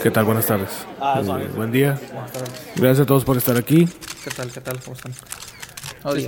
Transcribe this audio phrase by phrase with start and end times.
[0.00, 0.24] ¿Qué tal?
[0.24, 0.68] Buenas tardes.
[1.00, 1.98] Ah, Eh, buen día.
[2.76, 3.88] Gracias a todos por estar aquí.
[4.24, 4.50] ¿Qué tal?
[4.50, 4.78] ¿Qué tal?
[4.80, 5.12] ¿Cómo están?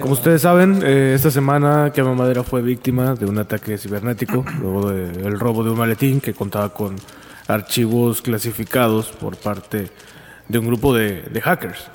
[0.00, 4.90] Como ustedes saben, eh, esta semana Quema Madera fue víctima de un ataque cibernético, luego
[4.90, 6.96] del robo de un maletín que contaba con
[7.48, 9.90] archivos clasificados por parte
[10.48, 11.88] de un grupo de, de hackers.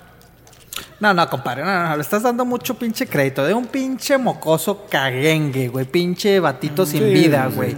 [0.99, 3.45] No, no, compadre, no, no, le estás dando mucho pinche crédito.
[3.45, 5.86] De un pinche mocoso caguengue, güey.
[5.86, 7.75] Pinche batito sin Sí, vida, sí.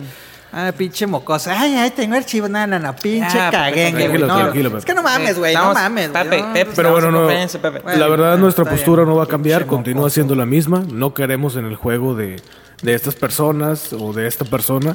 [0.53, 1.49] Ah, pinche mocoso.
[1.49, 2.49] Ay, ay, tengo archivo.
[2.49, 2.93] No, no, no.
[2.95, 4.21] Pinche Ah, caguengue, güey.
[4.21, 5.53] No, es que no mames, güey.
[5.55, 6.09] No mames.
[6.09, 7.79] Pepe, no, Pepe, Pero bueno, en no, confianza, Pepe.
[7.79, 9.09] Bueno, la verdad nuestra postura bien.
[9.09, 10.13] no va a cambiar, Pinche continúa mocoso.
[10.15, 10.83] siendo la misma.
[10.91, 12.41] No queremos en el juego de,
[12.81, 14.93] de estas personas o de esta persona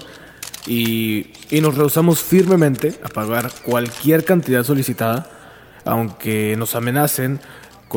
[0.66, 5.26] y, y nos rehusamos firmemente a pagar cualquier cantidad solicitada,
[5.84, 7.40] aunque nos amenacen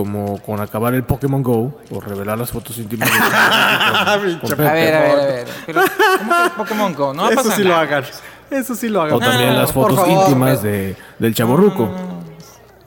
[0.04, 4.68] como con acabar el Pokémon Go o revelar las fotos íntimas de con- con Pepe.
[4.68, 5.48] A ver, a ver, a ver.
[5.66, 5.82] Pero,
[6.20, 7.14] ¿cómo que Pokémon Go?
[7.14, 8.04] No va a Eso pasar sí lo hagan.
[8.50, 9.16] Eso sí lo hagan.
[9.16, 11.90] O también No, las fotos favor, íntimas de, del chaborruco.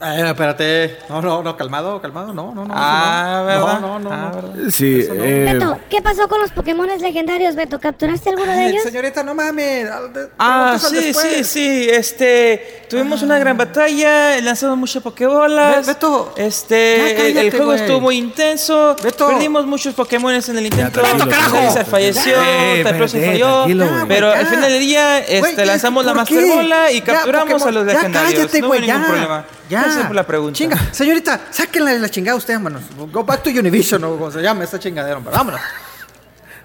[0.05, 0.99] Eh, espérate.
[1.09, 2.35] No, no, no, calmado, calmado.
[2.35, 2.75] No, no, no.
[2.77, 3.81] Ah, no, ¿verdad?
[3.81, 4.11] No, no, no.
[4.13, 4.65] Ah, no.
[4.69, 7.79] eh, Beto, ¿qué pasó con los Pokémones legendarios, Beto?
[7.79, 8.83] ¿Capturaste alguno de ellos?
[8.83, 9.89] Señorita, no mames.
[9.89, 11.89] al de- Ah, sí, sí, sí.
[11.89, 15.87] Este, tuvimos una gran batalla, lanzamos muchas pokebolas.
[15.87, 18.95] Be- Beto, este, ya el- juego estuvo muy intenso.
[19.03, 19.29] Beto.
[19.29, 21.01] Perdimos muchos Pokémones en el intento.
[21.03, 23.65] Charizard falleció, Eh, espérate, falló.
[24.07, 24.39] pero Ya.
[24.41, 26.51] al final del día, este, lanzamos la ¿por Master qué?
[26.55, 28.35] Bola y Ya, capturamos Pokémon, a los ya legendarios.
[28.35, 29.07] cállate, no hubo ningún ya.
[29.07, 29.45] problema.
[29.71, 29.83] Ya.
[29.85, 30.59] Gracias por la pregunta.
[30.59, 32.83] Chinga, señorita, sáquenla de la chingada usted, vámonos.
[33.11, 35.33] Go back to Univision, o como se llama esta chingadera, hombre.
[35.35, 35.61] Vámonos.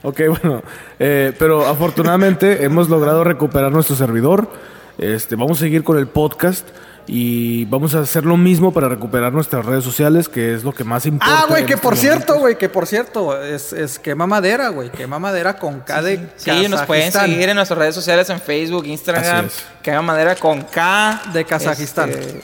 [0.04, 0.62] Ok, bueno,
[1.00, 4.50] eh, pero afortunadamente hemos logrado recuperar nuestro servidor.
[4.98, 6.68] Este, vamos a seguir con el podcast
[7.08, 10.84] y vamos a hacer lo mismo para recuperar nuestras redes sociales, que es lo que
[10.84, 11.40] más importa.
[11.40, 14.90] Ah, güey, que por cierto, güey, que por cierto, es, es quema madera, güey.
[14.90, 18.86] Quema madera con K de Sí, nos pueden seguir en nuestras redes sociales en Facebook,
[18.86, 19.48] Instagram,
[19.82, 21.22] que haga madera con K.
[21.32, 22.10] De Kazajistán.
[22.10, 22.42] Este,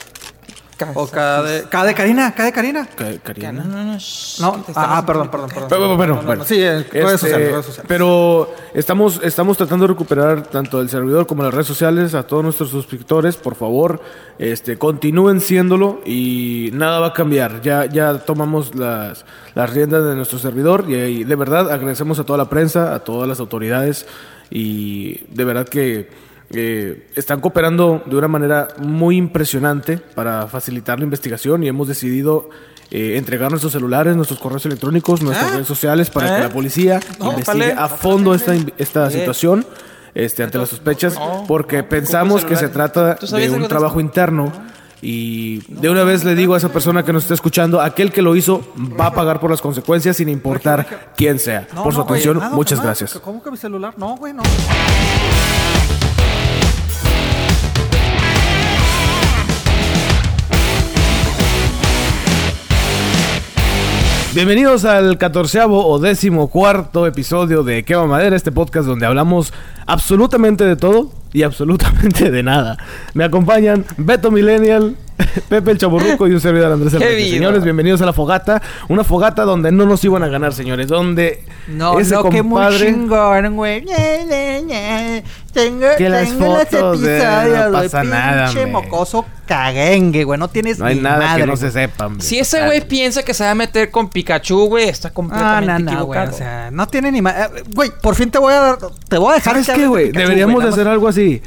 [0.94, 2.82] O K de, K de Karina, K de Karina.
[2.82, 3.52] No, Karina.
[3.52, 3.92] no, no.
[3.92, 5.68] ah, estamos- perdón, perdón, perdón.
[5.68, 7.86] Pero, pero, pero, No, no, bueno, no, sí, este, sociales, redes sociales.
[7.88, 12.42] Pero estamos, estamos tratando de recuperar tanto el servidor como las redes sociales a todos
[12.42, 13.36] nuestros suscriptores.
[13.36, 14.00] Por favor,
[14.38, 17.60] este, continúen siéndolo y nada va a cambiar.
[17.62, 19.24] Ya, ya tomamos las,
[19.54, 23.00] las riendas de nuestro servidor y, y de verdad agradecemos a toda la prensa, a
[23.00, 24.06] todas las autoridades
[24.50, 31.04] y de verdad que eh, están cooperando de una manera muy impresionante para facilitar la
[31.04, 32.50] investigación y hemos decidido
[32.90, 35.54] eh, entregar nuestros celulares, nuestros correos electrónicos, nuestras ¿Ah?
[35.54, 36.36] redes sociales para ¿Eh?
[36.36, 39.10] que la policía No, investigue a fondo esta, esta Eh.
[39.10, 39.66] situación
[40.14, 41.16] este, ante las sospechas
[41.48, 44.52] porque pensamos que se trata ¿Tú sabías de un trabajo interno
[45.02, 48.22] y de una vez le digo a esa persona que nos está escuchando, aquel que
[48.22, 48.66] lo hizo
[48.98, 51.66] va a pagar por las consecuencias sin importar quién sea.
[51.66, 53.12] Por su atención, muchas gracias.
[53.22, 53.92] ¿Cómo que mi celular?
[53.98, 54.42] No, güey, no.
[64.34, 69.52] Bienvenidos al catorceavo o décimo cuarto episodio de Quema Madera, este podcast donde hablamos
[69.86, 72.76] absolutamente de todo y absolutamente de nada.
[73.14, 74.96] Me acompañan Beto Millennial,
[75.48, 77.30] Pepe el Chaburruco y un servidor Andrés ¡Qué Enrique.
[77.30, 78.60] Señores, bienvenidos a la fogata.
[78.88, 80.88] Una fogata donde no nos iban a ganar, señores.
[80.88, 82.86] Donde No, ese no, que muy compadre...
[82.86, 83.84] chingón, güey.
[85.54, 87.82] Tengo, Que las tengo fotos de- episodios, no güey.
[87.84, 88.72] pasa nada, Pinche me.
[88.72, 90.38] mocoso caguengue, güey.
[90.38, 91.72] No tienes No hay ni nada madre, que no se güey.
[91.86, 92.26] sepa, hombre.
[92.26, 95.92] Si ese güey piensa que se va a meter con Pikachu, güey, está Ah, completamente
[95.92, 96.18] no, no, güey.
[96.26, 97.34] O sea, no tiene ni más.
[97.72, 98.78] Güey, por fin te voy a dar.
[99.08, 100.10] Te voy a dejar ¿Sabes que qué, güey?
[100.12, 101.40] Deberíamos güey, de hacer algo así.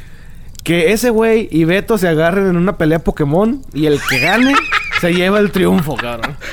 [0.63, 4.55] Que ese güey y Beto se agarren en una pelea Pokémon y el que gane
[5.01, 6.37] se lleva el triunfo, cabrón.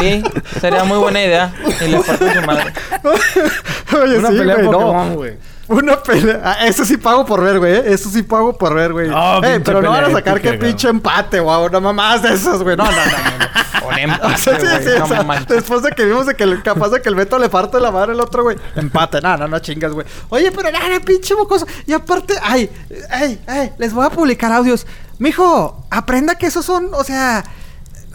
[0.00, 0.22] Sí,
[0.60, 1.54] sería muy buena idea.
[1.80, 2.72] Y le parto su madre.
[4.02, 4.66] Oye, Una sí, pelea güey.
[4.66, 5.32] Pokémon, güey.
[5.68, 6.40] Una pelea.
[6.44, 7.74] Ah, eso sí pago por ver, güey.
[7.74, 7.82] ¿eh?
[7.86, 9.08] Eso sí pago por ver, güey.
[9.08, 9.10] Eh,
[9.42, 11.70] pinche pero no van a sacar que épica, pinche empate, güey.
[11.70, 12.76] No mamás de esas, güey.
[12.76, 13.96] No, no, no, no.
[13.96, 15.48] Empate, O sea, sí, sí, no o sea, manches.
[15.48, 17.90] después de que vimos de que el- capaz de que el Beto le parte la
[17.90, 18.56] madre al otro, güey.
[18.74, 20.06] Empate, no, no, no chingas, güey.
[20.28, 21.66] Oye, pero nada, pinche mocoso.
[21.86, 22.70] Y aparte, ay,
[23.10, 24.86] ay, ay, les voy a publicar audios.
[25.18, 27.42] Mijo, aprenda que esos son, o sea,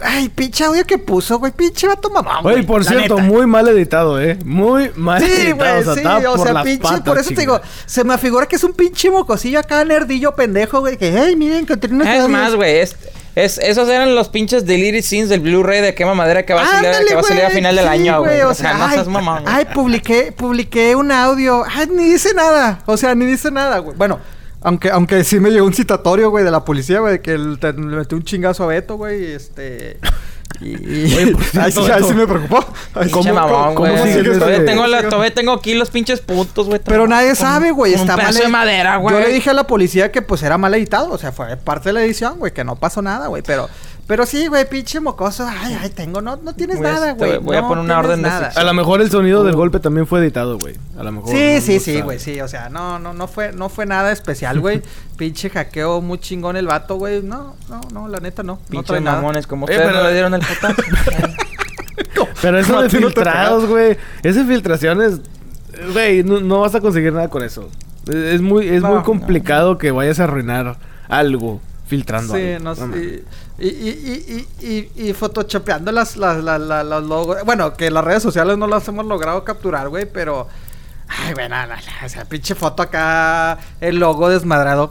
[0.00, 2.38] ay, pinche audio que puso, güey, pinche vato mamón.
[2.44, 3.26] Oye, güey, por la cierto, neta.
[3.28, 4.38] muy mal editado, ¿eh?
[4.44, 5.56] Muy mal Sí, editado.
[5.56, 8.46] güey, o sea, sí, o sea, pinche, patas, por eso te digo, se me afigura
[8.46, 12.14] que es un pinche mocosillo acá, nerdillo pendejo, güey, que, hey, miren, encontré unos Es
[12.14, 12.28] audios".
[12.30, 12.96] más, güey, es,
[13.34, 16.66] es- esos eran los pinches deleted scenes del Blu-ray de quema madera que va a
[16.66, 18.40] salir, Ándale, que va a, salir a güey, final del sí, año, güey.
[18.42, 19.42] O sea, no ay, seas mamón.
[19.42, 19.54] güey.
[19.56, 21.64] Ay, publiqué, publiqué un audio.
[21.66, 22.82] Ay, ni dice nada.
[22.86, 23.96] O sea, ni dice nada, güey.
[23.96, 24.18] Bueno,
[24.64, 27.72] aunque, aunque sí me llegó un citatorio, güey, de la policía, güey, que el- te-
[27.72, 29.98] le metió un chingazo a Beto, güey, este...
[30.60, 32.64] Y, y- Oye, por Ay, sí, me preocupó.
[32.94, 34.12] Ay, ¿Cómo- Pinche mamón, cómo güey.
[34.12, 36.80] sigues Todavía ese- tengo, la, todavía tengo aquí los pinches puntos, güey.
[36.84, 37.94] Pero nadie Con- sabe, güey.
[37.94, 38.34] Está mal.
[38.34, 39.14] de madera, güey.
[39.16, 41.10] Yo le dije a la policía que pues era mal editado.
[41.10, 42.52] O sea, fue parte de la edición, güey.
[42.52, 43.42] Que no pasó nada, güey.
[43.42, 43.68] Pero,
[44.06, 45.46] pero sí, güey, pinche mocoso.
[45.48, 46.20] Ay, ay, tengo.
[46.20, 47.38] No, no tienes Voy nada, güey.
[47.38, 48.52] voy a no poner una orden de nada.
[48.54, 50.76] A lo mejor el sonido del golpe también fue editado, güey.
[50.98, 51.30] A lo mejor.
[51.30, 53.86] Sí, no- sí, no sí, güey, sí, o sea, no, no, no fue, no fue
[53.86, 54.82] nada especial, güey.
[55.16, 57.22] Pinche hackeo muy chingón el vato, güey.
[57.22, 58.58] No, no, no, la neta no.
[58.70, 59.16] no trae nada.
[59.16, 60.42] mamones, como Eh, ustedes pero- no le dieron el.
[62.40, 63.96] Pero eso No, de no filtrados, güey.
[64.22, 65.20] Esas filtraciones,
[65.92, 67.68] güey, no, no vas a conseguir nada con eso.
[68.08, 70.76] Es es muy, es No, muy complicado que vayas a arruinar
[71.08, 72.64] algo filtrando Sí, algo.
[72.64, 73.24] no sé.
[73.58, 77.38] Y, y, y, y, y, y photoshopeando las, las, las, las- los logos.
[77.44, 80.48] Bueno, que las redes sociales no las hemos logrado capturar, güey, pero.
[81.08, 84.90] Ay, güey, nada, nada, O sea, pinche foto acá, el logo desmadrado.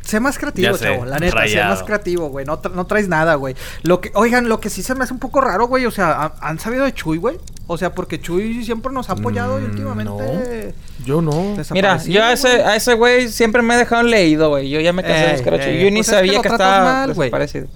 [0.00, 1.04] Sé más creativo, sé, chavo.
[1.04, 2.46] La neta, sé más creativo, güey.
[2.46, 3.54] No, tra- no traes nada, güey.
[3.82, 5.84] Lo que, oigan, lo que sí se me hace un poco raro, güey.
[5.84, 7.36] O sea, ¿han- ¿han sabido de Chuy, güey?
[7.66, 10.74] O sea, porque Chuy siempre nos ha apoyado y Mm, últimamente.
[11.04, 11.54] Yo no.
[11.72, 12.60] Mira, yo a ese, güey.
[12.62, 14.70] a ese güey siempre me he dejado leído, güey.
[14.70, 15.78] Yo ya me cansé de buscar a Chuy.
[15.78, 17.66] Yo ni pues es que sabía que, estaba mal, desaparecido.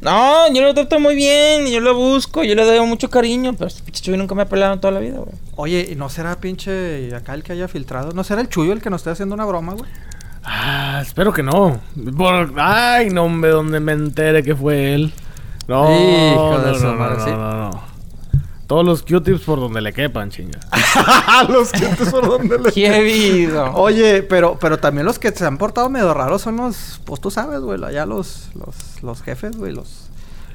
[0.00, 3.68] No, yo lo trato muy bien, yo lo busco, yo le doy mucho cariño, pero
[3.68, 5.34] este pinche Chuy nunca me ha pelado en toda la vida, güey.
[5.56, 8.12] Oye, ¿y no será pinche acá el que haya filtrado?
[8.12, 9.90] ¿No será el Chuyo el que nos esté haciendo una broma, güey?
[10.42, 11.80] Ah, espero que no.
[12.16, 12.54] Por...
[12.56, 15.12] Ay, no, hombre, donde me entere que fue él.
[15.68, 17.30] No, Hijo de no, su no, madre, no, sí.
[17.30, 17.89] no, no, no.
[18.70, 20.60] Todos los Q-tips por donde le quepan, chinga.
[21.48, 22.70] los clientes por donde le...
[22.72, 23.72] ¡Qué vido!
[23.74, 27.32] Oye, pero, pero también los que se han portado medio raros son los, pues tú
[27.32, 30.09] sabes, güey, allá los, los, los jefes, güey, los,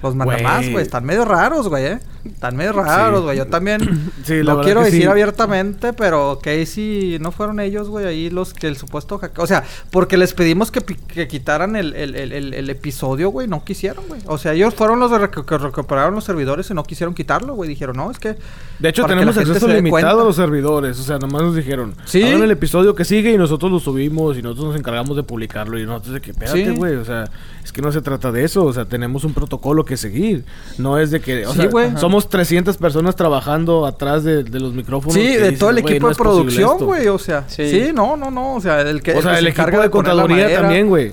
[0.05, 0.83] los mandamás, Güey.
[0.83, 1.99] están medio raros, güey, eh.
[2.25, 3.37] Están medio raros, güey.
[3.37, 3.81] Yo también
[4.23, 5.07] Sí, verdad quiero que decir sí.
[5.07, 9.43] abiertamente, pero Casey no fueron ellos, güey, ahí los que el supuesto hackeo.
[9.43, 14.05] O sea, porque les pedimos que, que quitaran el, el, el, episodio, güey, no quisieron,
[14.07, 14.21] güey.
[14.25, 17.69] O sea, ellos fueron los recu- que recuperaron los servidores y no quisieron quitarlo, güey.
[17.69, 18.35] Dijeron, no, es que.
[18.79, 20.11] De hecho, que tenemos acceso limitado cuenta.
[20.11, 20.99] a los servidores.
[20.99, 21.93] O sea, nomás nos dijeron.
[22.05, 22.23] Sí.
[22.23, 25.77] Hagan el episodio que sigue y nosotros lo subimos y nosotros nos encargamos de publicarlo.
[25.79, 26.95] Y nosotros de que, espérate, güey.
[26.95, 27.25] O sea,
[27.63, 28.65] es que no se trata de eso.
[28.65, 30.45] O sea, tenemos un protocolo que seguir.
[30.77, 31.45] No es de que.
[31.45, 35.13] O Sí, sea, somos 300 personas trabajando atrás de, de los micrófonos.
[35.13, 36.85] Sí, que de dices, todo el "Güey, equipo no de producción, esto".
[36.85, 37.07] güey.
[37.07, 37.69] O sea, sí.
[37.69, 37.91] Sí.
[37.93, 38.55] no, no, no.
[38.55, 39.13] O sea, el que.
[39.13, 41.11] O sea, que el se equipo de la contaduría también, güey.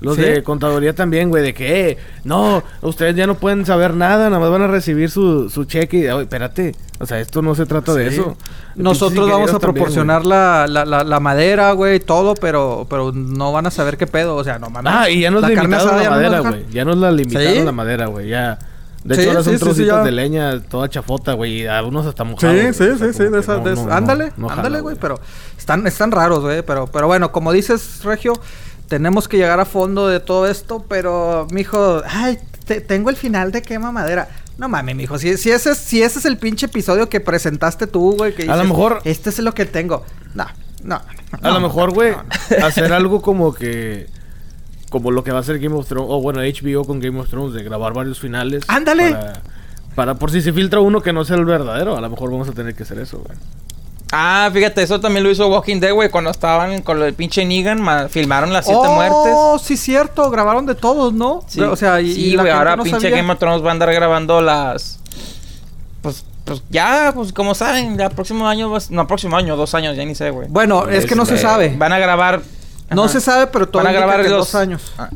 [0.00, 0.22] Los Sí.
[0.22, 4.38] de contaduría también, güey, de que, eh, no, ustedes ya no pueden saber nada, nada
[4.38, 5.98] más van a recibir su, su cheque.
[5.98, 8.14] Y, "Ay, espérate, o sea, esto no se trata de Sí.
[8.14, 8.36] eso.
[8.76, 13.10] Nosotros vamos a ingenieros también, proporcionar la, la, la, la madera, güey, todo, pero, pero
[13.12, 14.36] no van a saber qué pedo.
[14.36, 14.92] O sea, no mames.
[14.94, 15.70] Ah, y ya nos La limitaron
[16.02, 16.66] la madera, güey.
[16.70, 17.62] Ya nos la limitaron ¿Sí?
[17.64, 18.28] la madera, güey.
[18.28, 18.58] Ya.
[19.04, 21.62] De Sí, hecho, ahora sí, son sí, sí, trocitos de leña, toda chafota, güey.
[21.62, 22.54] Y algunos hasta Sí, mojados.
[22.56, 22.72] güey.
[22.74, 25.18] sí, O sea, sí, sí, de esas, no, de no, ándale, no ándale, güey, pero
[25.56, 28.34] están, están raros, güey, pero, pero bueno, como dices, Regio,
[28.88, 33.52] tenemos que llegar a fondo de todo esto, pero, mijo, ay, te- tengo el final
[33.52, 34.28] de quema madera.
[34.58, 37.86] No mames, mijo, si, si, ese, es- si ese es el pinche episodio que presentaste
[37.86, 40.04] tú, güey, que A lo dices, mejor- Este es lo que tengo.
[40.34, 40.46] No,
[40.82, 40.96] no.
[40.96, 44.06] A no, lo mejor, güey, no, hacer algo como que.
[44.90, 46.08] Como lo que va a hacer Game of Thrones.
[46.10, 48.64] O bueno, HBO con Game of Thrones, de grabar varios finales.
[48.68, 49.10] ¡Ándale!
[49.12, 49.32] Para,
[49.94, 51.94] para por si se filtra uno que no sea el verdadero.
[51.96, 53.36] A lo mejor vamos a tener que hacer eso, güey.
[54.10, 56.08] Ah, fíjate, eso también lo hizo Walking Dead, güey.
[56.08, 59.66] Cuando estaban con lo del pinche Negan, ma- filmaron las siete oh, muertes.
[59.66, 61.42] sí, cierto, grabaron de todos, ¿no?
[61.46, 63.16] Sí, O sea, y, sí, y la güey, gente ahora no pinche sabía.
[63.18, 64.98] Game of Thrones va a andar grabando las...
[66.00, 70.04] Pues, pues ya, pues como saben, ya próximo año, no, próximo año, dos años, ya
[70.06, 70.48] ni sé, güey.
[70.48, 71.74] Bueno, es que no se Este, sabe.
[71.76, 72.40] Van a grabar...
[72.90, 73.12] No Ajá.
[73.12, 74.92] se sabe, pero todo Van a grabar los- dos años.
[74.96, 75.10] Ah.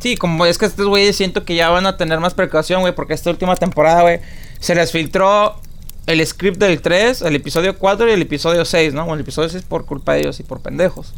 [0.00, 2.92] Sí, como es que estos güeyes siento que ya van a tener más precaución, güey,
[2.92, 4.18] porque esta última temporada, güey,
[4.58, 5.60] se les filtró
[6.06, 9.02] el script del 3, el episodio 4 y el episodio 6, ¿no?
[9.02, 11.14] Bueno, el episodio 6 por culpa de ellos y por pendejos.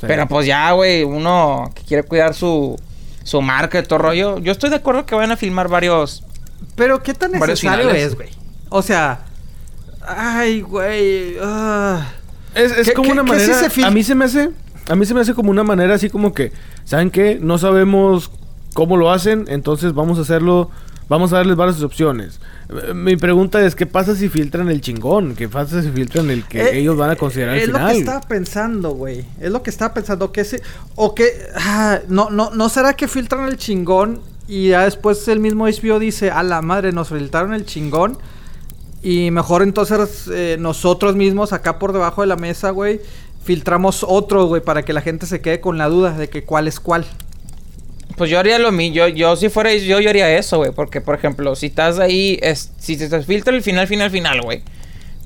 [0.00, 0.06] Sí.
[0.06, 2.78] Pero pues ya, güey, uno que quiere cuidar su,
[3.24, 4.38] su marca y todo rollo.
[4.38, 6.24] Yo estoy de acuerdo que van a filmar varios.
[6.76, 8.30] Pero qué tan necesario es, güey.
[8.70, 9.20] O sea,
[10.06, 11.36] ay, güey.
[11.42, 12.08] ah.
[12.54, 13.68] Es, es ¿Qué- como una manera.
[13.70, 14.50] se a mí se me hace.
[14.88, 16.52] A mí se me hace como una manera así como que.
[16.84, 17.38] ¿Saben qué?
[17.40, 18.30] No sabemos
[18.74, 19.44] cómo lo hacen.
[19.48, 20.70] Entonces vamos a hacerlo.
[21.08, 22.40] Vamos a darles varias opciones.
[22.94, 25.34] Mi pregunta es: ¿qué pasa si filtran el chingón?
[25.34, 27.84] ¿Qué pasa si filtran el que Eh, ellos van a considerar Es el lo que
[27.84, 27.96] final?
[27.98, 29.24] estaba pensando, güey.
[29.40, 30.32] Es lo que estaba pensando.
[30.32, 30.62] Que ese,
[30.94, 31.30] o que.
[31.56, 35.98] ah, no, no, ¿No será que filtran el chingón y ya después el mismo HBO
[35.98, 38.16] dice: A la madre, nos filtraron el chingón.
[39.02, 43.00] Y mejor entonces eh, nosotros mismos acá por debajo de la mesa, güey,
[43.44, 46.68] filtramos otro, güey, para que la gente se quede con la duda de que cuál
[46.68, 47.04] es cuál.
[48.16, 48.96] Pues yo haría lo mismo.
[48.96, 50.72] Yo, yo si fuera yo, yo haría eso, güey.
[50.72, 54.62] Porque, por ejemplo, si estás ahí, es, si te filtra el final, final, final, güey.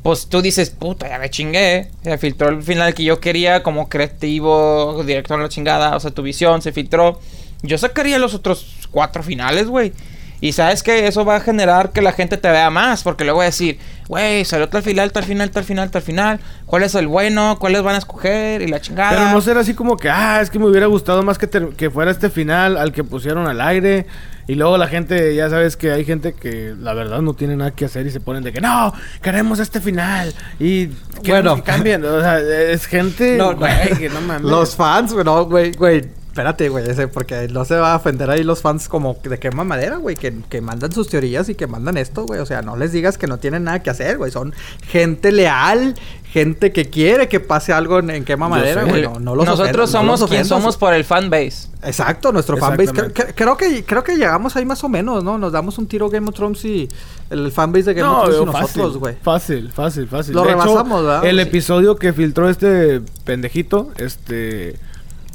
[0.02, 1.90] Pues tú dices, puta, ya me chingué.
[2.05, 5.97] Se filtró el final que yo quería como creativo, director de la chingada.
[5.97, 7.21] O sea, tu visión se filtró.
[7.62, 9.93] Yo sacaría los otros cuatro finales, güey.
[10.40, 13.38] Y sabes que eso va a generar que la gente te vea más, porque luego
[13.38, 13.78] va a decir,
[14.09, 17.57] güey, salió tal final, tal final, tal final, tal final, ¿cuál es el bueno?
[17.59, 18.61] ¿Cuáles van a escoger?
[18.62, 19.11] Y la chingada.
[19.11, 21.90] Pero no será así como que, ah, es que me hubiera gustado más que, que
[21.90, 24.07] fuera este final al que pusieron al aire.
[24.49, 27.73] Y luego la gente, ya sabes que hay gente que la verdad no tiene nada
[27.73, 30.33] que hacer y se ponen de que no, queremos este final.
[30.61, 30.90] Y
[31.26, 31.57] Bueno.
[31.57, 32.05] que cambien.
[32.05, 33.59] O sea, es gente, No, no.
[33.59, 34.43] güey, que no mames.
[34.43, 36.05] Los fans, güey, no, güey, güey.
[36.37, 39.50] Espérate, güey, ese, porque no se va a ofender ahí los fans como de qué
[39.50, 42.40] mamadera, güey, que, que mandan sus teorías y que mandan esto, güey.
[42.40, 44.31] O sea, no les digas que no tienen nada que hacer, güey.
[44.31, 44.52] Son
[44.87, 45.95] gente leal,
[46.31, 49.00] gente que quiere que pase algo en, en qué mamadera, güey.
[49.00, 51.69] No, no los Nosotros ofendas, no somos los quien somos por el fanbase.
[51.83, 52.93] Exacto, nuestro fanbase.
[52.93, 55.38] Cre- creo, que, creo que llegamos ahí más o menos, ¿no?
[55.38, 56.87] Nos damos un tiro Game of Thrones y
[57.31, 59.14] el fanbase de Game No, of Thrones y nosotros, fácil, güey.
[59.23, 60.35] fácil, fácil, fácil.
[60.35, 61.25] Lo De hecho, rebasamos, ¿verdad?
[61.25, 61.43] El Sí.
[61.43, 64.76] episodio que filtró este pendejito, este,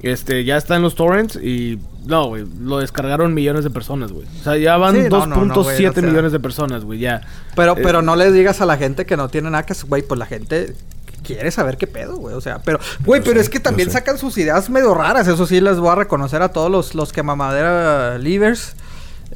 [0.02, 4.26] este, ya está en los torrents y no, güey, lo descargaron millones de personas, güey.
[4.40, 6.02] O sea, ya van Sí, no, no, 2.7 no, sea.
[6.04, 7.22] millones de personas, güey, ya.
[7.56, 10.02] Pero, Eh, pero no les digas a la gente que no tiene nada que güey,
[10.02, 10.76] pues la gente
[11.24, 12.34] quiere saber qué pedo, güey.
[12.36, 15.28] O sea, pero, güey, pero es que también sacan sus ideas medio raras.
[15.28, 18.76] Eso sí les voy a reconocer a todos los, los que mamadera livers.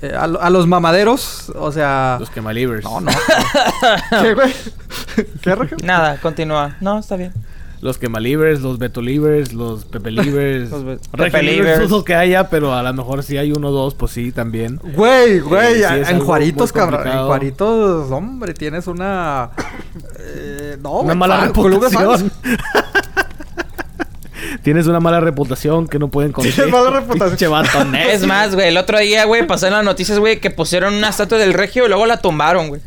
[0.01, 2.17] eh, a, lo- a los mamaderos, o sea.
[2.19, 2.84] Los quemalivers.
[2.84, 3.12] No, no.
[4.22, 4.53] ¿Qué, güey?
[5.41, 5.55] ¿Qué?
[5.84, 6.75] Nada, continúa.
[6.81, 7.31] No, está bien.
[7.86, 10.72] Los quemalivers, los betolivers, los pepelivers.
[10.72, 11.88] Los be- pepelivers.
[11.88, 14.80] dudo que haya, pero a lo mejor si hay uno o dos, pues sí, también.
[14.96, 17.08] Güey, güey, Eh, sí, es en Juaritos, cabrón.
[17.08, 17.25] En.
[17.27, 19.51] Juaritos, hombre, tienes una.
[20.20, 22.32] eh, no, Una güey, mala reputación.
[24.63, 26.56] Tienes una mala reputación que no pueden conseguir.
[26.56, 27.54] Tienes mala reputación.
[27.96, 31.10] Es más, güey, el otro día, güey, pasé en las noticias, güey, que pusieron una
[31.10, 32.82] estatua del regio y luego la tumbaron, güey.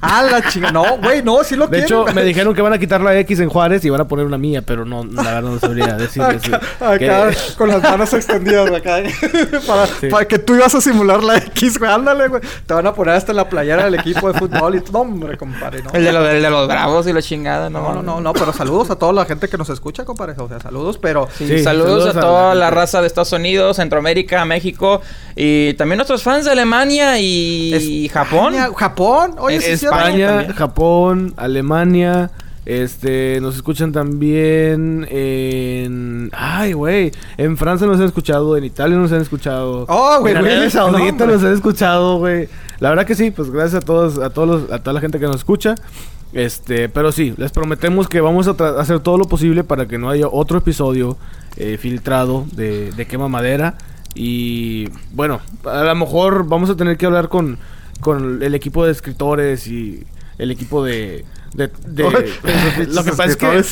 [0.00, 0.70] Ah, la chinga.
[0.72, 3.18] No, güey, no, sí lo De quieren, hecho, me dijeron que van a quitar la
[3.20, 5.94] X en Juárez y van a poner una mía, pero no, la verdad no sabría
[5.96, 6.42] decirles.
[6.80, 8.98] Acá, que- con las manos extendidas, acá.
[9.66, 10.08] para, Sí.
[10.08, 11.90] para que tú ibas a simular la X, güey.
[11.90, 12.42] Ándale, güey.
[12.66, 14.98] Te van a poner hasta en la playera del equipo de fútbol y todo.
[14.98, 15.90] Hombre, compadre, no.
[15.92, 17.80] El de, los, el de los bravos y la chingada, no.
[17.80, 20.34] No, no, no, no, pero saludos a toda la gente que nos escucha, compadre.
[20.38, 21.28] O sea, saludos, pero.
[21.36, 25.00] Sí, Sí, saludos, saludos a a toda la raza de Estados Unidos, Centroamérica, México
[25.34, 28.54] y también nuestros fans de Alemania y Japón.
[28.74, 29.36] Japón.
[29.38, 30.52] Oye, sí, es España.
[30.54, 32.30] Japón, Alemania.
[32.64, 36.30] Este, nos escuchan también en.
[36.32, 37.12] Ay, güey.
[37.36, 39.86] En Francia nos han escuchado, en Italia nos han escuchado.
[39.88, 42.48] Oh, güey, En Arabia Saudita nos han escuchado, güey.
[42.80, 45.20] La verdad que sí, pues gracias a todos, a todos los- a toda la gente
[45.20, 45.76] que nos escucha.
[46.32, 48.50] Este, pero sí, les prometemos que vamos a
[48.80, 51.16] hacer todo lo posible para que no haya otro episodio
[51.56, 53.74] eh, filtrado de, de quema madera.
[54.14, 57.58] Y bueno, a lo mejor vamos a tener que hablar con,
[58.00, 60.04] con el equipo de escritores y
[60.38, 61.24] el equipo de...
[61.54, 62.06] de- de-
[62.44, 63.64] Ay, lo que pasa es que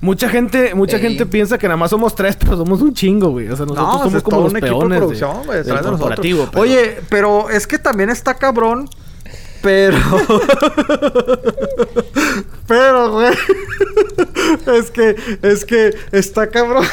[0.00, 1.02] mucha gente mucha Ey.
[1.02, 3.48] gente piensa que nada más somos tres, pero somos un chingo, güey.
[3.48, 5.70] O sea, nosotros No, somos es como todo los un equipo de producción, güey, de
[5.70, 6.00] nosotros.
[6.00, 6.48] corporativo.
[6.50, 8.88] pero- Oye, pero es que también está cabrón.
[9.60, 9.98] Pero.
[12.66, 13.32] pero, güey.
[14.78, 16.84] es que, es que está cabrón.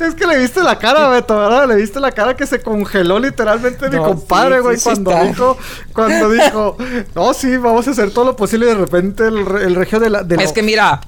[0.00, 1.68] Es que le viste la cara, Beto, ¿verdad?
[1.68, 4.84] Le viste la cara que se congeló literalmente mi No, compadre, sí, güey, sí, sí
[5.02, 5.58] cuando dijo,
[5.92, 6.76] cuando dijo,
[7.14, 10.10] no, sí, vamos a hacer todo lo posible y de repente el, el regio de
[10.10, 10.22] la.
[10.22, 11.00] de Es lo- que mira,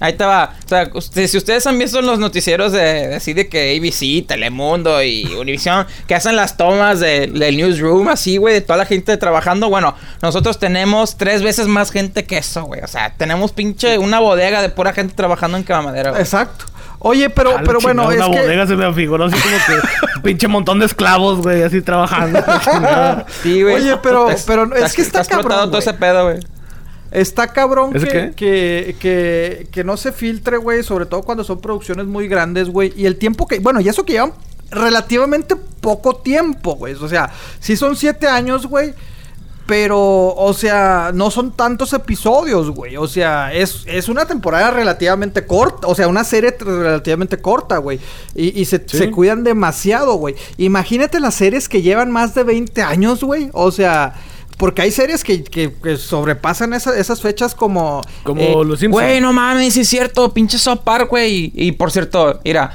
[0.00, 0.54] ahí te va.
[0.64, 4.26] O sea, usted- si ustedes han visto los noticieros de, de así de que ABC,
[4.26, 8.84] Telemundo y Univision, que hacen las tomas de- del newsroom, así, güey, de toda la
[8.86, 12.82] gente trabajando, bueno, nosotros tenemos tres veces más gente que eso, güey.
[12.82, 16.22] O sea, tenemos pinche una bodega de pura gente trabajando en Cama-Madera, güey.
[16.22, 16.66] Exacto.
[16.98, 18.40] Oye, pero, A la pero bueno, es una que.
[18.42, 19.86] bodega se me figuró así como que
[20.16, 22.42] un pinche montón de esclavos, güey, así trabajando.
[23.42, 23.74] Sí, güey.
[23.76, 26.38] Oye, pero- pero es que está cabrón, todo ese pedo, güey.
[27.12, 31.60] Está cabrón ¿Es que, que, que, que no se filtre, güey, sobre todo cuando son
[31.60, 32.92] producciones muy grandes, güey.
[32.96, 34.32] Y el tiempo que, bueno, y eso que llevan
[34.70, 36.94] relativamente poco tiempo, güey.
[36.94, 38.92] O sea, sí son siete años, güey.
[39.66, 39.98] Pero,
[40.34, 42.96] o sea, no son tantos episodios, güey.
[42.96, 45.88] O sea, es, es una temporada relativamente corta.
[45.88, 47.98] O sea, una serie relativamente corta, güey.
[48.34, 48.98] Y, y se, Sí.
[48.98, 50.36] se cuidan demasiado, güey.
[50.58, 53.50] Imagínate las series que llevan más de 20 años, güey.
[53.52, 54.14] O sea,
[54.56, 58.02] porque hay series que, que- que sobrepasan esa- esas fechas como...
[58.22, 58.92] Como eh, los Simpsons.
[59.04, 61.52] Güey, no mames, es cierto, pinche South Park, güey.
[61.56, 62.72] Y, y por cierto, mira,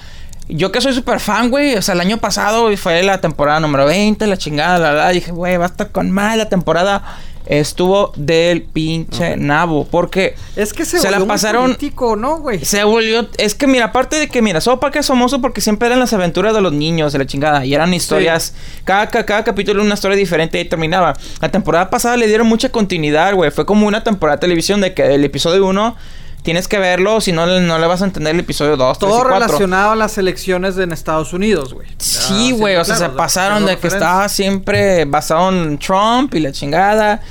[0.47, 3.85] yo que soy súper fan, güey, o sea, el año pasado fue la temporada número
[3.85, 7.03] 20, la chingada, la la, dije, güey, va a estar con mal la temporada.
[7.47, 12.37] Estuvo del pinche nabo, porque Es que se, Se la volvió muy pasaron- político, ¿no,
[12.37, 12.63] güey?
[12.63, 13.27] se volvió.
[13.37, 16.13] Es que, mira, aparte de que, mira, South Park es famoso porque siempre eran las
[16.13, 17.65] aventuras de los niños, de la chingada.
[17.65, 18.53] Y eran historias.
[18.85, 21.13] Cada, cada, cada capítulo era una historia diferente y terminaba.
[21.41, 23.49] La temporada pasada le dieron mucha continuidad, güey.
[23.51, 25.95] Fue como una temporada de televisión de que el episodio 1
[26.43, 29.11] tienes que verlo, si no, no le vas a entender el episodio 2, 3 y
[29.11, 29.39] Todo 4.
[29.39, 31.87] relacionado a las elecciones en Estados Unidos, güey.
[31.97, 36.33] Sí, Ah, güey, o sea, claro, se pasaron de que estaba siempre basado en Trump
[36.35, 37.21] y la chingada.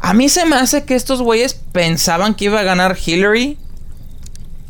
[0.00, 3.58] A mí se me hace que estos güeyes pensaban que iba a ganar Hillary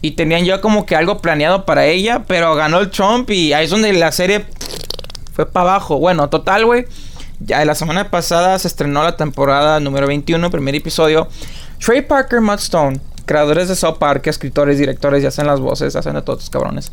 [0.02, 3.64] y tenían ya como que algo planeado para ella, pero ganó el Trump y ahí
[3.66, 4.46] es donde la serie
[5.34, 5.98] fue para abajo.
[5.98, 6.86] Bueno, total, güey.
[7.38, 11.28] Ya la semana pasada se estrenó la temporada número 21, primer episodio.
[11.78, 16.14] Trey Parker, Matt Stone, creadores de South Park, escritores, directores, y hacen las voces, hacen
[16.14, 16.92] de todos estos cabrones.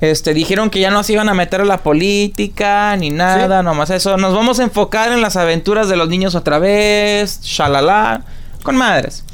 [0.00, 3.90] Este, dijeron que ya no se iban a meter a la política ni nada, nomás
[3.90, 4.16] eso.
[4.16, 8.24] Nos vamos a enfocar en las aventuras de los niños otra vez, shalala,
[8.64, 9.24] con madres.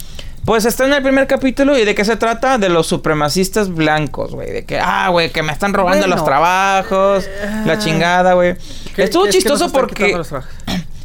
[0.45, 2.57] Pues está en el primer capítulo y de qué se trata?
[2.57, 4.51] De los supremacistas blancos, güey.
[4.51, 7.29] De que, ah, güey, que me están robando Bueno, los trabajos,
[7.67, 7.79] la ah.
[7.79, 8.57] chingada, güey.
[8.95, 10.19] ¿Qué- Estuvo qué es que chistoso porque...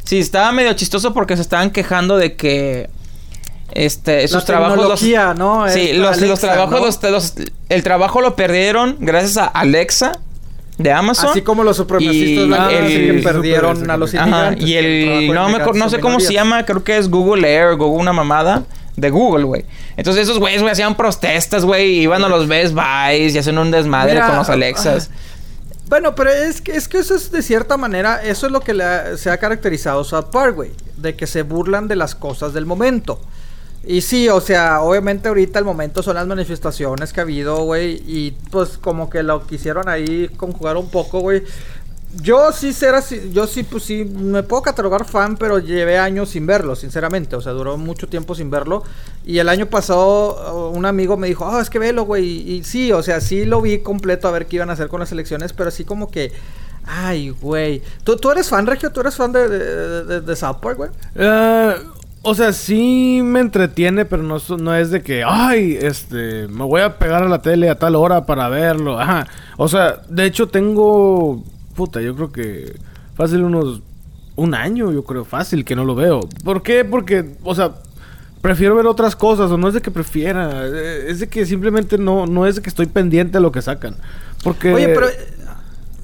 [0.04, 2.90] Sí, estaba medio chistoso porque se estaban quejando de que
[3.74, 5.02] este sus La trabajos los
[5.36, 5.68] ¿no?
[5.68, 6.86] Sí, los, los Alexa, trabajos ¿no?
[6.86, 7.34] los, los-
[7.68, 10.18] el trabajo lo perdieron gracias a Alexa
[10.78, 11.30] de Amazon.
[11.30, 15.58] Así como los supremacistas blancos que perdieron super- a los Ajá, y el no me
[15.58, 18.62] no sé cómo se llama, creo que es Google Air, Google una mamada
[18.96, 19.64] de Google, güey.
[19.96, 23.70] Entonces esos güeyes güey hacían protestas, güey, iban a los Best Buys y hacen un
[23.72, 25.10] desmadre Mira, con los Alexas.
[25.88, 28.72] Bueno, pero es que, es que eso es de cierta manera, eso es lo que
[28.72, 30.70] le ha- se ha caracterizado South Park, güey.
[30.96, 33.20] De que se burlan de las cosas del momento.
[33.86, 38.02] Y sí, o sea, obviamente ahorita el momento son las manifestaciones que ha habido, güey.
[38.06, 41.42] Y pues como que lo quisieron ahí conjugar un poco, güey.
[42.22, 46.30] Yo sí ser así, yo sí, pues sí, me puedo catalogar fan, pero llevé años
[46.30, 47.34] sin verlo, sinceramente.
[47.36, 48.84] O sea, duró mucho tiempo sin verlo.
[49.26, 52.24] Y el año pasado uh, un amigo me dijo, oh, es que velo, güey.
[52.24, 55.00] Y, sí, o sea, sí lo vi completo a ver qué iban a hacer con
[55.00, 56.32] las elecciones, pero así como que,
[56.86, 57.82] ay, güey.
[58.04, 58.92] ¿Tú, ¿Tú eres fan, Regio?
[58.92, 60.90] ¿Tú eres fan de, de, South Park, güey?
[61.16, 61.74] Eh,
[62.24, 66.80] o sea, sí me entretiene, pero no, no es de que, ay, este, me voy
[66.80, 68.98] a pegar a la tele a tal hora para verlo.
[68.98, 69.26] Ajá.
[69.58, 72.76] O sea, de hecho tengo, puta, yo creo que
[73.14, 73.82] fácil unos,
[74.36, 76.20] un año, yo creo, fácil que no lo veo.
[76.42, 76.84] ¿Por qué?
[76.84, 77.74] Porque, o sea,
[78.40, 81.98] prefiero ver otras cosas, o no es de que prefiera, eh, es de que simplemente
[81.98, 83.96] no, no es de que estoy pendiente de lo que sacan.
[84.42, 84.72] Porque...
[84.72, 85.08] Oye, pero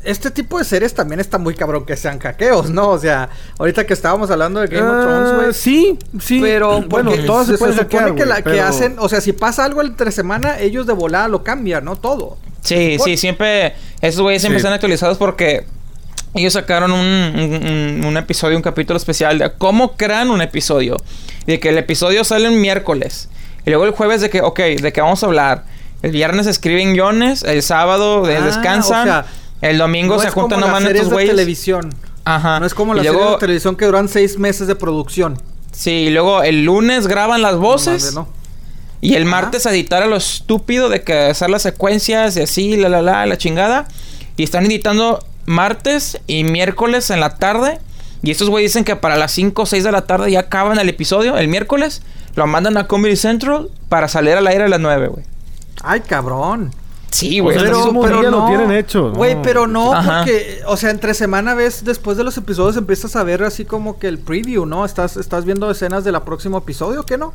[0.05, 2.89] este tipo de series también está muy cabrón que sean hackeos, ¿no?
[2.91, 6.41] O sea, ahorita que estábamos hablando de Game of Thrones, Ah, güí Sí, sí.
[6.41, 9.33] Pero bueno, todas se, pueden supone hackear, que, la, güey, que hacen, o sea, si
[9.33, 11.97] pasa algo entre semana, ellos de volada lo cambian, ¿no?
[11.97, 12.39] Todo.
[12.63, 13.75] Sí, Por- sí, siempre.
[14.01, 14.63] Esos güeyes siempre Sí.
[14.63, 15.65] están actualizados porque
[16.35, 20.97] ellos sacaron un, un- episodio, un capítulo especial de cómo crean un episodio.
[21.47, 23.29] De que el episodio sale el miércoles.
[23.67, 25.65] Y luego el jueves de que, ok, de que vamos a hablar.
[26.03, 29.01] El viernes escriben guiones, el sábado Ah, descansan.
[29.01, 29.27] o sea,
[29.63, 31.31] el domingo No se juntan nomás estos de güeyes.
[31.31, 31.95] televisión.
[32.25, 32.61] Ajá.
[32.61, 35.41] No es como las luego- series de televisión que duran seis meses de producción.
[35.73, 38.15] Sí, y luego el lunes graban las voces.
[38.15, 38.29] No.
[39.01, 39.31] Y el Ajá.
[39.31, 43.25] martes editar a lo estúpido de que hacer las secuencias y así, la la la,
[43.27, 43.87] la chingada.
[44.37, 47.79] Y están editando martes y miércoles en la tarde.
[48.23, 50.79] Y estos güeyes dicen que para las 5 o 6 de la tarde ya acaban
[50.79, 52.03] el episodio, el miércoles.
[52.35, 55.25] Lo mandan a Comedy Central para salir al aire a las 9, güey.
[55.83, 56.75] Ay, cabrón.
[57.11, 57.57] Sí, güey.
[57.57, 59.15] O sea, Pero- día lo tienen hecho, ¿no?
[59.15, 60.19] Güey, pero no, Ajá.
[60.19, 63.99] porque, o sea, entre semana ves, después de los episodios empiezas a ver así como
[63.99, 64.85] que el preview, ¿no?
[64.85, 67.33] Estás, estás viendo escenas del próximo episodio, ¿qué no?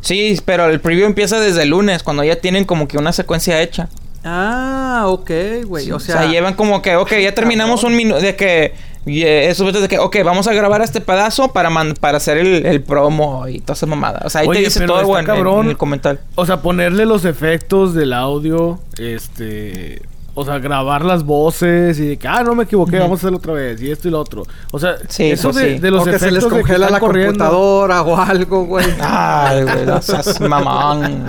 [0.00, 3.60] Sí, pero el preview empieza desde el lunes, cuando ya tienen como que una secuencia
[3.60, 3.88] hecha.
[4.24, 5.30] Ah, ok,
[5.64, 5.90] güey.
[5.90, 8.74] o, o sea, sea, llevan como que, ok, ya terminamos un minuto de que...
[9.06, 12.18] y, eh, eso es de que, ok, vamos a grabar este pedazo para, man- para
[12.18, 14.20] hacer el, el promo y toda esa mamada.
[14.24, 15.04] O sea, ahí Oye, te dice todo, está
[15.34, 16.20] güey, en- en, el comentario.
[16.34, 20.02] O sea, ponerle los efectos del audio, este...
[20.40, 23.38] O sea, grabar las voces y de que, ah, no me equivoqué, vamos a hacerlo
[23.38, 23.80] otra vez.
[23.82, 24.42] Y esto y lo otro.
[24.72, 25.78] O sea, Sí, eso pues de, sí.
[25.80, 27.32] de los o que se les de congela la corriendo.
[27.44, 28.86] computadora o algo, güey.
[29.00, 31.26] Ay, güey, no seas mamón.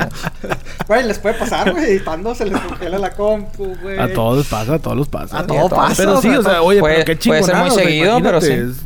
[0.87, 1.85] Güey, les puede pasar, güey.
[1.85, 3.99] Editando se les congela la compu, güey.
[3.99, 5.39] A todos pasa, a todos los pasa.
[5.39, 5.93] A todo pasa.
[5.97, 7.45] Pero sí, o sea, oye, Puede- pero qué puede chingonada.
[7.45, 8.85] ser muy o sea, seguido, pero es-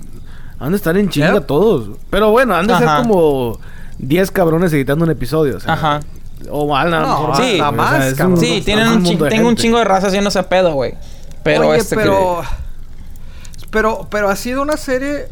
[0.59, 1.41] Han de estar en chinga ¿Ya?
[1.41, 1.97] todos.
[2.09, 2.99] Pero bueno, han de Ajá.
[2.99, 3.59] ser como
[3.99, 5.57] 10 cabrones editando un episodio.
[5.57, 5.99] O sea, Ajá.
[6.51, 8.37] O mal, nada No, mejor sí, más, nada güey, o sea, más, es un- cabrón.
[8.39, 10.93] Sí, tienen un mundo chingo, de tengo un chingo de raza haciendo ese pedo, güey.
[11.43, 12.41] Pero Oye, este que- pero...
[13.71, 15.27] Pero, pero ha sido una serie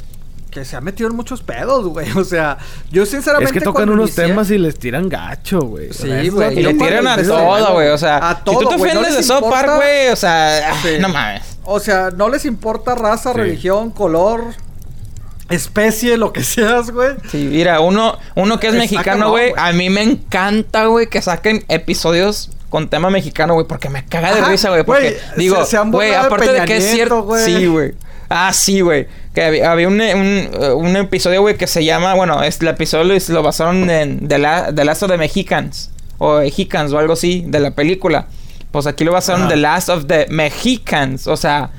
[0.51, 2.11] que se ha metido en muchos pedos, güey.
[2.17, 2.57] O sea,
[2.91, 3.51] yo sinceramente...
[3.51, 5.91] Es que tocan unos inicié- temas y les tiran gacho, güey.
[5.93, 6.59] Sí, güey.
[6.59, 7.89] Y le tiran a todo, güey.
[7.89, 9.75] O sea, A si todo, tú te güey, no ofendes de Park, importa.
[9.77, 10.89] güey, o sea, Sí.
[10.99, 11.41] no mames.
[11.63, 13.37] O sea, no les importa raza, Sí.
[13.39, 14.43] religión, color,
[15.49, 17.11] especie, lo que seas, güey.
[17.29, 21.63] Sí, mira, uno, uno que es mexicano, güey, a mí me encanta, güey, que saquen
[21.67, 26.09] episodios con tema mexicano, güey, porque me caga de Ajá, risa, güey, porque digo, güey,
[26.09, 27.45] de aparte de que es cierto, güey.
[27.45, 27.93] sí, güey.
[28.29, 29.07] Ah, sí, güey.
[29.35, 33.19] Que había, había un, un, un episodio, güey, que se llama, bueno, es el episodio
[33.29, 35.91] lo, basaron en The, La, The Last of the Mexicans.
[36.17, 38.25] o Mexicans o algo así de la película.
[38.71, 39.49] Pues aquí lo basaron.
[39.49, 41.69] The Last of the Mexicans, o sea,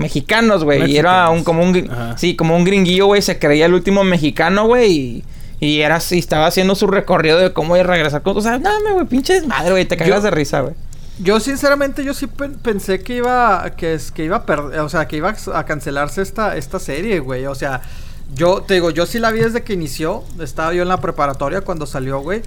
[0.00, 0.90] mexicanos, güey.
[0.90, 2.18] Y era un como un Ajá.
[2.18, 5.24] sí, como un gringuillo, güey, se creía el último mexicano, güey, y,
[5.60, 8.58] y era así, estaba haciendo su recorrido de cómo ir a regresar con, o sea,
[8.58, 10.74] no, güey, pinche desmadre, güey, te cagas de risa, güey.
[11.22, 14.88] Yo sinceramente yo sí pen- pensé que iba que es que iba a perder, o
[14.88, 17.44] sea, que iba a cancelarse esta esta serie, güey.
[17.44, 17.82] O sea,
[18.34, 21.60] yo te digo, yo sí la vi desde que inició, estaba yo en la preparatoria
[21.60, 22.40] cuando salió, güey.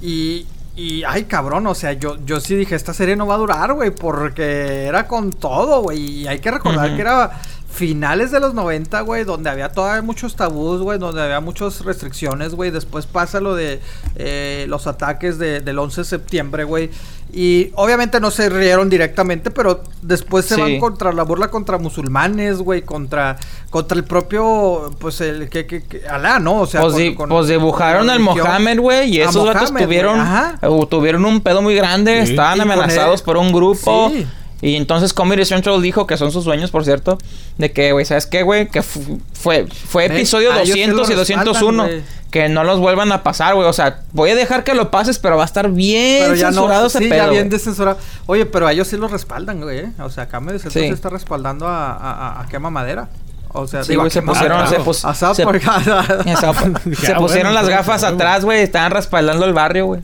[0.00, 3.38] Y y ay, cabrón, o sea, yo yo sí dije, esta serie no va a
[3.38, 7.40] durar, güey, porque era con todo, güey, y hay que recordar que era
[7.72, 12.54] finales de los 90, güey, donde había todavía muchos tabús, güey, donde había muchas restricciones,
[12.54, 12.70] güey.
[12.70, 13.80] Después pasa lo de
[14.16, 16.90] eh, los ataques de- del 11 de septiembre, güey.
[17.32, 20.60] Y obviamente no se rieron directamente, pero después se Sí.
[20.60, 23.36] van contra la burla contra musulmanes, güey, contra
[23.70, 26.62] contra el propio, pues el que, que, que- Alá, ¿no?
[26.62, 28.18] O sea, pues, con- di- con- pues dibujaron con al.
[28.20, 32.32] Mohammed, güey, y esos vatos Mohammed, tuvieron, eh, tuvieron un pedo muy grande, Sí.
[32.32, 34.10] estaban Y amenazados por un grupo.
[34.12, 34.26] Sí.
[34.62, 37.16] Y entonces Comedy Central dijo que son sus sueños, por cierto,
[37.56, 38.68] de que, güey, ¿sabes qué, güey?
[38.68, 41.82] Que fu- fue, fue episodio a ellos sí 200 y lo respaldan, 201.
[41.84, 42.02] güey.
[42.30, 43.66] Que no los vuelvan a pasar, güey.
[43.66, 46.46] O sea, voy a dejar que lo pases, pero va a estar bien Pero ya
[46.48, 47.24] censurado no, ese sí, pedo.
[47.24, 47.98] ya bien descensurado.
[48.26, 49.78] Oye, pero a ellos sí los respaldan, güey.
[49.80, 49.92] ¿eh?
[49.98, 50.78] O sea, acá me dice, Sí.
[50.80, 53.08] se está respaldando a, a, a- quema madera.
[53.52, 54.98] O sea, Sí, digo, se pusieron, se pus-
[55.34, 55.42] se-
[57.08, 58.60] Ya, pusieron las pues, gafas atrás, güey.
[58.60, 60.02] Estaban respaldando el barrio, güey.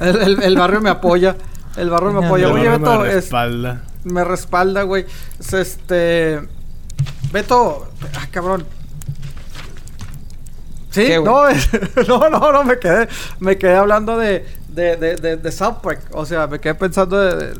[0.00, 1.34] el, el- el barrio me apoya.
[1.76, 2.48] El barrio me apoya.
[2.48, 3.82] Oye, me Beto, es- respalda.
[4.04, 5.04] me respalda, güey.
[5.38, 6.40] Es Este.
[7.32, 7.88] Beto.
[8.14, 8.64] Ah, cabrón.
[10.90, 11.68] Sí, no, es-
[12.08, 13.08] no, no, no, me quedé,
[13.38, 16.00] me quedé hablando de, de, de, de, de South Park.
[16.12, 17.52] O sea, me quedé pensando de,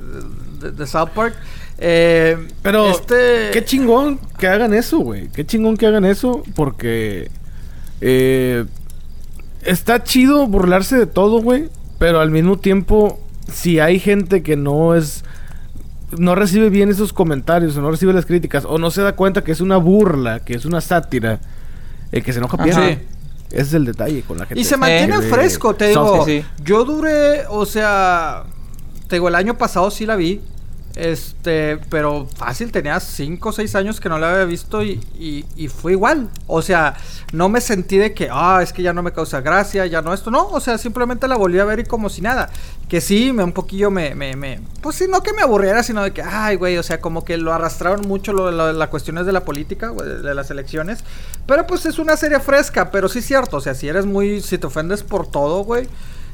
[0.60, 1.34] de, de South Park.
[1.78, 3.50] Eh, Pero, este...
[3.52, 5.28] qué chingón que hagan eso, güey.
[5.28, 7.30] Qué chingón que hagan eso, porque
[8.00, 8.64] eh,
[9.62, 11.68] está chido burlarse de todo, güey.
[11.98, 13.18] Pero al mismo tiempo,
[13.52, 15.24] si hay gente que no es.
[16.16, 19.42] No recibe bien esos comentarios, o no recibe las críticas, o no se da cuenta
[19.42, 21.40] que es una burla, que es una sátira,
[22.12, 22.94] el que se enoja pierde.
[22.94, 23.16] Sí.
[23.50, 24.60] Ese es el detalle con la gente.
[24.60, 26.24] Y se mantiene fresco, te digo.
[26.24, 28.44] Sí, Yo duré, o sea,
[29.08, 30.40] te digo, el año pasado sí la vi.
[30.96, 35.68] Este, pero fácil, tenía 5 o 6 años que no la había visto y, y,
[35.68, 36.30] fue igual.
[36.46, 36.96] O sea,
[37.32, 40.14] no me sentí de que, ah, es que ya no me causa gracia, ya no
[40.14, 40.30] esto.
[40.30, 42.48] No, o sea, simplemente la volví a ver y como si nada.
[42.88, 46.12] Que sí, me un poquillo me, me, pues sí, no que me aburriera, sino de
[46.12, 49.44] que, ay, güey, o sea, como que lo arrastraron mucho lo, las cuestiones de la
[49.44, 51.04] política, de las elecciones.
[51.46, 54.40] Pero pues es una serie fresca, pero sí es cierto, o sea, si eres muy,
[54.40, 55.88] si te ofendes por todo, güey,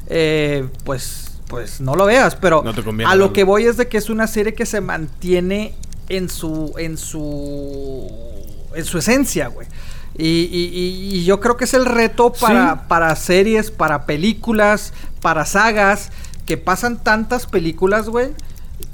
[0.07, 3.77] eh, pues, pues no lo veas, pero No te conviene a lo que voy es
[3.77, 5.75] de que es una serie que se mantiene
[6.09, 8.09] en su, en su,
[8.75, 9.67] en su esencia, güey.
[10.17, 10.71] Y, y-
[11.13, 12.81] y- y yo creo que es el reto para, Sí.
[12.89, 16.11] para series, para películas, para sagas,
[16.47, 18.29] que pasan tantas películas, güey,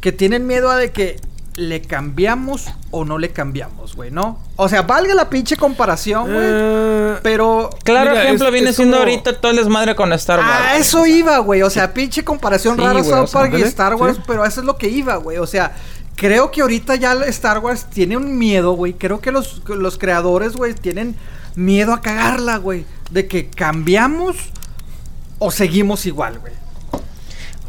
[0.00, 1.16] que tienen miedo a de que
[1.58, 4.38] le cambiamos o no le cambiamos, güey, ¿no?
[4.54, 7.68] O sea, valga la pinche comparación, güey, Eh, pero...
[7.82, 10.50] Claro Mira, ejemplo es- viene es siendo como- ahorita todo el desmadre con Star Wars.
[10.50, 10.80] Ah, güey.
[10.80, 11.62] eso iba, güey.
[11.62, 14.22] O sea, pinche comparación Sí, rara South Park y Star Wars, sí.
[14.26, 15.38] pero eso es lo que iba, güey.
[15.38, 15.74] O sea,
[16.14, 18.92] creo que ahorita ya Star Wars tiene un miedo, güey.
[18.92, 21.16] Creo que los, que los creadores, güey, tienen
[21.56, 22.84] miedo a cagarla, güey.
[23.10, 24.36] De que cambiamos
[25.40, 26.52] o seguimos igual, güey.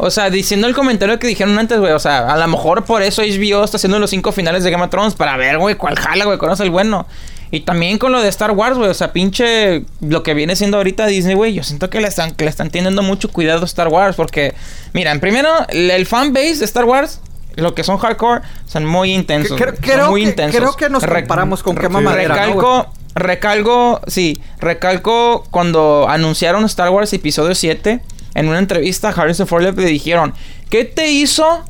[0.01, 1.91] O sea, diciendo el comentario que dijeron antes, güey.
[1.91, 4.83] O sea, a lo mejor por eso HBO está haciendo los cinco finales de Game
[4.83, 7.05] of Thrones para ver, güey, cuál jala, güey, es el bueno.
[7.51, 8.89] Y también con lo de Star Wars, güey.
[8.89, 11.53] O sea, pinche lo que viene siendo ahorita Disney, güey.
[11.53, 14.15] Yo siento que le están, que le están teniendo mucho cuidado a Star Wars.
[14.15, 14.53] Porque,
[14.93, 17.19] mira, en primero, el, fanbase de Star Wars,
[17.55, 19.59] lo que son hardcore, son muy intensos.
[19.59, 20.61] Creo- son muy que- intensos.
[20.61, 22.05] creo que nos Re- comparamos con re- quema sí.
[22.05, 22.41] madera, ¿no?
[22.41, 27.99] Recalco, recalco, sí, recalco cuando anunciaron Star Wars episodio 7,
[28.33, 30.33] en una entrevista a Harrison Ford le dijeron,
[30.69, 31.65] ¿qué te hizo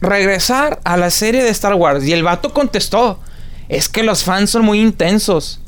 [0.00, 2.04] regresar a la serie de Star Wars?
[2.04, 3.20] Y el vato contestó,
[3.68, 5.60] es que los fans son muy intensos.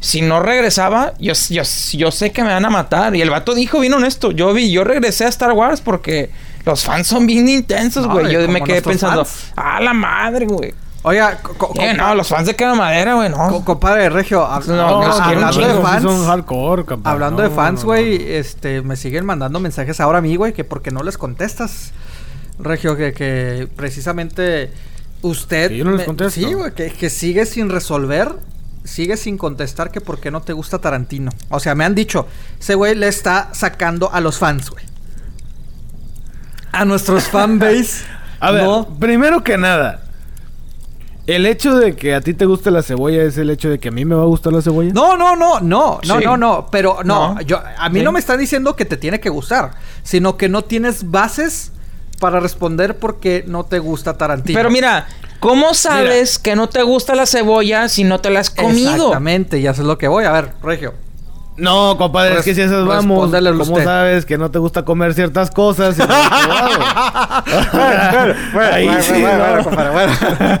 [0.00, 3.16] Si no regresaba, yo, yo, yo sé que me van a matar.
[3.16, 6.30] Y el vato dijo bien honesto, yo vi, yo regresé a Star Wars porque
[6.64, 8.30] los fans son bien intensos, güey.
[8.30, 10.74] yo me quedé pensando, a la madre, güey.
[11.08, 11.38] Oiga,
[11.80, 13.48] Eh, no, los fans de cada madera, güey, no.
[13.48, 16.02] co- compadre Regio, hab- No, hablando de fans.
[16.02, 17.08] son hardcore, capaz.
[17.08, 20.90] Hablando de fans, güey, este, me siguen mandando mensajes ahora a mí, güey, que porque
[20.90, 21.92] no les contestas,
[22.58, 24.72] Regio, que, que precisamente
[25.22, 25.68] usted...
[25.68, 26.40] Que yo no les me- contesto.
[26.40, 28.34] Sí, güey, que, que sigue sin resolver,
[28.82, 31.30] sigue sin contestar que por qué no te gusta Tarantino.
[31.50, 32.26] O sea, me han dicho,
[32.58, 34.84] ese güey le está sacando a los fans, güey.
[36.72, 38.04] A nuestros fanbase.
[38.40, 38.88] A ver, no.
[38.98, 40.02] primero que nada,
[41.26, 43.88] El hecho de que a ti te guste la cebolla es el hecho de que
[43.88, 44.92] a mí me va a gustar la cebolla.
[44.92, 46.24] No, no, no, no, no, Sí.
[46.24, 46.68] no, no.
[46.70, 47.40] Pero no, No.
[47.40, 48.04] yo a mí Sí.
[48.04, 49.72] no me están diciendo que te tiene que gustar,
[50.04, 51.72] sino que no tienes bases
[52.20, 54.56] para responder porque no te gusta Tarantino.
[54.56, 55.06] Pero mira,
[55.40, 58.94] ¿cómo sabes que no te gusta la cebolla si no te la has comido?
[58.94, 60.24] Exactamente, ya sé lo que voy.
[60.24, 60.94] A ver, Regio.
[61.58, 63.84] No, compadre, es Res- que si esas vamos, ¿cómo usted.
[63.84, 65.96] sabes que no te gusta comer ciertas cosas?
[65.98, 68.34] y no has probado?
[68.72, 70.00] Ahí sí, bueno, bueno,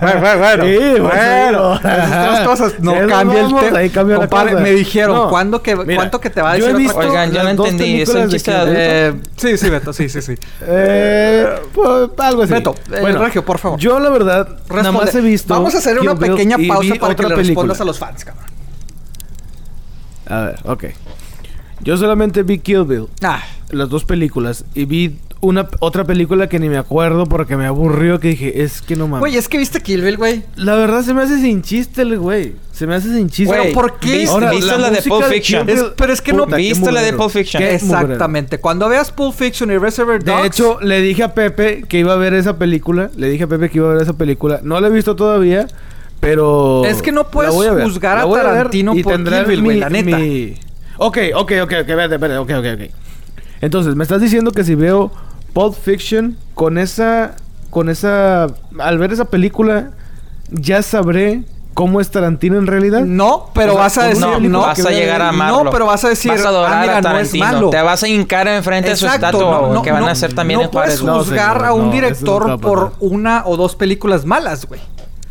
[0.00, 0.64] bueno, bueno.
[0.64, 3.78] Sí, pues, bueno, esas dos cosas no Si cambia el tema.
[3.78, 4.62] ahí cambia la Compadre, cosa.
[4.62, 6.82] me dijeron, No, ¿cuándo que, mira, ¿cuánto que te va a yo decir he otra
[6.82, 7.08] visto cosa?
[7.08, 9.08] Oigan, yo no entendí, es un chiste de.
[9.08, 10.34] Eh, sí, sí, Beto, sí, sí, sí.
[10.62, 12.52] Eh, pues, algo así.
[12.52, 13.78] Beto, eh, Regio, por favor.
[13.78, 15.52] Yo, la verdad, nada más he visto.
[15.52, 18.46] Vamos a hacer una pequeña pausa para que otra le respondas a los fans, cabrón.
[20.26, 20.84] A ver, ok.
[21.82, 26.58] Yo solamente vi Kill Bill, Ah, las dos películas, y vi una otra película que
[26.58, 29.20] ni me acuerdo porque me aburrió que dije, es que no mames.
[29.20, 30.42] güey, es que viste Kill Bill, güey.
[30.56, 32.54] La verdad se me hace sin chiste el güey.
[32.72, 33.54] Se me hace sin chiste.
[33.56, 34.12] Güey, ¿por qué?
[34.18, 35.66] ¿Viste, Ahora, viste la la, de música Pulp de Fiction?
[35.66, 37.12] Kill Bill- Es- pero es que no- Puta, qué ¿Viste la de.
[37.12, 37.62] Pulp Fiction?
[37.62, 38.58] Exactamente.
[38.58, 40.40] Cuando veas Pulp Fiction y Reservoir Dogs...
[40.40, 43.10] De hecho, le dije a Pepe que iba a ver esa película.
[43.16, 44.60] Le dije a Pepe que iba a ver esa película.
[44.62, 45.66] No la he visto todavía,
[46.30, 46.84] pero...
[46.84, 47.84] Es que no puedes voy ver.
[47.84, 50.16] juzgar a voy ver Tarantino y por Kill Bill, güey, mi- la neta.
[50.18, 50.54] mi-
[50.98, 52.90] Ok, ok, ok, ok, espérate, espérate, ok, ok, ok.
[53.60, 55.12] Entonces, me estás diciendo que si veo
[55.52, 57.36] Pulp Fiction con esa...
[57.70, 58.46] Con esa...
[58.78, 59.90] Al ver esa película,
[60.50, 61.42] ya sabré
[61.74, 63.02] cómo es Tarantino en realidad.
[63.02, 64.48] No, pero O sea, vas a decir...
[64.50, 65.64] No, vas a llegar a amarlo.
[65.64, 67.70] No, pero vas a decir, Vas a adorar ah, mira, a no es malo.
[67.70, 70.12] Te vas a hincar enfrente de su estatua, no, güey, no, que van no, a
[70.12, 70.94] hacer también no en Juárez.
[71.00, 74.80] puedes No, juzgar señor, a un director por una o dos películas malas, güey.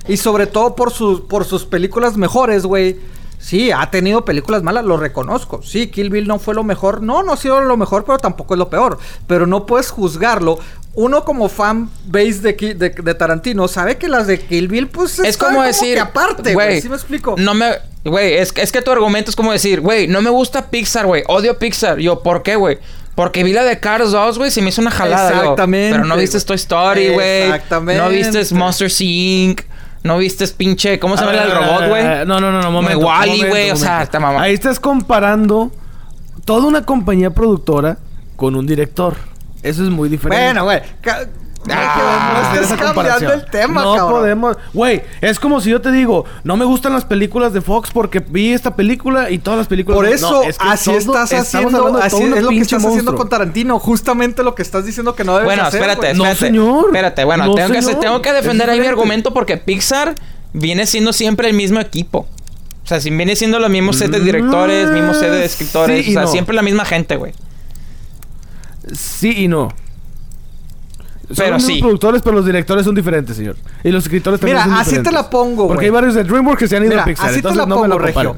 [0.08, 2.98] Y sobre todo por sus, por sus películas mejores, güey.
[3.40, 5.62] Sí, ha tenido películas malas, lo reconozco.
[5.62, 7.04] Sí, Kill Bill no fue lo mejor.
[7.04, 8.98] No, no ha sido lo mejor, pero tampoco es lo peor.
[9.28, 10.58] Pero no puedes juzgarlo.
[10.96, 15.20] Uno como fan base de, de, de Tarantino sabe que las de Kill Bill, pues
[15.20, 16.82] Es como decir, que aparte, güey.
[16.82, 17.36] ¿Sí me explico?
[17.38, 20.70] No me, güey, es, es que tu argumento es como decir, güey, no me gusta
[20.70, 22.00] Pixar, güey, odio Pixar.
[22.00, 22.80] Yo, ¿por qué, güey?
[23.16, 25.32] Porque vi la de Cars 2, güey, se me hizo una jalada.
[25.32, 26.40] yo, Exactamente, pero no viste.
[26.42, 27.44] Toy Story, güey.
[27.44, 28.02] Exactamente.
[28.02, 29.62] No viste Monster Inc.
[30.06, 32.04] No viste pinche, ¿cómo se llama el robot, güey?
[32.28, 33.02] No, no, no, no, momento.
[33.02, 34.44] Momento, güey, o sea, está mamá.
[34.44, 35.72] Ahí estás comparando
[36.46, 37.98] toda una compañía productora
[38.36, 39.16] con un director.
[39.64, 40.44] Eso es muy diferente.
[40.44, 40.80] Bueno, güey.
[41.72, 44.12] Ah, no estés cambiando el tema, No cabrón.
[44.12, 44.58] podemos.
[44.74, 48.20] Güey, es como si yo te digo, no me gustan las películas de Fox porque
[48.20, 49.96] vi esta película y todas las películas.
[49.98, 53.16] Por No, eso, es que así todo- estás haciendo, así es lo que estás haciendo
[53.16, 55.82] con Tarantino, justamente lo que estás diciendo que no debes Bueno, hacer.
[55.82, 56.18] espérate, güey.
[56.18, 56.46] No, espérate.
[56.46, 56.86] señor.
[56.88, 60.16] Espérate, bueno, No, tengo, que, tengo defender ahí mi argumento porque Pixar
[60.54, 62.28] viene siendo siempre el mismo equipo.
[62.84, 66.04] O sea, si viene siendo los mismos set de directores, mismos set de escritores, Mm,
[66.06, 66.28] Sí o sea, no.
[66.28, 67.34] siempre la misma gente, güey.
[68.94, 69.70] Sí y no.
[71.28, 71.80] Son Pero los sí.
[71.80, 73.56] productores, pero los directores son diferentes, señor.
[73.84, 75.86] Y los escritores también Mira, son así te la pongo, Porque güey.
[75.86, 77.30] hay varios de DreamWorks que se han ido Mira, a Pixar.
[77.30, 77.98] así te la no pongo.
[78.00, 78.36] Regio.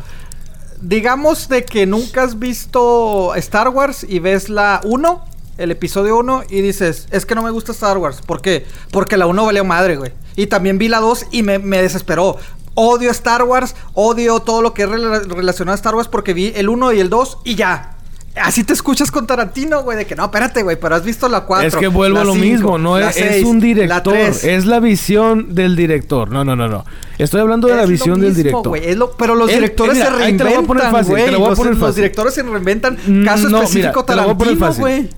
[0.82, 5.26] Digamos de que nunca has visto Star Wars y ves la 1,
[5.58, 8.22] el episodio 1, y dices, es que no me gusta Star Wars.
[8.26, 8.66] ¿Por qué?
[8.92, 10.14] Porque la 1 valió madre, güey.
[10.36, 12.38] Y también vi la 2 y me, me desesperó.
[12.76, 16.54] Odio Star Wars, odio todo lo que es rela- relacionado a Star Wars porque vi
[16.56, 17.97] el 1 y el 2 y ya.
[18.42, 21.42] Así te escuchas con Tarantino, güey, de que no, espérate, güey, pero has visto la
[21.42, 21.68] 4.
[21.68, 24.44] Es que vuelvo a lo 5, mismo, no es, 6, es un director, 3.
[24.44, 26.30] es la visión del director.
[26.30, 26.86] No, no, no, no.
[27.18, 28.78] Estoy hablando de la Es visión del director.
[28.78, 30.92] es lo- pero los Él- directores mira, se ahí te lo voy a poner reinventan,
[30.92, 31.96] fácil, te lo voy a Los, poner los fácil.
[32.04, 32.98] directores se reinventan.
[33.08, 35.10] Mm, Caso no, específico mira, Tarantino, güey.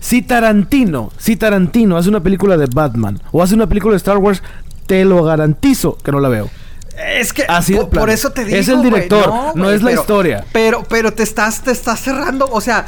[0.00, 4.18] Si Tarantino, si Tarantino hace una película de Batman o hace una película de Star
[4.18, 4.42] Wars,
[4.86, 6.50] te lo garantizo que no la veo.
[6.96, 10.44] Es que Así por, eso te digo, Es el director, no es la pero- historia.
[10.52, 12.86] Pero pero te estás te estás cerrando, o sea,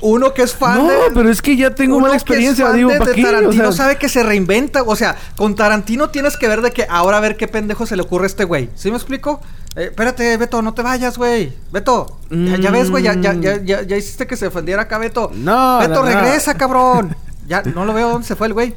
[0.00, 2.98] uno que es fan No, de pero es que ya tengo es experiencia, digo, de,
[2.98, 3.22] ¿para de?
[3.22, 6.70] O Tarantino sea, sabe que se reinventa, o sea, con Tarantino tienes que ver de
[6.70, 8.68] que ahora a ver qué pendejo se le ocurre a este güey.
[8.74, 9.40] ¿Sí me explico?
[9.74, 11.52] Eh, espérate, Beto, no te vayas, güey.
[11.72, 14.98] Beto, ya, ya ves, güey, ya, ya, ya, ya, ya hiciste que se ofendiera acá,
[14.98, 15.30] Beto.
[15.34, 16.20] No, Beto, no, no.
[16.20, 17.16] regresa, cabrón.
[17.46, 18.74] Ya, no lo veo dónde se fue el güey.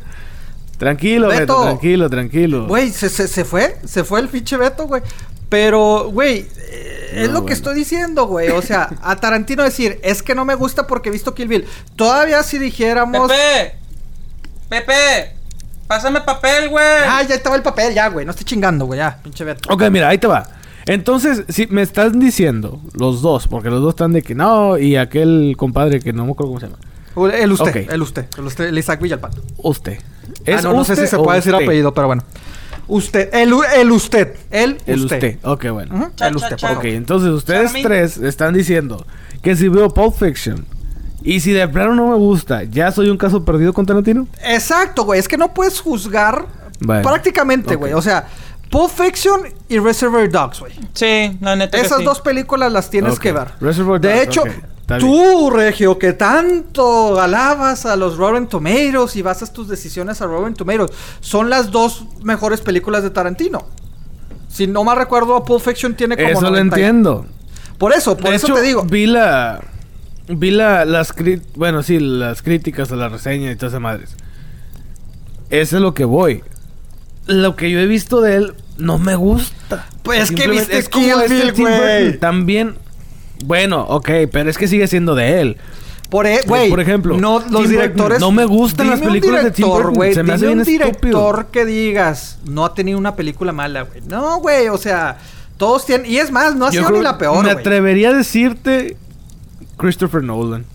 [0.79, 1.61] Tranquilo, Beto, Beto.
[1.63, 2.67] tranquilo, tranquilo.
[2.67, 5.03] Güey, se, se, se fue, se fue el pinche Beto, güey.
[5.49, 8.49] Pero, güey, eh, es lo que estoy diciendo, güey.
[8.51, 11.65] O sea, a Tarantino decir, es que no me gusta porque he visto Kill Bill.
[11.97, 13.29] Todavía si dijéramos...
[13.29, 13.75] Pepe,
[14.69, 15.35] Pepe,
[15.85, 16.85] pásame papel, güey.
[16.85, 18.25] Ah, ya estaba el papel, ya, güey.
[18.25, 19.73] No estoy chingando, güey, ya, pinche Beto.
[19.73, 20.47] Ok, mira, ahí te va.
[20.85, 24.95] Entonces, si me estás diciendo los dos, porque los dos están de que no, y
[24.95, 26.79] aquel compadre que no me acuerdo cómo se llama.
[27.35, 29.43] El usted, el usted, el usted, el Isaac Villalpando.
[29.57, 29.99] Usted.
[30.47, 31.65] Ah, no, no sé usted si se puede decir usted?
[31.65, 32.23] apellido, pero bueno.
[32.87, 35.15] Usted, el, el usted, el, El usted.
[35.17, 35.37] usted.
[35.43, 36.11] Ok, bueno.
[36.15, 36.73] Cha, el usted, cha.
[36.73, 39.05] Ok, entonces ustedes tres están diciendo
[39.43, 40.65] que si veo Pulp Fiction
[41.21, 44.27] y si de plano no me gusta, ¿ya soy un caso perdido con Tarantino?
[44.43, 45.19] Exacto, güey.
[45.19, 46.45] Es que no puedes juzgar
[46.79, 47.79] Bueno, Prácticamente, ok.
[47.79, 47.93] güey.
[47.93, 48.27] O sea,
[48.69, 50.73] Pulp Fiction y Reservoir Dogs, güey.
[50.93, 52.03] Sí, la neta que Esas sí.
[52.03, 53.47] dos películas las tienes que ver.
[53.59, 54.47] Reservoir de Dogs, hecho, ok.
[54.81, 60.25] Está tú, Regio, que tanto alabas a los Rotten Tomatoes y basas tus decisiones a
[60.25, 63.65] Rotten Tomatoes, son las dos mejores películas de Tarantino.
[64.47, 67.25] Si no mal recuerdo, Pulp Fiction tiene como Eso lo 90 y- entiendo.
[67.77, 68.83] Por eso, por de eso hecho, te digo.
[68.83, 69.61] vi la...
[70.27, 71.13] Vi la, las
[71.55, 74.15] bueno, sí, las críticas a la reseña y todas esas madres.
[75.49, 76.43] Eso es lo que voy.
[77.29, 79.87] Lo que yo he visto de él no me gusta.
[80.03, 82.19] Pues es que viste Kill este Bill.
[82.19, 82.75] También...
[83.45, 85.57] Bueno, ok, pero es que sigue siendo de él.
[86.09, 88.19] Por, e- por ejemplo, no, los directores.
[88.19, 90.89] no me gustan las películas de Tim Burton, se me hace un estúpido.
[90.89, 94.01] director que digas, no ha tenido una película mala, güey.
[94.07, 95.19] No, güey, o sea,
[95.57, 96.09] todos tienen.
[96.09, 98.97] Y es más, no ha Yo sido ni la peor, Me atrevería a decirte
[99.77, 100.65] Christopher Nolan.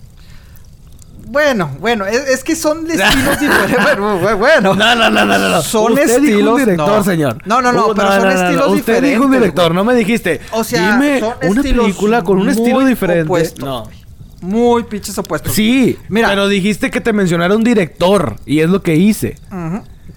[1.35, 4.39] Bueno, bueno, es, es que son estilos diferentes.
[4.39, 4.75] Bueno.
[4.75, 5.61] No, no, no, no, no.
[5.63, 6.53] Son Usted dijo estilos.
[6.55, 7.05] un director, no.
[7.05, 7.39] señor.
[7.45, 9.11] No, no, no, Uh, pero son estilos Usted diferentes.
[9.11, 9.75] dijo un director, güey.
[9.77, 10.41] no me dijiste.
[10.53, 13.25] O sea, dime son una película con un estilo diferente.
[13.59, 13.83] no.
[13.83, 14.05] güey.
[14.41, 15.53] Muy pinches opuestos.
[15.53, 16.29] Sí, Mira.
[16.29, 19.37] pero dijiste que te mencionara un director y es lo que hice.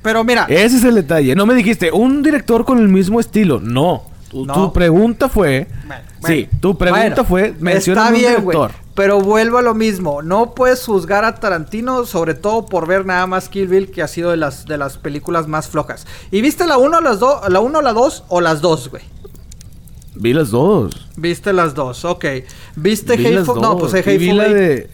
[0.02, 1.34] Pero mira, Ese es el detalle.
[1.36, 3.60] No me dijiste un director con el mismo estilo.
[3.62, 4.04] No.
[4.30, 4.54] Tu, No.
[4.54, 5.68] tu pregunta fue.
[5.88, 7.56] Bueno, sí, tu pregunta Bueno, fue.
[7.60, 8.72] Menciona Está un bien, director.
[8.72, 8.88] güey.
[8.96, 10.22] Pero vuelvo a lo mismo.
[10.24, 14.08] No puedes juzgar a Tarantino, sobre todo por ver nada más Kill Bill, que ha
[14.08, 16.08] sido de las, de las películas más flojas.
[16.32, 19.04] ¿Y viste la 1, las dos, la 1, la 2 o las dos, güey?
[20.16, 21.08] Vi las dos.
[21.16, 22.26] Viste las dos, ok.
[22.76, 23.62] ¿Viste Vi las Hateful?
[23.62, 23.92] No, dos.
[23.92, 24.56] pues vi Hateful la Eight.
[24.56, 24.90] de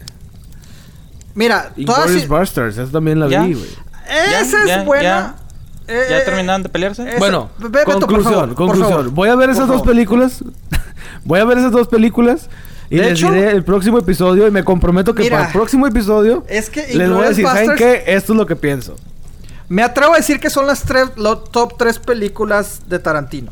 [1.34, 2.00] Mira, todas...
[2.10, 2.78] Inglourious Basterds.
[2.78, 3.42] Esa también la ¿Ya?
[3.44, 3.70] vi, güey.
[4.40, 5.36] Esa Ya, es buena.
[5.86, 5.94] Ya.
[5.94, 7.16] Eh, ¿Ya eh, terminaron de pelearse?
[7.18, 8.90] Bueno, Ve- Beto, por conclusión, favor, por conclusión.
[8.90, 9.10] favor.
[9.10, 9.88] Voy a ver Por esas dos favor.
[9.92, 10.44] películas.
[11.24, 12.48] Voy a ver esas dos películas.
[12.90, 14.46] Y De les hecho- diré el próximo episodio.
[14.46, 16.44] Y me comprometo que Mira, para el próximo episodio.
[16.48, 18.04] es que les voy a decir, ¿saben qué?
[18.06, 18.96] Esto es lo que pienso.
[19.68, 23.50] Me atrevo a decir que son las tres, los top tres películas de Tarantino.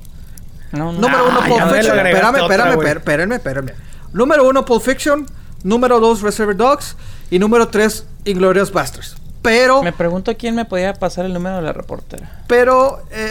[0.72, 1.00] No, no.
[1.00, 1.98] Número uno, Ah, Pulp Fiction.
[1.98, 3.72] Espérame, otra, espérame, espérame, espérame.
[4.12, 5.26] Número uno, Pulp Fiction.
[5.64, 6.96] Número dos, Reservoir Dogs.
[7.30, 9.16] Y número tres, Inglorious Basterds.
[9.42, 12.42] Pero, Me pregunto quién me podía pasar el número de la reportera.
[12.46, 13.30] pero, eh,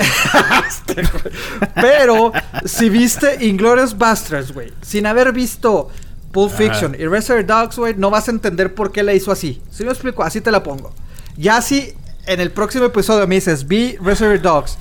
[1.76, 2.34] pero,
[2.65, 5.89] si viste Inglorious Basterds, güey, sin haber visto
[6.32, 9.62] Pulp Fiction y Reservoir Dogs, güey, no vas a entender por qué la hizo así.
[9.71, 10.93] Si me explico, así te la pongo.
[11.38, 11.93] Ya si
[12.26, 14.78] en el próximo episodio me dices, vi Reservoir Dogs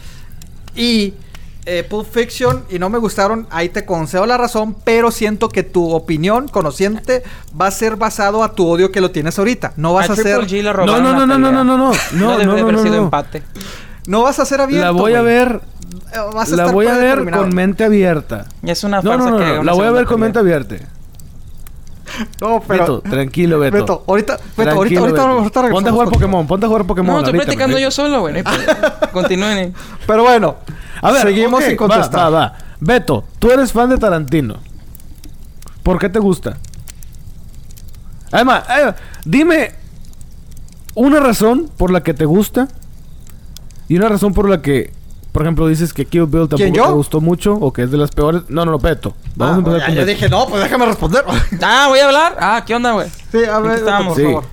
[0.75, 1.15] y
[1.73, 5.63] eh, Pulp Fiction y no me gustaron, ahí te concedo la razón, pero siento que
[5.63, 7.23] tu opinión, conociente,
[7.59, 9.75] va a ser basado a tu odio que lo tienes ahorita.
[9.77, 11.53] No vas a, ser, No, no, no, no, no, pelea.
[11.53, 11.93] no, no, no.
[12.15, 13.03] No, debe no, de no, haber no, sido no.
[13.05, 13.45] empate.
[14.09, 14.85] no vas a ser abierto.
[14.85, 15.61] La voy a ver.
[16.13, 18.47] Eh, vas a La estar voy a ver con mente abierta.
[18.65, 20.75] Es una No, no, no, que no, La voy a ver con mente abierta.
[22.41, 23.77] No, pero Beto, tranquilo, Beto.
[23.79, 25.61] Beto, ahorita, Beto, Tranquilo, ahorita, ahorita, Beto.
[25.61, 26.09] ahorita Ponte a jugar.
[26.09, 27.13] Pokémon, ponte a jugar Pokémon.
[27.13, 27.85] No, estoy ahorita, platicando güey.
[27.85, 28.33] yo solo, güey.
[28.33, 28.91] no hay problema.
[29.13, 29.75] Continúen.
[30.07, 30.57] Pero bueno,
[31.03, 32.21] A ver, seguimos sin contestar.
[32.21, 32.59] Va, va, va.
[32.81, 34.57] Beto, tú eres fan de Tarantino.
[35.83, 36.57] ¿Por qué te gusta?
[38.33, 38.93] Además, eh,
[39.25, 39.73] dime
[40.95, 42.69] una razón por la que te gusta
[43.89, 44.93] y una razón por la que,
[45.33, 46.85] por ejemplo, dices que Kill Bill ¿Quién, tampoco yo?
[46.87, 48.43] te gustó mucho o que es de las peores.
[48.49, 48.79] No, no, no.
[48.79, 49.05] Vamos
[49.39, 50.11] Ah, a empezar ya, con yo Beto.
[50.11, 51.25] dije, no, pues déjame responder.
[51.63, 52.37] Ah, voy a hablar.
[52.41, 53.09] Ah, ¿qué onda, güey?
[53.31, 54.09] sí, a ¿En qué ver, Beto, estábamos?
[54.15, 54.23] por Sí.
[54.25, 54.45] favor.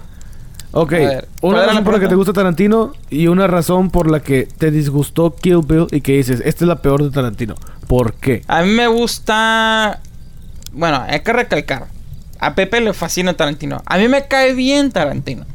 [0.74, 3.48] Ok, A ver, ¿cuál una razón la por la que te gusta Tarantino y una
[3.48, 7.02] razón por la que te disgustó Kill Bill y que dices, esta es la peor
[7.04, 7.56] de Tarantino.
[7.88, 8.44] ¿Por qué?
[8.48, 10.00] A mí me gusta.
[10.74, 11.88] Bueno, hay que recalcar.
[12.40, 13.82] A Pepe le fascina Tarantino.
[13.86, 15.46] A mí me cae bien Tarantino.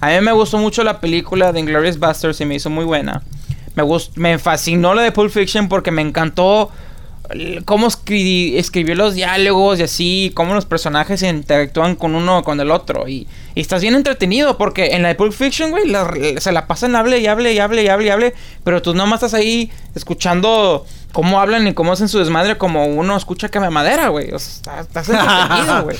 [0.00, 3.22] A mí me gustó mucho la película de Inglourious Basterds y me hizo muy buena.
[3.74, 6.70] Me, gust- me fascinó la de Pulp Fiction porque me encantó
[7.64, 12.70] cómo escri- escribió los diálogos y así, cómo los personajes interactúan con uno con el
[12.70, 13.08] otro.
[13.08, 16.66] Y, y estás bien entretenido porque en la de Pulp Fiction, güey, la- se la
[16.66, 18.34] pasan hable y hable y hable y hable y hable.
[18.64, 23.16] Pero tú nomás estás ahí escuchando cómo hablan y cómo hacen su desmadre como uno
[23.16, 24.30] escucha que me madera, güey.
[24.32, 25.96] O sea, estás entretenido, güey.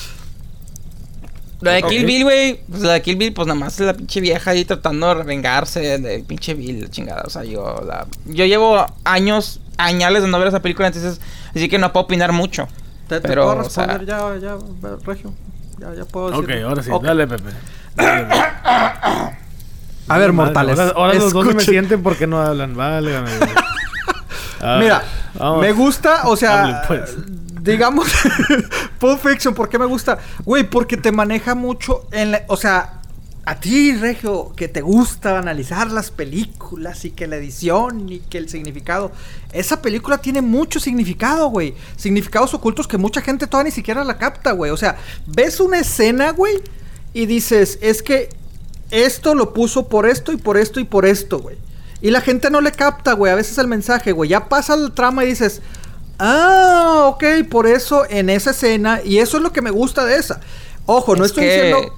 [1.62, 2.06] La de Kill Ok.
[2.06, 4.64] Bill, güey, pues la de Kill Bill, pues nada más es la pinche vieja ahí
[4.64, 7.22] tratando de revengarse del pinche Bill, la chingada.
[7.24, 8.06] O sea, yo la...
[8.26, 11.20] Yo llevo años, añales de no ver esa película, entonces...
[11.54, 12.66] Así que no puedo opinar mucho.
[13.08, 15.32] Te, te Pero, puedo o sea- responder ya, ya, Regio.
[15.78, 16.64] Ya, ya puedo Ok, decir.
[16.64, 17.04] ahora sí, Ok.
[17.04, 17.50] dale, Pepe.
[17.96, 18.38] Dale, Pepe.
[20.08, 20.78] A ver, Madre, mortales.
[20.78, 22.74] Ahora, ahora los dos no me sienten porque no hablan.
[22.76, 23.20] Vale,
[24.80, 25.02] Mira,
[25.34, 25.60] vamos.
[25.60, 27.16] me gusta, o sea, Hable, pues.
[27.62, 28.08] Digamos,
[28.98, 30.18] Pulp Fiction, ¿por qué me gusta?
[30.44, 33.02] Güey, porque te maneja mucho en la, o sea,
[33.44, 38.38] a ti, Regio, que te gusta analizar las películas y que la edición y que
[38.38, 39.12] el significado,
[39.52, 44.18] esa película tiene mucho significado, güey, significados ocultos que mucha gente todavía ni siquiera la
[44.18, 44.96] capta, güey, o sea,
[45.26, 46.60] ves una escena, güey,
[47.12, 48.28] y dices, es que
[48.90, 51.56] esto lo puso por esto y por esto y por esto, güey.
[52.00, 54.28] Y la gente no le capta, güey, a veces el mensaje, güey.
[54.28, 55.62] Ya pasa el trama y dices,
[56.22, 60.16] ah, ok, por eso en esa escena, y eso es lo que me gusta de
[60.16, 60.40] esa.
[60.86, 61.94] Ojo, no Es estoy que diciendo...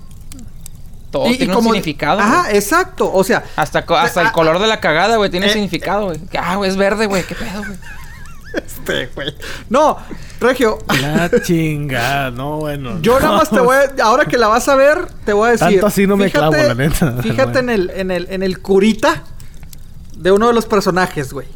[1.11, 2.19] Todo y- y tiene como- un significado.
[2.21, 3.11] Ajá, exacto.
[3.13, 6.19] O sea, Hasta, hasta el color de la cagada, güey, tiene eh, significado, güey.
[6.37, 7.23] Ah, güey, es verde, güey.
[7.23, 7.79] ¿Qué pedo, güey?
[8.55, 9.33] este, güey.
[9.69, 9.97] No,
[10.41, 13.01] Regio, La chingada, no, bueno.
[13.01, 15.53] Yo nada más te voy a, ahora que la vas a ver, te voy a
[15.53, 15.69] decir.
[15.69, 17.15] Tanto así no me clavo, la neta.
[17.23, 19.23] Fíjate en el, en el, en el curita
[20.17, 21.47] de uno de los personajes, güey.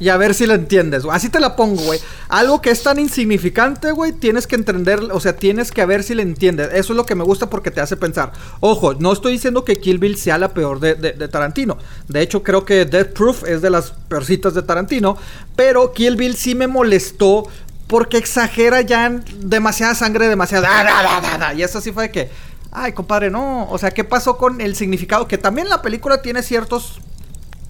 [0.00, 1.04] Y a ver si lo entiendes.
[1.10, 2.00] Así te la pongo, güey.
[2.28, 6.02] Algo que es tan insignificante, güey, tienes que entender, o sea, tienes que a ver
[6.02, 6.70] si le entiendes.
[6.72, 8.32] Eso es lo que me gusta porque te hace pensar.
[8.60, 10.94] Ojo, no estoy diciendo que Kill Bill sea la peor de,
[11.28, 11.76] Tarantino.
[12.08, 15.18] De hecho, creo que Death Proof es de las peorcitas de Tarantino.
[15.54, 17.46] Pero Kill Bill sí me molestó
[17.86, 20.66] porque exagera ya demasiada sangre, demasiada...
[20.66, 21.54] da, da, da, da, da.
[21.54, 22.30] Y eso sí fue de que...
[22.72, 23.68] Ay, compadre, no.
[23.68, 25.28] O sea, ¿qué pasó con el significado?
[25.28, 27.00] Que también la película tiene ciertos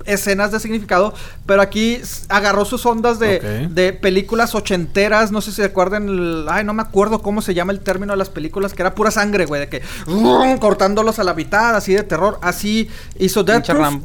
[0.07, 1.14] escenas de significado,
[1.46, 6.46] pero aquí agarró sus ondas de, de películas ochenteras, no sé si se acuerdan, el-
[6.48, 9.11] ay, no me acuerdo cómo se llama el término de las películas, que era pura
[9.11, 10.59] sangre, güey, de que ¡rum!
[10.59, 12.88] cortándolos a la mitad, así de terror, así
[13.18, 14.03] hizo Death Proof.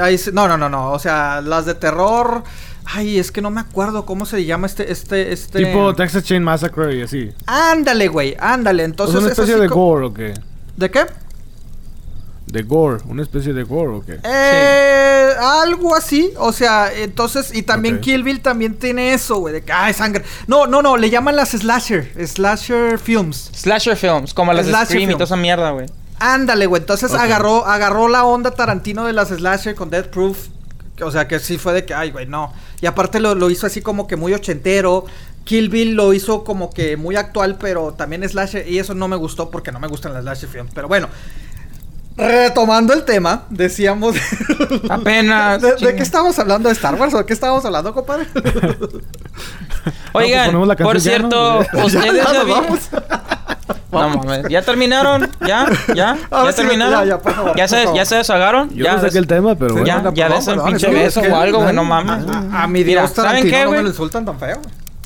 [0.00, 2.44] Ahí no, no, no, no, o sea, las de terror,
[2.84, 5.64] ay, es que no me acuerdo cómo se llama este, este, este...
[5.64, 7.30] Tipo Texas Chain Massacre y así.
[7.46, 9.16] Ándale, güey, ándale, entonces...
[9.16, 10.34] ¿Es una es especie así de gore o qué?
[10.76, 11.06] ¿De qué?
[12.50, 14.18] De gore, una especie de gore o qué?
[14.24, 18.00] Eh, algo así, o sea, entonces, y también Ok.
[18.00, 20.24] Kill Bill también tiene eso, güey, de que, ay, sangre.
[20.46, 23.50] No, no, no, le llaman las slasher, slasher films.
[23.52, 25.30] Slasher films, como las de Slasher Scream y toda films.
[25.30, 25.86] esa mierda, güey.
[26.20, 30.48] Ándale, güey, entonces agarró, agarró la onda Tarantino de las slasher con Death Proof.
[31.02, 32.52] O sea, que sí fue de que, ay, güey, no.
[32.80, 35.04] Y aparte lo, lo hizo así como que muy ochentero.
[35.44, 38.66] Kill Bill lo hizo como que muy actual, pero también slasher.
[38.68, 40.72] Y eso no me gustó porque no me gustan las slasher films.
[40.74, 41.08] Pero bueno,
[42.18, 44.16] retomando el tema, decíamos...
[44.90, 45.62] Apenas.
[45.62, 46.68] ¿De, de qué estábamos hablando?
[46.68, 48.26] ¿De Star Wars o de qué estábamos hablando, compadre?
[50.12, 51.86] Oigan, ponemos la por canción ya, cierto, ¿no?
[51.86, 52.80] ustedes Ya ya, vamos.
[53.90, 55.30] No mames, ¿ya terminaron?
[55.46, 55.66] ¿Ya?
[55.94, 56.16] ¿Ya?
[56.30, 57.00] ¿Ya sí, terminaron?
[57.00, 57.96] ya, ya, por favor, ¿Ya por se, favor.
[57.96, 58.70] ¿Ya se desagaron?
[58.74, 59.86] Yo ¿Ya no saqué el tema, pero bueno.
[59.86, 62.26] Ya, ya des un pinche beso o algo, güey, no mames.
[62.28, 63.82] A, a mi Mira, Dios ¿saben qué, no me güey?
[63.82, 64.60] lo insultan tan feo.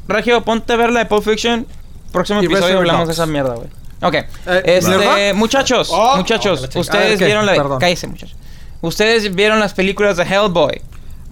[0.09, 1.67] Regio, ponte a ver la de Pulp Fiction.
[2.11, 3.69] Próximo episodio hablamos de esa mierda, güey.
[4.03, 4.13] Ok.
[4.45, 4.63] ¿verdad?
[4.65, 7.25] este, muchachos, Oh, muchachos, oh, ustedes A ver, ¿qué?
[7.27, 7.79] vieron la.
[7.79, 8.37] Cállese, muchachos.
[8.81, 10.83] Ustedes vieron las películas de Hellboy.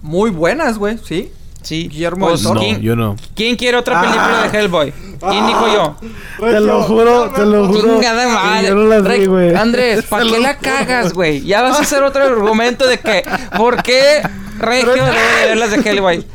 [0.01, 1.31] Muy buenas, güey, sí.
[1.61, 1.89] Sí.
[1.89, 2.59] Guillermo Pues, del Toro.
[2.59, 3.15] No, ¿quién, yo no.
[3.35, 4.01] quién quiere otra Ah.
[4.01, 4.93] película de Hellboy?
[5.19, 5.95] ¿Quién dijo yo?
[6.39, 7.93] Te lo juro, te lo juro.
[7.93, 8.67] Chingada madre.
[8.69, 9.53] Yo no las vi, güey.
[9.55, 11.41] Andrés, ¿para qué la cagas, güey?
[11.41, 13.23] Ya vas a hacer otro argumento de que,
[13.57, 14.21] ¿por qué
[14.57, 16.25] Regio debe de ver las de Hellboy?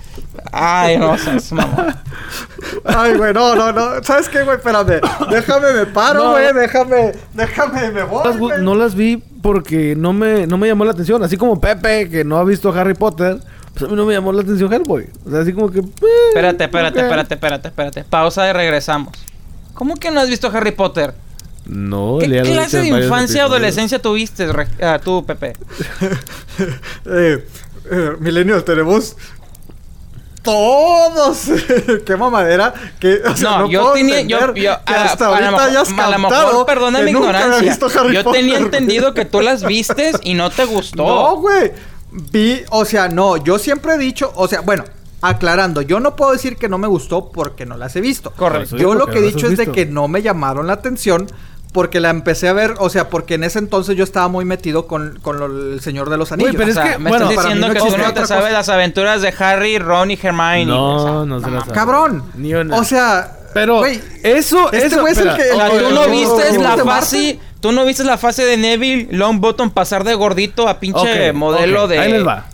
[0.53, 1.95] Ay, no, seas mamón.
[2.85, 4.03] Ay, güey, no, no, no.
[4.03, 4.57] ¿Sabes qué, güey?
[4.57, 5.01] Espérame.
[5.31, 6.31] Déjame, me paro, No.
[6.33, 6.53] güey.
[6.53, 8.25] Déjame, déjame, me voy.
[8.25, 8.63] Las gu- güey.
[8.63, 11.23] no las vi porque no me, no me llamó la atención.
[11.23, 13.39] Así como Pepe, que no ha visto Harry Potter,
[13.75, 15.09] pues a mí no me llamó la atención Hellboy.
[15.27, 15.81] O sea, así como que...
[15.81, 15.85] eh,
[16.29, 17.05] Espérate, espérate, ok.
[17.05, 18.05] espérate, espérate, espérate.
[18.05, 19.13] Pausa y regresamos.
[19.75, 21.15] ¿Cómo que no has visto Harry Potter?
[21.67, 24.47] No, ¿Qué clase de infancia o adolescencia tuviste,
[24.83, 25.53] ah, tú, Pepe?
[27.07, 27.45] Eh,
[27.91, 29.17] eh, Milenio, tenemos
[30.47, 31.51] todos.
[32.07, 32.73] Qué mamadera.
[32.99, 35.29] Que, o sea, No, no, yo puedo tenía, yo, entender yo, que a, hasta a
[35.29, 37.71] ahorita mejor, hayas a lo mejor, perdona mi nunca había ignorancia.
[37.71, 41.05] visto Harry Yo Potter, tenía entendido que tú las vistes y no te gustó.
[41.05, 41.73] No, güey.
[42.11, 44.85] Vi, o sea, no, yo siempre he dicho, o sea, bueno,
[45.21, 48.31] aclarando, yo no puedo decir que no me gustó porque no las he visto.
[48.31, 48.77] Correcto.
[48.77, 51.27] Yo lo que he dicho es de que no me llamaron la atención
[51.77, 54.87] porque la empecé a ver, o sea, porque en ese entonces yo estaba muy metido
[54.87, 56.55] con, con lo- el Señor de los Anillos.
[56.57, 58.27] pero O es sea, que, me bueno, estás diciendo no que tú no otra te
[58.27, 60.65] sabes las aventuras de Harry, Ron y Hermione.
[60.65, 61.11] güey, o sea.
[61.13, 62.25] No, no se las cabrón.
[62.35, 62.77] Ni una.
[62.79, 66.59] O sea, Pero güey, eso, este güey es el que- O sea, tú no viste
[66.59, 71.33] la fase, tú no viste la fase de Neville Longbottom pasar de gordito a pinche
[71.35, 72.47] modelo de Ahí les va.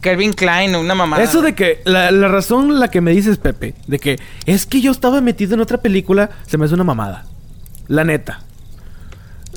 [0.00, 1.22] Calvin Klein, una mamada.
[1.22, 4.80] Eso de que la, la razón la que me dices, Pepe, de que es que
[4.80, 7.26] yo estaba metido en otra película, se me hace una mamada.
[7.86, 8.40] La neta.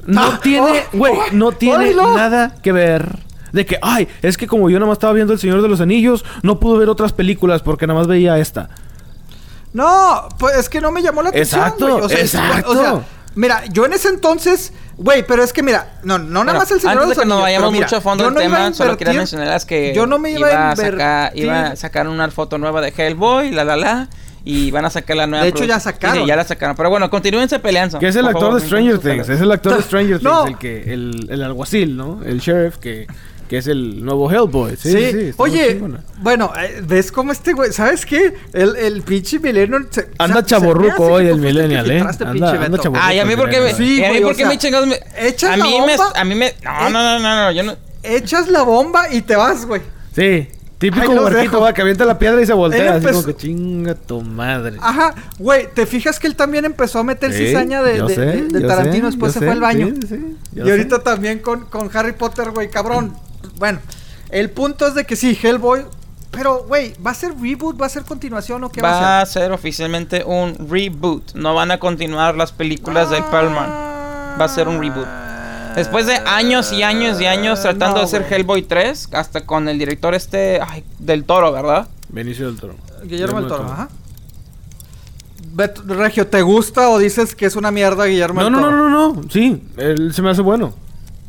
[0.05, 2.15] No Ah, tiene, oh, güey, oh, no tiene oílo.
[2.15, 3.19] nada que ver.
[3.51, 5.79] De que, ay, es que como yo nada más estaba viendo El Señor de los
[5.79, 8.69] Anillos, no pude ver otras películas porque nada más veía esta.
[9.73, 11.61] No, pues es que no me llamó la atención.
[11.61, 12.01] Exacto, güey.
[12.05, 12.71] O sea, exacto.
[12.71, 13.01] o sea,
[13.35, 16.79] mira, yo en ese entonces, güey, pero es que mira, no, no nada más el
[16.79, 18.29] señor antes de de que los nos Anillos, vayamos pero mira, mucho a fondo yo
[18.29, 21.31] del no iba tema, solo quería invertir- mencionarles que yo no me iba, a sacar,
[21.35, 24.09] iba a sacar una foto nueva de Hellboy, la la la,
[24.45, 25.43] y van a sacar la nueva.
[25.43, 26.19] De hecho, ya sacaron.
[26.23, 26.75] Sí, ya la sacaron.
[26.75, 27.99] Pero bueno, continúense peleando.
[27.99, 29.29] Que es el actor favor, de Stranger Things.
[29.29, 30.47] Es el actor de Stranger Things, No.
[30.47, 32.21] el que, el, el alguacil, ¿no?
[32.25, 33.07] El sheriff que,
[33.47, 34.75] que es el nuevo Hellboy.
[34.75, 35.81] Sí, Sí, sí, oye,
[36.17, 37.71] bueno, eh, ¿ves cómo este güey?
[37.71, 38.33] ¿Sabes qué?
[38.53, 41.99] El, el pinche millennial se- Anda se- se me hace que hoy el millennial, ¿eh?
[41.99, 42.77] Anda- anda Beto.
[42.77, 42.99] chavorruco.
[43.01, 45.57] Ay, a mí porque me, Sí, a mí porque sea, me chingados me, echas a
[45.57, 47.75] la mí me, bomba, a mí me, no, eh, no, no, no, no, yo no,
[48.05, 49.81] Echas la bomba y te vas, güey.
[50.13, 50.49] Sí.
[50.91, 51.59] Típico dejo.
[51.61, 52.89] va, que avienta la piedra y se Él voltea.
[52.95, 54.77] Así empezó- como que chinga tu madre.
[54.81, 58.21] Ajá, güey, ¿te fijas que él también empezó a meter Sí, cizaña de, de- sé,
[58.21, 59.87] de- de Tarantino, sé, después se fue al baño?
[60.01, 61.01] sí, sí, yo y ahorita sé.
[61.03, 63.13] también con, con Harry Potter, güey, cabrón.
[63.57, 63.79] Bueno,
[64.29, 65.85] el punto es de que sí, Hellboy.
[66.31, 67.79] Pero, güey, ¿va a ser reboot?
[67.79, 71.33] ¿Va a ser continuación o qué va, Va a a ser oficialmente un reboot.
[71.35, 73.21] No van a continuar las películas ser?
[73.21, 73.69] del Perlman.
[73.69, 75.05] Va a ser un reboot.
[75.75, 78.25] Después de años y años y años tratando No, de hacer.
[78.29, 81.87] Hellboy 3, hasta con el director este ay, del Toro, ¿verdad?
[82.09, 82.75] Benicio del Toro.
[83.03, 83.89] Guillermo del Toro, ajá.
[85.87, 88.71] Regio, ¿te gusta o dices que es una mierda Guillermo No, del no, Toro?
[88.77, 89.29] no, no, no.
[89.29, 90.73] Sí, él se me hace bueno.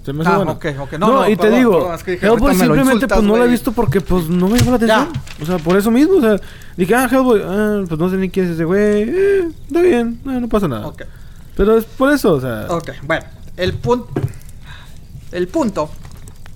[0.04, 0.52] Se me hace Ah, bueno.
[0.52, 0.92] ok, ok.
[0.98, 3.44] No, no, y te digo, perdón, es que dije, Hellboy simplemente insultas, pues no la
[3.44, 5.00] he visto porque pues no me llama la Ya.
[5.02, 5.22] atención.
[5.42, 6.36] O sea, por eso mismo, o sea,
[6.76, 9.02] dije, ah, Hellboy, ah, pues no sé ni quién es ese güey.
[9.08, 10.86] Eh, está bien, eh, no pasa nada.
[10.88, 11.02] Ok.
[11.56, 12.66] Pero es por eso, o sea.
[12.68, 13.24] Ok, bueno,
[13.56, 14.08] el punto.
[15.32, 15.90] El punto.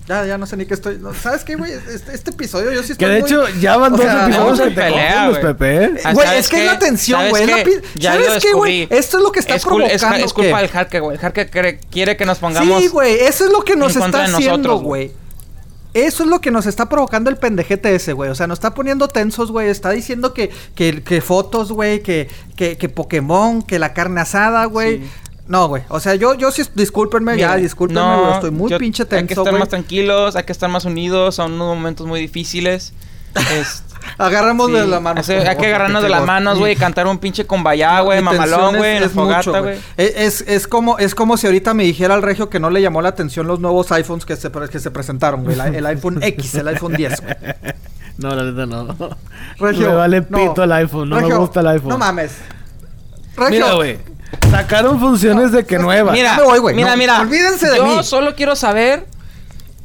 [0.07, 0.97] Ya, ya no sé ni qué estoy.
[0.97, 1.71] no, ¿Sabes qué, güey?
[1.71, 3.07] Este, este episodio yo sí estoy.
[3.07, 5.31] Que de muy- hecho ya van o dos sea, episodios que en te pelea.
[5.39, 5.83] Pepe.
[5.85, 5.91] ¿eh?
[6.03, 7.63] Ah, Güey, ¿sabes es que es la tensión, ¿Sabes güey.
[7.63, 8.01] qué?
[8.01, 8.87] ¿Sabes qué, güey?
[8.89, 10.25] Esto es lo que está es, cul- es- provocando.
[10.25, 11.15] es culpa que- del Jarque, güey.
[11.15, 12.81] El Jarque quiere, quiere que nos pongamos.
[12.81, 15.11] Sí, güey, eso es lo que nos está haciendo, nosotros, güey.
[15.93, 18.31] Eso es lo que nos está provocando el pendejete ese, güey.
[18.31, 19.69] O sea, nos está poniendo tensos, güey.
[19.69, 24.65] Está diciendo que, que, que fotos, güey, que, que, que Pokémon, que la carne asada,
[24.65, 24.99] güey.
[24.99, 25.09] Sí.
[25.49, 25.81] No, güey.
[25.89, 28.33] O sea, yo, yo sí, discúlpenme, ya, discúlpenme, no, güey.
[28.35, 31.35] Estoy muy yo- pinche Hay que tenso, estar más tranquilos, hay que estar más unidos.
[31.35, 32.93] Son unos momentos muy difíciles.
[33.59, 33.83] Es-
[34.19, 35.19] Agarramos sí, de la mano.
[35.21, 38.21] hace- por hay que agarrarnos de las manos, güey, y cantar un pinche cumbaya, güey,
[38.21, 39.77] mamalón, güey, es- en la fogata, güey.
[39.97, 42.81] Es, es, es como, es como si ahorita me dijera al regio que no le
[42.83, 45.59] llamó la atención los nuevos iPhones que se, que se presentaron, güey.
[45.59, 47.35] El, el iPhone X, el iPhone 10, güey.
[48.19, 48.95] No, la neta no.
[49.59, 50.37] Regio, me vale no.
[50.37, 51.89] pito el iPhone, no me gusta el iPhone.
[51.89, 52.37] No mames.
[53.35, 53.97] Regio, Mira, güey.
[54.51, 56.13] Sacaron funciones de que nuevas.
[56.13, 57.21] Mira, voy, güey, mira, no, mira.
[57.21, 58.03] olvídense de Yo mí.
[58.03, 59.07] solo quiero saber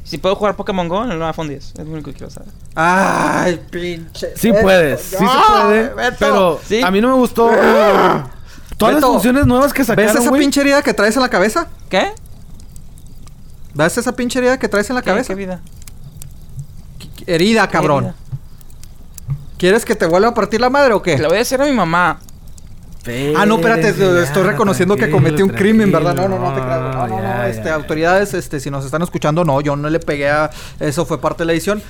[0.03, 1.63] si puedo jugar Pokémon Go en el nuevo iPhone 10.
[1.71, 2.49] Es lo único que quiero saber.
[2.75, 4.33] Ay, pinche.
[4.35, 5.89] Sí Beto, puedes, sí ya, se puede.
[5.93, 6.15] Beto.
[6.19, 6.81] Pero ¿Sí?
[6.81, 7.49] a mí no me gustó.
[8.77, 10.41] Todas las funciones nuevas que ¿Ves sacaron, esa güey.
[10.41, 11.67] pinche herida que traes en la cabeza?
[11.89, 12.11] ¿Qué?
[13.73, 15.27] ¿Ves esa pinche herida que traes en la ¿Qué- cabeza?
[15.29, 15.61] ¿Qué vida?
[17.27, 18.03] Herida, ¿Qué cabrón.
[18.05, 18.15] herida?
[19.57, 21.17] ¿Quieres que te vuelva a partir la madre o qué?
[21.17, 22.19] Le voy a decir a mi mamá.
[23.37, 23.89] Ah, no, espérate,
[24.23, 26.15] estoy reconociendo que cometí un crimen, ¿verdad?
[26.15, 26.81] No, no, no te creas.
[26.81, 27.75] No, no, no, ya, este, ya.
[27.75, 30.49] autoridades, este, si nos están escuchando, no, yo no le pegué a...
[30.79, 31.81] Eso fue parte de la edición.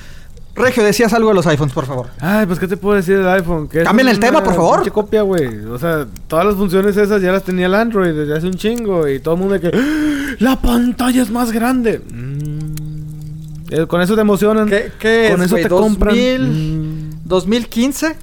[0.55, 2.07] Regio, decías algo de los iPhones, por favor.
[2.19, 3.67] Ay, pues, ¿qué te puedo decir del iPhone?
[3.67, 4.89] Cambien el tema, por favor.
[4.91, 5.65] copia, güey.
[5.65, 9.05] O sea, todas las funciones esas ya las tenía el Android desde hace un chingo.
[9.07, 9.77] Y todo el mundo de que...
[9.77, 10.35] ¡Ah!
[10.39, 11.99] ¡La pantalla es más grande!
[11.99, 12.75] Mm.
[13.69, 14.69] Eh, Con eso te emocionan.
[14.69, 15.63] ¿Qué, qué Con es, eso güey?
[15.63, 16.15] te compran.
[16.15, 17.09] 2000, Mm.
[17.25, 18.15] 2015.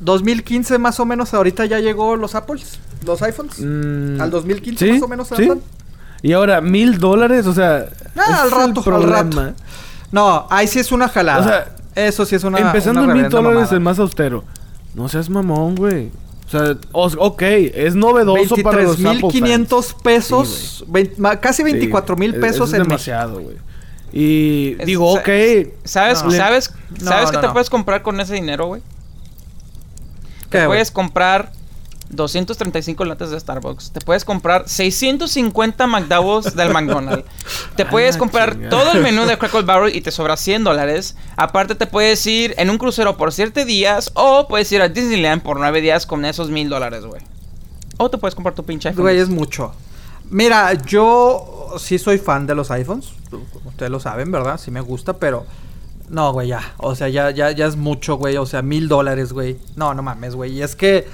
[0.00, 3.58] 2015 más o menos, ahorita ya llegó los Apples, los iPhones.
[3.60, 4.20] Mm.
[4.20, 5.48] Al 2015 Sí, más o menos sí.
[6.22, 7.86] Y ahora, mil dólares, o sea...
[8.16, 9.54] Ah, al rato, al rato.
[10.12, 11.40] No, ahí sí es una jalada.
[11.40, 14.44] O sea, eso sí es una Empezando una en mil dólares el más austero.
[14.94, 16.10] No seas mamón, güey.
[16.46, 19.34] O sea, os- ok, es novedoso para los Apple fans.
[19.34, 23.56] 23.500 pesos, vein- ma- casi 24 mil Sí, pesos es en demasiado, güey.
[24.12, 25.28] Y Es- digo, ok.
[25.84, 26.30] ¿Sabes, No.
[26.30, 26.70] sabes,
[27.00, 27.52] No, ¿sabes no, qué te no.
[27.52, 28.80] puedes comprar con ese dinero, güey?
[30.50, 30.68] ¿Qué, güey?
[30.68, 31.52] Puedes comprar
[32.10, 33.90] 235 latas de Starbucks.
[33.92, 37.28] Te puedes comprar 650 McDowell's del McDonald's.
[37.76, 38.70] Te puedes comprar chingada.
[38.70, 41.16] todo el menú de Crackle Barrel y te sobra 100 dólares.
[41.36, 45.42] Aparte te puedes ir en un crucero por 7 días o puedes ir a Disneyland
[45.42, 47.22] por 9 días con esos 1000 dólares, güey.
[47.98, 49.02] O te puedes comprar tu pinche iPhone.
[49.02, 49.72] Güey, es mucho.
[50.28, 53.12] Mira, yo sí soy fan de los iPhones.
[53.64, 54.58] Ustedes lo saben, ¿verdad?
[54.58, 55.46] Sí me gusta, pero...
[56.08, 56.74] No, güey, ya.
[56.78, 58.36] O sea, ya, ya, ya es mucho, güey.
[58.36, 59.58] O sea, mil dólares, güey.
[59.74, 60.52] No, no mames, güey.
[60.52, 61.08] Y es que...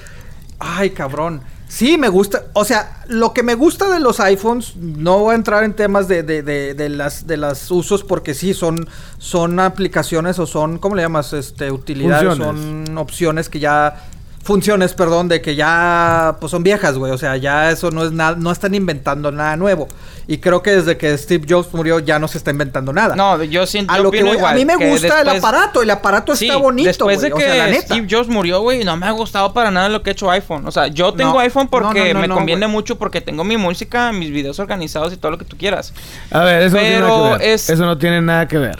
[0.58, 1.42] Ay, cabrón.
[1.72, 2.44] Sí, me gusta.
[2.52, 6.06] O sea, lo que me gusta de los iPhones, no voy a entrar en temas
[6.06, 8.86] de, de, de, de las de los usos, porque sí, son,
[9.16, 11.32] son aplicaciones o son, ¿cómo le llamas?
[11.32, 12.86] Este, utilidades, Funciones.
[12.86, 14.04] son opciones que ya.
[14.44, 17.12] Funciones, perdón, de que ya pues son viejas, güey.
[17.12, 19.86] O sea, ya eso no es nada, no están inventando nada nuevo.
[20.26, 23.14] Y creo que desde que Steve Jobs murió ya no se está inventando nada.
[23.14, 25.82] No, yo siento a lo que opino voy- igual, a mí me gusta el aparato,
[25.82, 27.28] el aparato Sí, está bonito, después güey.
[27.30, 27.94] de O que sea, la neta.
[27.94, 30.66] Steve Jobs murió, güey, no me ha gustado para nada lo que ha hecho iPhone.
[30.66, 31.38] O sea, yo tengo No.
[31.40, 32.72] iPhone porque No, no, no, me no, conviene güey.
[32.72, 35.92] mucho porque tengo mi música, mis videos organizados y todo lo que tú quieras.
[36.32, 37.54] A ver, eso no tiene Pero nada que ver.
[37.54, 38.78] es- Eso no tiene nada que ver.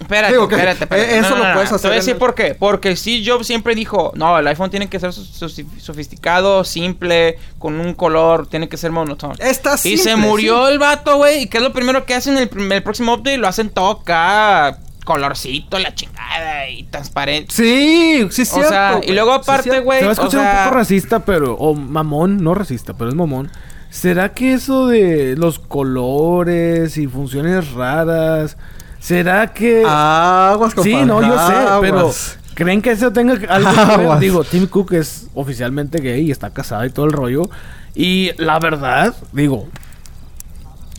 [0.00, 1.14] Espérate, Digo espérate, espérate.
[1.14, 2.54] eh, eso lo puedes Te hacer voy a decir el- por qué.
[2.58, 5.48] Porque Steve Jobs siempre dijo, no, el iPhone tiene que ser so- so-
[5.78, 9.34] sofisticado, simple, con un color, tiene que ser monótono.
[9.38, 10.72] Está Y se murió sí.
[10.72, 11.42] el vato, güey.
[11.42, 13.38] ¿Y qué es lo primero que hacen en el, próximo update?
[13.38, 17.52] Lo hacen todo acá, colorcito, la chingada y transparente.
[17.54, 18.68] Sí, sí, O cierto.
[18.70, 19.98] sea, y luego Sí, aparte, güey.
[20.00, 21.54] Se va a o escuchar sea, un poco racista, pero.
[21.54, 23.50] O mamón, no racista, pero es mamón.
[23.90, 28.56] ¿Será que eso de los colores y funciones raras
[29.00, 32.12] ¿Será que Aguas, Sí, compadre, no, yo sé, pero.
[32.54, 34.18] ¿creen que eso tenga algo que ver?
[34.18, 37.48] Digo, Tim Cook es oficialmente gay y está casado y todo el rollo.
[37.94, 39.68] Y la verdad, digo,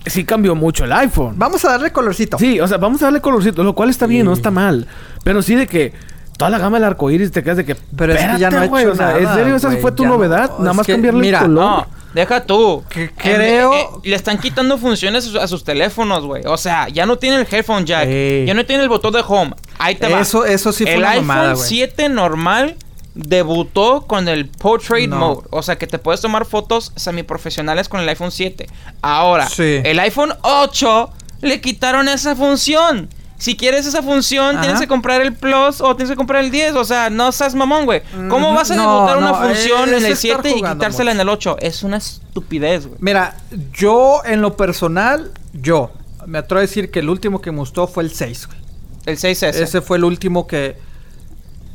[0.05, 1.35] sí cambió mucho el iPhone.
[1.37, 2.37] Vamos a darle colorcito.
[2.39, 4.87] Sí, o sea, vamos a darle colorcito, lo cual está bien, no está mal.
[5.23, 5.93] Pero sí de que
[6.37, 7.75] toda la gama del arco iris te quedas de que.
[7.75, 9.91] Pero es que ya no espérate, güey, hecho o sea, nada, ¿En serio esa fue
[9.91, 10.11] tu no.
[10.11, 10.57] novedad?
[10.57, 11.63] Nada más que, cambiarle mira, el color.
[11.63, 12.83] No, deja tú.
[12.89, 16.43] Que En- creo- eh, le están quitando funciones a sus, teléfonos, güey.
[16.45, 18.07] O sea, ya no tiene el headphone jack.
[18.07, 18.45] Ey.
[18.45, 19.53] Ya no tiene el botón de home.
[19.77, 20.19] Ahí te va.
[20.21, 21.67] Eso- eso sí fue El iPhone mamada, güey.
[21.67, 22.75] 7 normal
[23.13, 25.17] debutó con el Portrait No.
[25.17, 25.47] Mode.
[25.51, 28.67] O sea, que te puedes tomar fotos semiprofesionales con el iPhone 7.
[29.01, 29.81] Ahora, Sí.
[29.83, 31.09] el iPhone 8
[31.41, 33.09] le quitaron esa función.
[33.41, 34.61] Si quieres esa función, Ajá.
[34.61, 36.75] tienes que comprar el Plus o tienes que comprar el 10.
[36.75, 38.03] O sea, no seas mamón, güey.
[38.29, 41.09] ¿Cómo vas a No, debutar una función es en el estar 7 y quitársela mucho.
[41.11, 41.57] en el 8?
[41.59, 42.99] Es una estupidez, güey.
[43.01, 43.35] Mira,
[43.73, 45.91] yo en lo personal, yo
[46.27, 48.59] me atrevo a decir que el último que me gustó fue el 6, güey.
[49.07, 49.55] El 6S.
[49.55, 50.75] Ese fue el último que.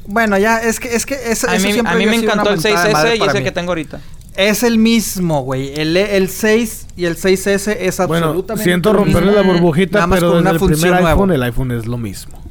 [0.06, 2.50] Bueno, ya, es que, es que eso, a eso mí, siempre a mí me encantó
[2.50, 3.98] el mentada de madre 6S y es el que tengo ahorita.
[4.36, 5.72] Es el mismo, güey.
[5.80, 8.64] El, el 6 y el 6S es Bueno, absolutamente.
[8.64, 11.10] siento lo romperle la burbujita, nada más pero con desde una el función primer nueva.
[11.14, 12.42] iPhone, el iPhone es lo mismo.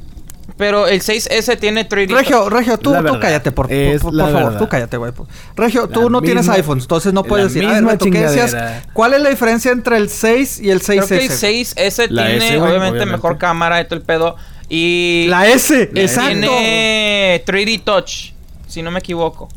[0.56, 2.08] Pero el 6S tiene 3D.
[2.14, 5.12] Regio, Regio, tú, tú cállate, por, por- por la favor, tú cállate, güey.
[5.54, 7.68] Regio, tú La no tienes misma- iPhones, entonces no la puedes decir.
[7.68, 8.50] A ver, misma ¿qué decías?
[8.52, 8.82] chingadera.
[8.94, 11.06] ¿Cuál es la diferencia entre el 6 y el 6S?
[11.06, 13.06] Creo que el 6S La tiene, S, obviamente, obviamente.
[13.06, 14.36] mejor cámara y todo el pedo.
[14.70, 15.26] Y.
[15.28, 16.30] La S, exacto.
[16.30, 18.32] Tiene 3D Touch,
[18.66, 19.48] si no me equivoco.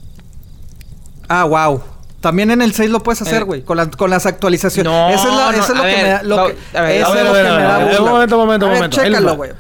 [1.30, 1.82] Ah, wow.
[2.22, 3.45] También en el 6 lo puedes hacer, Eh.
[3.45, 4.91] güey, con, las- con las actualizaciones.
[4.91, 6.24] No, eso es, la- no, eso es lo que ver, me da.
[6.24, 8.41] Lo va- que, a ver, eso a es lo que me da un momento, un
[8.45, 8.97] momento, un momento.
[9.01, 9.51] Chécalo, güey.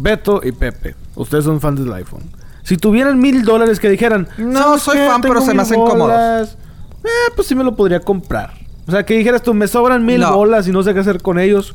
[0.00, 2.22] Beto y Pepe, ustedes son fans del iPhone.
[2.62, 4.28] Si tuvieran mil dólares que dijeran...
[4.38, 5.98] No, "¿Sabes soy fan, pero se me hacen cómodos".
[5.98, 6.56] bolas",
[7.04, 8.54] Eh, pues sí me lo podría comprar.
[8.88, 10.32] O sea, que dijeras tú, me sobran mil No.
[10.34, 11.74] bolas y no sé qué hacer con ellos.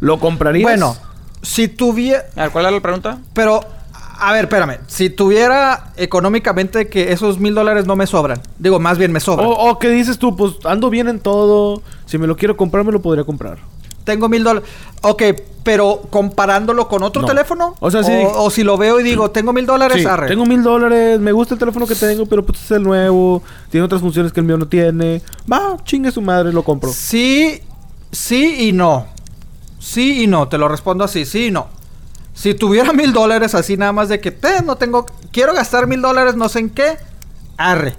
[0.00, 0.62] ¿Lo comprarías?
[0.62, 0.96] Bueno,
[1.42, 2.24] si tuviera.
[2.52, 3.18] ¿cuál era la pregunta?
[3.32, 3.60] Pero,
[4.20, 4.78] a ver, espérame.
[4.86, 8.40] Si tuviera económicamente que esos mil dólares no me sobran.
[8.58, 9.46] Digo, más bien me sobran.
[9.46, 11.82] O, o que dices tú, pues ando bien en todo.
[12.06, 13.58] Si me lo quiero comprar, me lo podría comprar.
[14.04, 14.68] Tengo mil dólares.
[15.02, 15.22] Ok,
[15.62, 17.28] pero comparándolo con otro No.
[17.28, 17.74] teléfono.
[17.80, 18.12] O sea, sí.
[18.36, 20.28] O, si lo veo y digo, tengo mil dólares, Sí, arre.
[20.28, 23.42] tengo mil dólares, me gusta el teléfono que tengo, pero pues es el nuevo.
[23.70, 25.20] Tiene otras funciones que el mío no tiene.
[25.50, 26.90] Va, chingue su madre, lo compro.
[26.90, 27.60] Sí,
[28.10, 29.06] sí y no.
[29.78, 31.68] Sí y no, te lo respondo así, sí y no.
[32.38, 36.00] Si tuviera mil dólares así nada más de que "Te, no tengo, quiero gastar mil
[36.00, 36.96] dólares no sé en qué,
[37.56, 37.96] arre.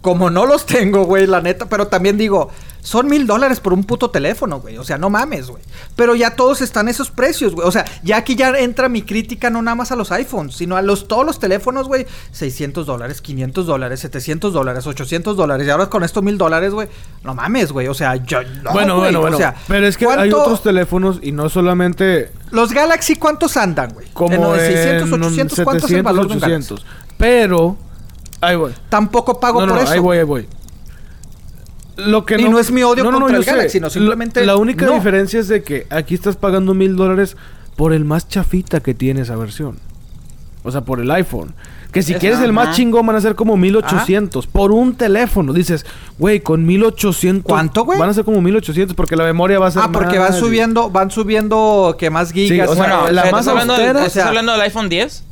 [0.00, 2.50] Como no los tengo, güey, la neta, pero también digo,
[2.84, 4.76] son mil dólares por un puto teléfono, güey.
[4.76, 5.62] O sea, no mames, güey.
[5.96, 7.66] Pero ya todos están esos precios, güey.
[7.66, 10.76] O sea, ya aquí ya entra mi crítica no nada más a los iPhones, sino
[10.76, 12.06] a los todos los teléfonos, güey.
[12.32, 15.66] 600 dólares, 500 dólares, 700 dólares, 800 dólares.
[15.66, 16.88] Y ahora con estos mil dólares, güey.
[17.22, 17.88] No mames, güey.
[17.88, 18.42] O sea, yo...
[18.62, 19.06] no, bueno, güey.
[19.06, 19.36] bueno, bueno.
[19.36, 23.56] O sea, pero es que hay ¿cuánto- otros teléfonos y no solamente Los Galaxy, ¿cuántos
[23.56, 24.08] andan, güey?
[24.12, 26.74] como En en 600, 800, ¿cuánto es el 700, valor de un Galaxy?
[26.74, 26.86] 800.
[27.16, 27.76] Pero,
[28.42, 28.74] ahí voy.
[28.90, 29.92] Tampoco pago no, no, por eso.
[29.92, 30.48] ahí voy, ahí voy.
[31.96, 33.50] Lo que Y no es mi odio contra yo el sé.
[33.52, 34.94] Galaxy, no, Lo- simplemente La única no.
[34.94, 37.36] diferencia es de que aquí estás pagando mil dólares
[37.76, 39.78] por el más chafita que tiene esa versión.
[40.64, 41.54] O sea, por el iPhone.
[41.92, 42.76] Que si Es- quieres el más ajá.
[42.76, 45.52] chingón van a ser como 1800 por un teléfono.
[45.52, 45.86] Dices,
[46.18, 47.48] güey, con 1800.
[47.48, 47.96] ¿Cuánto, güey?
[47.98, 50.40] Van a ser como 1800 porque la memoria va a ser Ah, porque más van
[50.40, 52.68] subiendo, van subiendo que más gigas.
[52.70, 54.88] o sea, bueno, la ¿estás más hablando, del- austera, ¿estás o sea- hablando del iPhone
[54.88, 55.22] 10?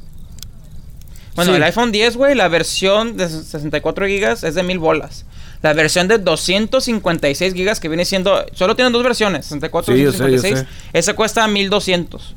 [1.35, 1.57] Bueno, Sí.
[1.57, 5.25] el iPhone 10, güey, la versión de 64 gigas es de mil bolas.
[5.63, 8.45] La versión de 256 gigas que viene siendo...
[8.53, 10.67] Solo tienen dos versiones, 64 y Sí, yo sé, yo 256.
[10.93, 12.35] Esa cuesta 1200.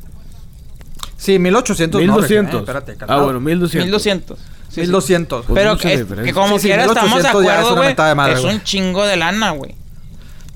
[1.18, 2.02] Sí, 1800.
[2.02, 2.54] no, 1200.
[2.54, 3.86] Regina, eh, espérate, ah, bueno, 1200.
[3.86, 4.38] 1200.
[4.38, 4.82] Sí, sí.
[4.82, 5.46] 1200.
[5.46, 6.24] Pues Pero que, diferencia.
[6.24, 8.44] que como Sí, sí, quiera estamos de 1800 ya es acuerdo, mentada de madre, Es
[8.44, 9.76] un chingo de lana, güey.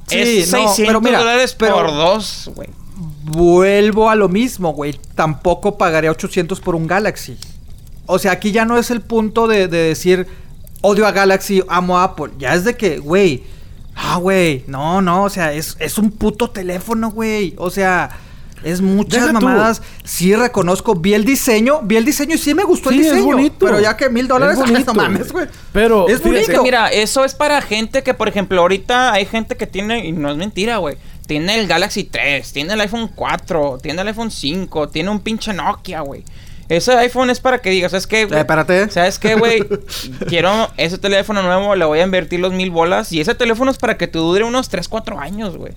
[0.07, 2.69] Sí, es no, 600 pero mira, dólares pero- por dos, güey.
[3.23, 4.99] Vuelvo a lo mismo, güey.
[5.15, 7.37] Tampoco pagaría 800 por un Galaxy.
[8.05, 10.27] O sea, aquí ya no es el punto de, de decir
[10.81, 12.31] odio a Galaxy, amo a Apple.
[12.37, 13.43] Ya es de que, güey.
[13.95, 14.63] Ah, güey.
[14.67, 15.23] No, no.
[15.23, 17.53] O sea, es, es un puto teléfono, güey.
[17.57, 18.09] O sea,
[18.63, 19.33] es muchas Deja tú.
[19.45, 19.81] mamadas.
[20.03, 20.95] Sí reconozco.
[20.95, 21.81] Vi el diseño.
[21.83, 23.25] Vi el diseño y sí me gustó Sí, el es diseño.
[23.25, 23.65] bonito.
[23.65, 25.47] Pero ya que mil dólares, Es bonito, no mames, güey.
[25.73, 26.63] Pero, es fíjate, Es bonito.
[26.63, 30.31] mira, eso es para gente que, por ejemplo, ahorita hay gente que tiene, y no
[30.31, 34.89] es mentira, güey, tiene el Galaxy 3, tiene el iPhone 4, tiene el iPhone 5,
[34.89, 36.23] tiene un pinche Nokia, güey.
[36.69, 38.37] Ese iPhone es para que digas, ¿sabes qué, güey?
[38.37, 38.89] Eh, espérate.
[38.91, 39.67] ¿Sabes qué, güey?
[40.27, 43.11] Quiero ese teléfono nuevo, le voy a invertir los mil bolas.
[43.11, 45.73] Y ese teléfono es para que te dure unos 3, 4 años, güey.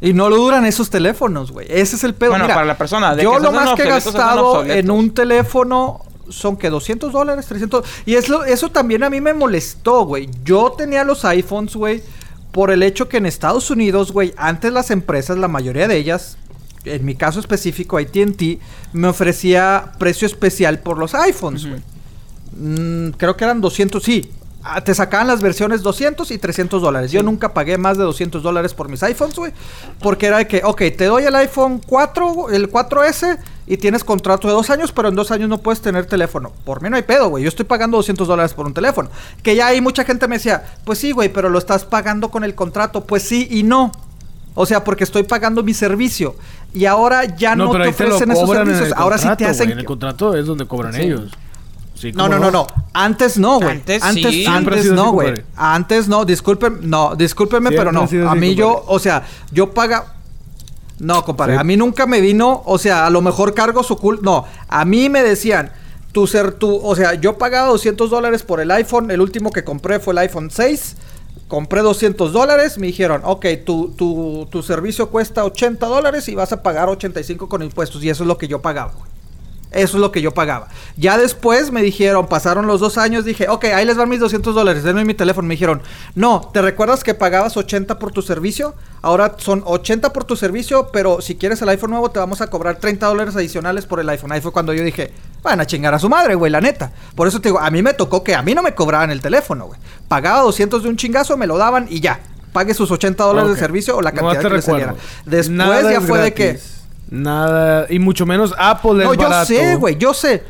[0.00, 1.66] Y no lo duran esos teléfonos, güey.
[1.68, 2.30] Ese es el pedo.
[2.30, 5.12] Bueno, Mira, para la persona, de yo que lo más que he gastado en un
[5.12, 7.84] teléfono son que 200 dólares, 300.
[8.06, 10.30] Y es lo- eso también a mí me molestó, güey.
[10.44, 12.02] Yo tenía los iPhones, güey,
[12.52, 16.38] por el hecho que en Estados Unidos, güey, antes las empresas, la mayoría de ellas,
[16.84, 18.60] en mi caso específico, ATT
[18.92, 21.80] me ofrecía precio especial por los iPhones, güey.
[22.56, 24.30] Mm, creo que eran 200, sí.
[24.62, 27.10] Ah, Te sacaban las versiones 200 y 300 dólares.
[27.10, 29.52] Yo nunca pagué más de 200 dólares por mis iPhones, güey.
[30.00, 34.48] Porque era de que, ok, te doy el iPhone 4, el 4S, y tienes contrato
[34.48, 36.52] de dos años, pero en dos años no puedes tener teléfono.
[36.64, 37.44] Por mí no hay pedo, güey.
[37.44, 39.08] Yo estoy pagando 200 dólares por un teléfono.
[39.42, 42.44] Que ya hay mucha gente me decía, pues sí, güey, pero lo estás pagando con
[42.44, 43.06] el contrato.
[43.06, 43.92] Pues sí y no.
[44.54, 46.34] O sea, porque estoy pagando mi servicio.
[46.72, 48.96] Y ahora ya no, pero te ofrecen esos cobran en servicios.
[48.96, 49.70] el Ahora sí te contrato, hacen...
[49.72, 51.30] En el contrato es donde cobran ellos.
[51.94, 52.66] Sí, No, ¿cómo no, no, no.
[52.94, 53.70] Antes no, güey.
[53.70, 54.46] Antes Antes, sí.
[54.46, 55.42] Antes no, güey.
[55.56, 58.00] Antes no, disculpen, no, discúlpenme, Siempre pero no.
[58.00, 58.94] A así, mí yo, compadre.
[58.94, 60.14] o sea, yo paga
[60.98, 61.60] No, compadre, Sí.
[61.60, 64.84] a mí nunca me vino, o sea, a lo mejor cargo su cul, no, a
[64.84, 65.72] mí me decían
[66.12, 69.64] tu ser tu, o sea, yo pagaba 200 dólares por el iPhone, el último que
[69.64, 70.96] compré fue el iPhone 6.
[71.50, 76.52] Compré 200 dólares, me dijeron, ok, tu, tu, tu servicio cuesta 80 dólares y vas
[76.52, 78.04] a pagar 85 con impuestos.
[78.04, 78.92] Y eso es lo que yo pagaba.
[79.72, 80.66] Eso es lo que yo pagaba.
[80.96, 84.52] Ya después me dijeron, pasaron los dos años, dije, ok, ahí les van mis 200
[84.52, 85.46] dólares, denme mi teléfono.
[85.46, 85.80] Me dijeron,
[86.16, 88.74] no, ¿te recuerdas que pagabas 80 por tu servicio?
[89.00, 92.48] Ahora son 80 por tu servicio, pero si quieres el iPhone nuevo te vamos a
[92.48, 94.32] cobrar 30 dólares adicionales por el iPhone.
[94.32, 95.12] Ahí fue cuando yo dije,
[95.42, 96.90] van a chingar a su madre, güey, la neta.
[97.14, 99.20] Por eso te digo, a mí me tocó que a mí no me cobraban el
[99.20, 99.78] teléfono, güey.
[100.08, 102.18] Pagaba 200 de un chingazo, me lo daban y ya.
[102.52, 103.54] Pague sus 80 dólares Ok.
[103.54, 104.94] de servicio o la cantidad que le saliera.
[105.24, 106.58] Después Nada ya fue de que...
[107.10, 109.46] Nada, y mucho menos Apple No, es yo barato.
[109.46, 110.42] sé, güey, yo sé.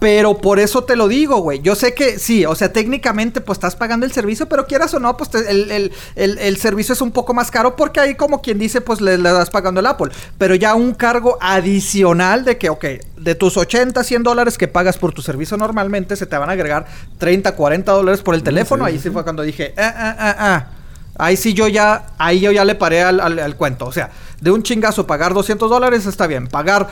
[0.00, 1.60] Pero por eso te lo digo, güey.
[1.60, 4.98] Yo sé que sí, o sea, técnicamente pues estás pagando el servicio, pero quieras o
[4.98, 8.14] no, pues te- el, el- el- el servicio es un poco más caro porque ahí
[8.14, 10.10] como quien dice, pues le, das pagando el Apple.
[10.38, 12.84] Pero ya un cargo adicional de que, ok,
[13.18, 16.52] de tus 80, 100 dólares que pagas por tu servicio normalmente, se te van a
[16.52, 16.86] agregar
[17.18, 18.86] 30, 40 dólares por el teléfono.
[18.86, 19.10] sí, ahí sí.
[19.10, 20.66] fue cuando dije, ah, ah, ah, ah.
[21.20, 23.86] Ahí sí yo ya, ahí yo ya le paré al, al- al cuento.
[23.86, 24.10] O sea,
[24.40, 26.46] de un chingazo pagar 200 dólares está bien.
[26.48, 26.88] Pagar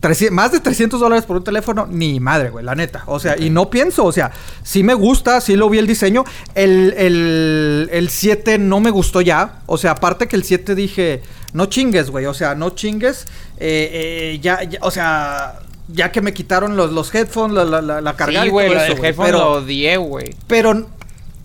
[0.00, 3.04] 300 más de 300 dólares por un teléfono, ni madre, güey, la neta.
[3.06, 4.32] O sea, y no pienso, o sea,
[4.64, 6.24] sí me gusta, sí lo vi el diseño.
[6.56, 9.60] El, el, el 7 no me gustó ya.
[9.66, 12.26] O sea, aparte que el 7 dije, no chingues, güey.
[12.26, 13.26] O sea, no chingues.
[13.58, 13.90] Eh,
[14.34, 18.00] eh, ya, ya, o sea, ya que me quitaron los, los headphones, la, la, la,
[18.00, 19.06] la cargar Sí, y güey, güey.
[19.06, 20.34] headphone Pero- lo odié, güey.
[20.48, 20.88] pero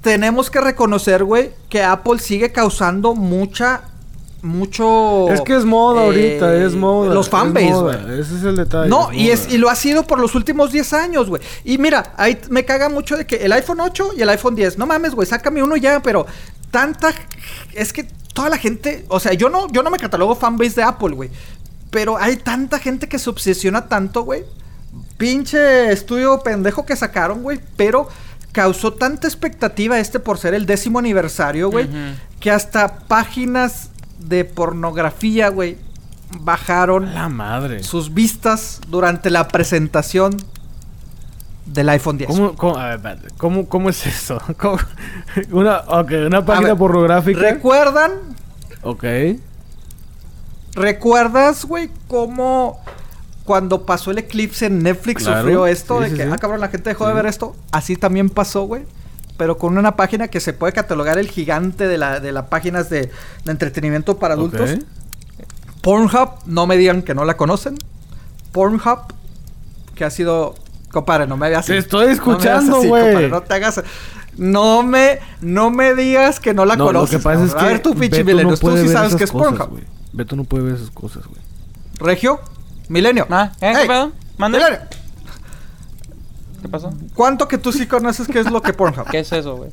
[0.08, 3.82] tenemos que reconocer, güey, que Apple sigue causando mucha.
[4.42, 5.28] Mucho.
[5.28, 7.14] Es que es moda eh, ahorita, es moda.
[7.14, 7.98] Los fanbase, güey.
[8.18, 8.88] Ese es el detalle.
[8.88, 11.42] No, y, es, y lo ha sido por los últimos 10 años, güey.
[11.66, 14.78] Y mira, ahí me caga mucho de que el iPhone 8 y el iPhone 10.
[14.78, 16.26] No mames, güey, sácame uno ya, pero
[16.72, 17.14] tanta.
[17.74, 19.04] Es que toda la gente.
[19.10, 21.30] O sea, yo no, yo no me catalogo fanbase de Apple, güey.
[21.92, 24.46] Pero hay tanta gente que se obsesiona tanto, güey.
[25.18, 27.60] Pinche estudio pendejo que sacaron, güey.
[27.76, 28.08] Pero
[28.52, 31.88] causó tanta expectativa este por ser el décimo aniversario, güey.
[32.40, 33.90] Que hasta páginas
[34.20, 35.78] de pornografía, güey,
[36.40, 37.84] bajaron La madre.
[37.84, 40.38] sus vistas durante la presentación
[41.66, 42.30] del iPhone 10.
[42.30, 44.42] ¿Cómo, cómo, a ver, espérate, ¿cómo, cómo es eso?
[44.58, 44.78] ¿Cómo?
[45.52, 45.82] Una,
[46.28, 47.40] una página ver, pornográfica.
[47.40, 48.12] ¿Recuerdan?
[48.84, 49.04] ok.
[50.74, 52.80] ¿Recuerdas, güey, cómo
[53.48, 55.98] cuando pasó el eclipse en Netflix Claro, sufrió esto?
[55.98, 56.30] sí, de sí, que, sí.
[56.32, 57.56] ah, cabrón, la gente dejó de ver esto.
[57.72, 58.84] Así también pasó, güey.
[59.38, 62.90] Pero con una página que se puede catalogar el gigante de la de las páginas
[62.90, 63.10] de,
[63.46, 64.72] de entretenimiento para adultos.
[65.82, 67.78] Pornhub, no me digan que no la conocen.
[68.52, 69.00] Pornhub,
[69.96, 70.56] que ha sido.
[70.92, 73.04] Compadre, no me hagas Te estoy No escuchando, güey.
[73.04, 73.82] compadre, No te hagas.
[74.38, 77.14] No me, no me digas que no la No, conoces.
[77.14, 79.32] lo que pasa es que A ver, tú, pinche milenios, tú sí sabes que es
[79.32, 79.82] cosas, Pornhub.
[80.14, 81.42] Beto no puede ver esas cosas, güey.
[82.00, 82.40] Regio,
[82.90, 83.28] Milenio.
[83.30, 83.74] Ah, ¿eh?
[83.74, 84.12] ¿Qué Ey, pedo?
[84.38, 84.58] ¿Mande?
[84.58, 84.80] Milenio,
[86.62, 86.94] ¿Qué pasó?
[87.14, 89.08] ¿Cuánto que tú sí conoces qué es lo que Pornhub?
[89.12, 89.70] ¿Qué es eso, güey?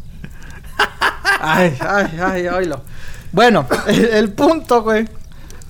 [1.41, 2.81] Ay, ay, ay, oílo.
[3.33, 5.09] Bueno, el, el punto, güey.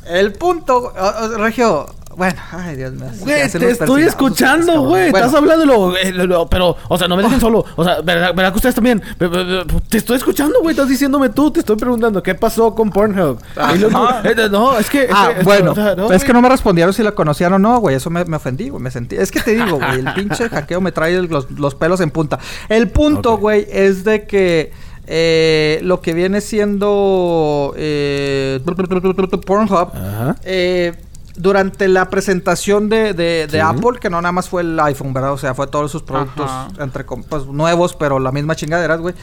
[0.07, 1.87] El punto, ah, ah, Regio.
[2.17, 3.07] Bueno, ay, Dios mío.
[3.21, 5.11] Güey, te estoy escuchando, güey.
[5.11, 7.65] Bueno, Estás hablando, lo, eh, lo- lo- pero, o sea, no me dejen solo.
[7.77, 9.03] O sea, ¿verdad, verdad que ustedes también?
[9.19, 10.73] Be- Te estoy escuchando, güey.
[10.75, 11.51] Estás diciéndome tú.
[11.51, 13.39] Te estoy preguntando, ¿qué pasó con Pornhub?
[13.75, 14.23] Y luego- Ajá.
[14.29, 15.09] eh, no, es que.
[15.13, 17.79] Ah, es bueno, o sea, es que no me respondieron si la conocían o no,
[17.81, 17.97] güey.
[17.97, 18.83] Eso me, me ofendí, güey.
[18.83, 19.17] Me sentí.
[19.17, 22.11] Es que te digo, güey, el pinche hackeo me trae el- los, los pelos en
[22.11, 22.39] punta.
[22.69, 24.73] El punto, güey, es de que
[25.07, 30.37] eh, lo que viene siendo eh, Pornhub, Ajá.
[30.45, 30.95] eh,
[31.37, 33.59] durante la presentación de, de- de Sí.
[33.59, 35.33] Apple, que no nada más fue el iPhone, ¿verdad?
[35.33, 36.69] O sea, fue todos sus productos Ajá.
[36.79, 39.15] entre com- pues, nuevos, pero la misma chingadera, güey.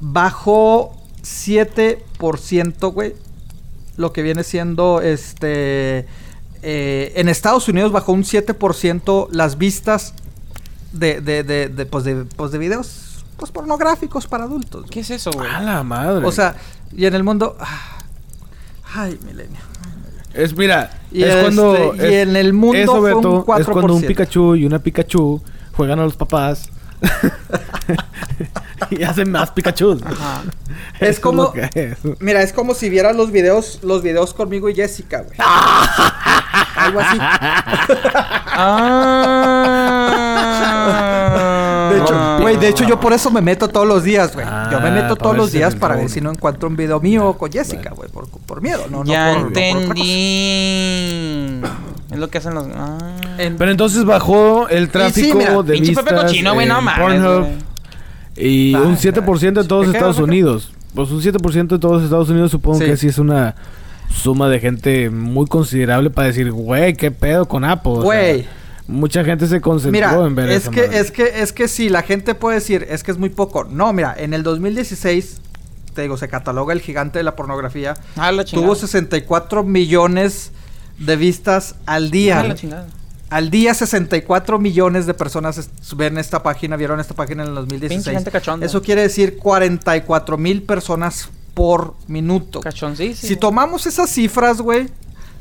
[0.00, 3.14] Bajó 7%, güey.
[3.96, 6.06] Lo que viene siendo este.
[6.62, 10.14] eh, en Estados Unidos bajó un 7% las vistas
[10.92, 14.82] de, de, de, de, pues, de, pues, de videos pues, pornográficos para adultos.
[14.82, 14.90] güey.
[14.90, 15.48] ¿Qué es eso, güey?
[15.50, 16.24] A la madre.
[16.26, 16.56] O sea,
[16.96, 17.56] y en el mundo.
[17.60, 17.98] ah,
[18.94, 19.60] Ay, milenio.
[20.38, 21.94] Es, mira, Y es este, cuando...
[21.96, 24.06] y es- en el mundo eso, fue un es cuando un 4%.
[24.06, 26.70] Pikachu y una Pikachu juegan a los papás.
[28.90, 29.98] y hacen más Pikachu.
[30.04, 30.42] Ajá.
[31.00, 31.96] Es como- es.
[32.20, 35.36] Mira, es como si vieras los videos, los videos conmigo y Jessica, güey.
[36.76, 37.18] Algo así.
[40.20, 41.54] Ah.
[41.90, 44.46] De hecho, güey, de hecho yo por eso me meto todos los días, güey.
[44.70, 47.34] yo me Ah, meto todos los días para ver si no encuentro un video mío
[47.38, 49.78] con Jessica, güey, por, por miedo, no, no ya por- no por otra cosa.
[49.78, 51.60] entendí.
[52.10, 52.66] es lo que hacen los.
[52.74, 52.98] Ah.
[53.56, 57.00] Pero entonces bajó el tráfico mira, de Pinche Pepe vistas cochino, güey, no en mames.
[57.04, 57.56] Pornhub güey.
[58.36, 60.18] y un 7% de todos ¿Me quedo, Estados?
[60.18, 60.72] Unidos.
[60.94, 62.84] Pues un 7% de todos Estados Unidos supongo Sí.
[62.86, 63.54] que sí es una
[64.10, 67.92] suma de gente muy considerable para decir, güey, qué pedo con Apple.
[67.92, 68.46] O sea, Güey.
[68.88, 70.98] Mucha gente se concentró Mira, en ver es esa que, madre.
[70.98, 73.64] es que, es que sí, la gente puede decir, es que es muy poco.
[73.64, 75.40] No, mira, en el 2016,
[75.94, 77.94] te digo, se cataloga el gigante de la pornografía.
[78.16, 78.66] Ah, la chingada.
[78.66, 80.50] Tuvo 64 millones
[80.98, 82.42] de vistas al Ah, día.
[82.42, 82.86] la chingada.
[83.30, 87.54] Al día 64 millones de personas es- ven esta página, vieron esta página en el
[87.56, 87.98] 2016.
[87.98, 88.64] Pinche gente cachonda.
[88.64, 92.60] Eso quiere decir 44 mil personas por minuto.
[92.60, 93.28] Cachoncísimo.
[93.28, 94.88] Si tomamos esas cifras, güey.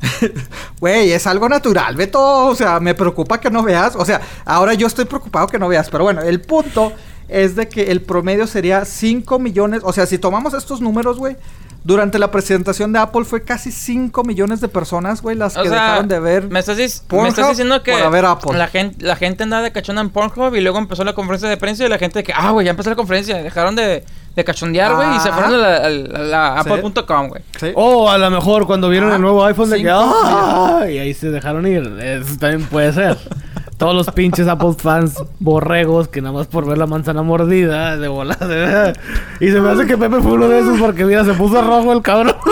[0.80, 2.48] Güey, es algo natural, Beto.
[2.48, 3.95] O sea, me preocupa que no veas.
[3.95, 5.89] O sea, ahora yo estoy preocupado que no veas.
[5.89, 6.93] Pero bueno, el punto
[7.28, 9.82] es de que el promedio sería 5 millones.
[9.84, 11.36] O sea, si tomamos estos números, güey.
[11.84, 15.70] Durante la presentación de Apple fue casi 5 millones de personas, güey, las O que
[15.70, 16.50] sea, dejaron de ver.
[16.50, 18.58] Me estás, me estás diciendo que para ver Apple.
[18.58, 21.56] La, gente, la gente andaba de cachonda en Pornhub y luego empezó la conferencia de
[21.56, 23.41] prensa y la gente de que, ah, güey, ya empezó la conferencia.
[23.41, 24.04] Dejaron de,
[24.38, 26.70] de cachondear, güey, y se fueron a la, a la- a la Sí.
[26.72, 27.42] apple.com, güey.
[27.60, 27.72] Sí.
[27.76, 30.84] O a lo mejor cuando vieron Ah, el nuevo iPhone de que cinco ¡ah!
[30.90, 31.82] y ahí se dejaron ir.
[32.02, 33.18] Eso también puede ser.
[33.78, 38.08] Todos los pinches Apple fans borregos que nada más por ver la manzana mordida de
[38.08, 38.94] volada.
[39.40, 41.94] Y se me hace que Pepe fue uno de esos porque mira, se puso rojo
[41.94, 42.36] el cabrón.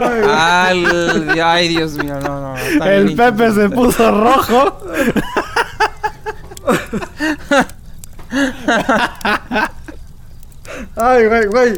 [0.00, 0.84] Ay,
[1.42, 2.56] ay, Dios mío, no, no.
[2.56, 4.78] está El Pepe se puso rojo.
[10.96, 11.72] Ay, güey, güey.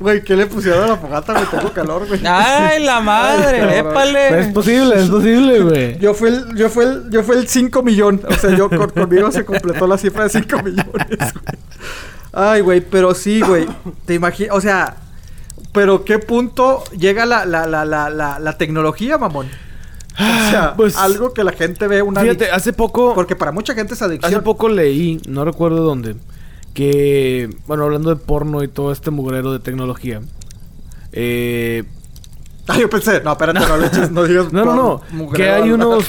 [0.00, 1.46] Güey, ¿qué le pusieron a la fogata, güey?
[1.46, 2.20] Tengo calor, güey.
[2.24, 3.74] Ay, la madre, Cabrón.
[3.90, 4.40] épale.
[4.40, 5.98] Es posible, es posible, güey.
[5.98, 8.20] Yo fui el, yo fui el, yo fui el 5 millón.
[8.28, 10.84] O sea, yo con- conmigo se completó la cifra de 5 millones,
[11.18, 11.58] güey.
[12.32, 13.66] Ay, güey, pero sí, güey.
[14.06, 14.94] Te imaginas, o sea,
[15.72, 19.48] pero qué punto llega la, la, la, la, la, la tecnología, mamón.
[20.18, 23.14] O sea, Pues, algo que la gente ve una Fíjate, hace poco.
[23.14, 24.32] Porque para mucha gente es adicción.
[24.32, 26.16] Hace poco leí, no recuerdo dónde,
[26.74, 30.20] que, bueno, hablando de porno y todo este mugrero de tecnología,
[31.12, 31.84] eh,
[32.66, 34.52] Ay, yo pensé, no, espérate, no le eches, no digas.
[34.52, 36.04] no, no, no, porno, mugrero que hay unos,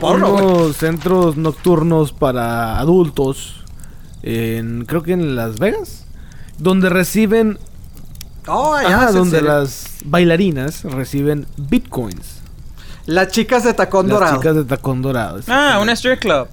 [0.00, 3.64] porno, unos centros nocturnos para adultos,
[4.22, 6.06] en, creo que en Las Vegas,
[6.58, 7.58] donde reciben,
[8.46, 9.54] Oh, ya, ajá, ¿es en donde serio?
[9.54, 12.42] las bailarinas reciben bitcoins.
[13.06, 14.36] Las chicas de tacón Las dorado.
[14.36, 15.40] chicas de tacón dorado.
[15.48, 16.48] Ah, un strip club.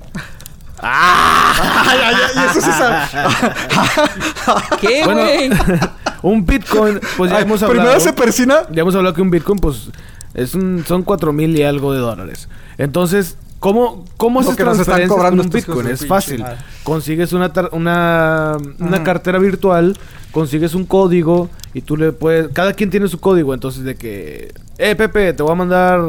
[0.83, 2.97] Ay, ay, ay, eso sí sabe.
[4.81, 5.49] ¿Qué, Bueno, güey?
[6.23, 7.81] un bitcoin, pues ya Ay, hemos hablado.
[7.81, 8.61] Primero se persina.
[8.71, 9.89] Ya hemos hablado que un Bitcoin, pues,
[10.33, 12.49] es un, son cuatro mil y algo de dólares.
[12.77, 15.87] Entonces, ¿cómo, cómo están transferencias cobrando con un Bitcoin?
[15.87, 16.43] Es fácil.
[16.83, 19.97] Consigues una, tar- una, una cartera virtual,
[20.31, 22.47] consigues un código y tú le puedes...
[22.53, 24.51] Cada quien tiene su código, entonces de que...
[24.79, 26.01] Eh, Pepe, te voy a mandar,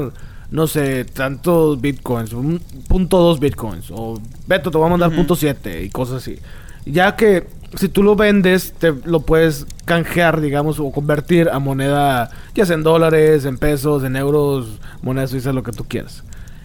[0.52, 3.90] no sé, tantos Bitcoins, un punto dos Bitcoins.
[3.90, 6.38] O Beto, te voy a mandar punto siete y cosas así.
[6.84, 12.30] Ya que si tú lo vendes, te lo puedes canjear, digamos, o convertir a moneda,
[12.54, 16.22] ya sea en dólares, en pesos, en euros, moneda suiza, lo que tú quieras.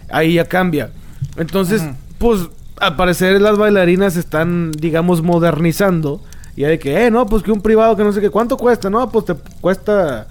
[0.09, 0.91] Ahí ya cambia.
[1.37, 1.81] Entonces,
[2.17, 2.49] pues,
[2.81, 6.21] al parecer las bailarinas están, digamos, modernizando.
[6.57, 8.89] Y hay que, eh, no, pues que un privado que no sé qué, ¿cuánto cuesta?
[8.89, 10.27] No, pues te cuesta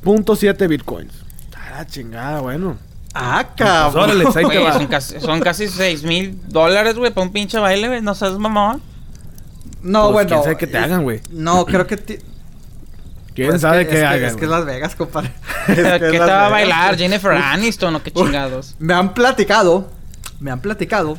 [0.00, 1.12] punto siete bitcoins.
[1.56, 2.76] Ah, la chingada, bueno.
[3.14, 4.04] Ah, Pues, cabrón.
[4.04, 4.72] órale, ahí te Güey, va.
[4.72, 8.00] son casi, son casi 6 mil dólares, güey, para un pinche baile, güey.
[8.02, 8.80] No seas mamón.
[9.82, 10.28] No, Pues, bueno.
[10.28, 11.20] quién sabe qué te es- hagan, güey.
[11.30, 11.96] No, creo que.
[11.96, 12.18] ti-
[13.34, 14.24] ¿Quién pues, sabe qué que- hagan?
[14.24, 14.50] Es que es?
[14.50, 15.32] Las Vegas, compadre.
[15.66, 16.96] ¿Qué Es que es te va a bailar?
[16.96, 18.74] ¿Jennifer Aniston o qué chingados?
[18.78, 19.90] Me han platicado.
[20.38, 21.18] Me han platicado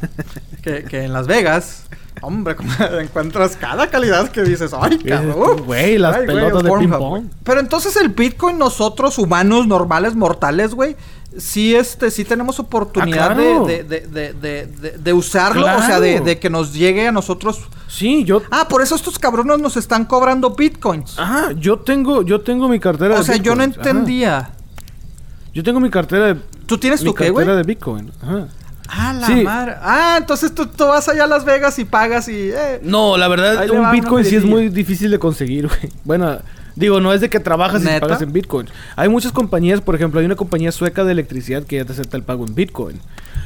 [0.63, 1.83] que, que en Las Vegas.
[2.21, 5.63] Hombre, como encuentras cada calidad que dices, ay, cabrón.
[5.65, 6.99] güey, las Ay, pelotas de ping-pong.
[7.09, 7.23] güey.
[7.43, 10.95] Pero entonces el Bitcoin, nosotros humanos normales, mortales, güey,
[11.37, 13.65] sí, este, sí tenemos oportunidad Ah, claro.
[13.65, 17.61] de, de, de, de, usarlo, o sea, de, que nos llegue a nosotros.
[17.87, 18.41] Sí, yo...
[18.51, 21.17] Ah, por eso estos cabrones nos están cobrando Bitcoins.
[21.19, 23.73] Ajá, yo tengo, yo tengo mi cartera o de sea, yo no ajá.
[23.75, 24.51] entendía.
[25.53, 26.39] Yo tengo mi cartera de...
[26.65, 27.45] ¿Tú tienes mi tu qué, güey?
[27.45, 28.11] cartera de Bitcoin.
[28.21, 28.47] Ajá.
[28.87, 29.43] Ah, la Sí.
[29.43, 29.75] madre.
[29.81, 32.49] Ah, entonces tú, tú vas allá a Las Vegas y pagas y...
[32.53, 35.91] eh, No, la verdad, un Bitcoin sí es muy difícil de conseguir, güey.
[36.03, 36.39] Bueno,
[36.81, 38.01] digo, no es de que trabajas y ¿Neta?
[38.07, 38.67] pagas en Bitcoin.
[38.97, 42.17] Hay muchas compañías, por ejemplo, hay una compañía sueca de electricidad que ya te acepta
[42.17, 42.99] el pago en Bitcoin.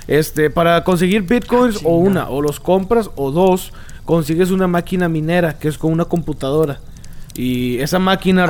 [0.07, 3.71] Este, para conseguir Bitcoins, o una, o los compras, o dos,
[4.05, 6.79] consigues una máquina minera, que es con una computadora.
[7.35, 8.47] Y esa máquina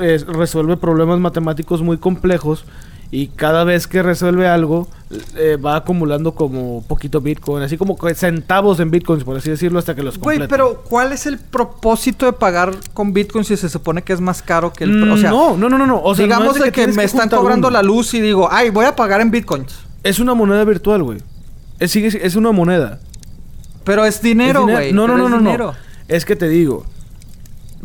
[0.00, 2.64] es- resuelve problemas matemáticos muy complejos.
[3.16, 4.88] Y cada vez que resuelve algo,
[5.36, 9.94] eh, va acumulando como poquito Bitcoin, así como centavos en Bitcoins, por así decirlo, hasta
[9.94, 10.50] que los Güey, completa.
[10.52, 14.42] pero ¿cuál es el propósito de pagar con Bitcoin si se supone que es más
[14.42, 14.94] caro que el...
[14.96, 16.02] Mm, o sea, no, no, no, no, no.
[16.02, 17.74] O sea, no digamos es de que, me están cobrando uno.
[17.76, 19.72] la luz y digo, ay, voy a pagar en Bitcoins.
[20.02, 21.18] Es una moneda virtual, güey.
[21.78, 22.98] Es, sigue- es una moneda.
[23.84, 24.92] Pero es dinero, Es güey.
[24.92, 25.74] No, no, no, es no, no.
[26.08, 26.84] Es que te digo.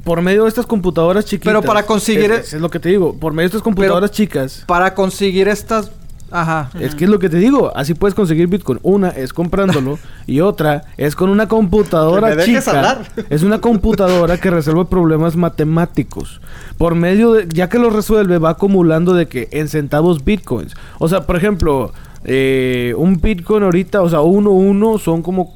[0.04, 1.50] Por medio de estas computadoras chiquitas.
[1.52, 3.14] Pero para conseguir- Es, es lo que te digo.
[3.16, 4.64] Por medio de estas computadoras chicas.
[4.68, 5.92] Para conseguir estas...
[6.32, 6.70] Ajá.
[6.80, 7.76] Es que es lo que te digo.
[7.76, 8.78] Así puedes conseguir Bitcoin.
[8.84, 9.98] Una es comprándolo.
[10.28, 12.70] y otra es con una computadora Que me chica.
[12.70, 13.02] hablar.
[13.32, 16.40] Es una computadora que resuelve problemas matemáticos.
[16.78, 17.48] Por medio de.
[17.52, 20.76] Ya que lo resuelve, va acumulando de que en centavos Bitcoins.
[21.00, 21.94] O sea, por ejemplo.
[22.26, 25.56] eh, un Bitcoin ahorita, o sea, uno, uno son como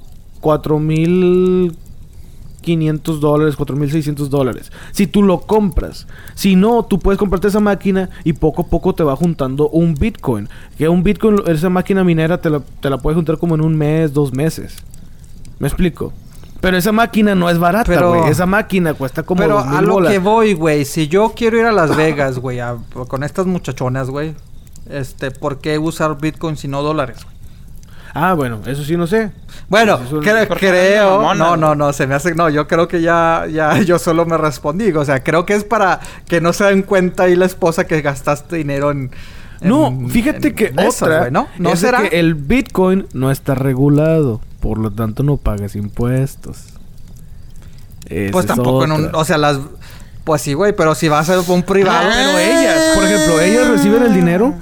[2.64, 4.72] 4.500 dólares, 4.600 dólares.
[4.92, 6.08] Si tú lo compras.
[6.36, 9.94] Si no, tú puedes comprarte esa máquina y poco a poco te va juntando un
[9.96, 10.50] Bitcoin.
[10.78, 13.76] Que un Bitcoin, esa máquina minera te la, te la puedes juntar como en un
[13.78, 14.78] mes, dos meses.
[15.60, 16.14] ¿Me explico?
[16.62, 18.30] Pero esa máquina no es barata, güey.
[18.30, 20.14] Esa máquina cuesta como Pero 2,000 a lo bolas.
[20.14, 20.86] que voy, güey.
[20.86, 22.60] Si yo quiero ir a Las Vegas, güey,
[23.10, 24.34] con estas muchachonas, güey.
[24.90, 27.18] Este, ¿por qué usar Bitcoin si no dólares?
[27.24, 27.33] güey?
[28.16, 29.32] Ah, bueno, eso sí no sé.
[29.70, 31.18] Bueno, Pues cre- creo.
[31.22, 32.36] mamona, no, no, no, se me hace.
[32.36, 34.92] No, yo creo que ya, ya, yo solo me respondí.
[34.92, 38.02] O sea, creo que es para que no se den cuenta ahí la esposa que
[38.02, 39.10] gastaste dinero en.
[39.62, 41.48] en- No, fíjate en que otra ¿no?
[41.58, 42.08] ¿No es será?
[42.08, 46.58] que el Bitcoin no está regulado, por lo tanto no pagas impuestos.
[48.08, 49.10] Pues es tampoco en un.
[49.16, 49.58] O sea, las.
[50.24, 52.08] Pues sí, güey, pero si vas a un privado.
[52.10, 52.14] Ah.
[52.14, 54.54] Pero ellas, por ejemplo, ellas reciben el dinero.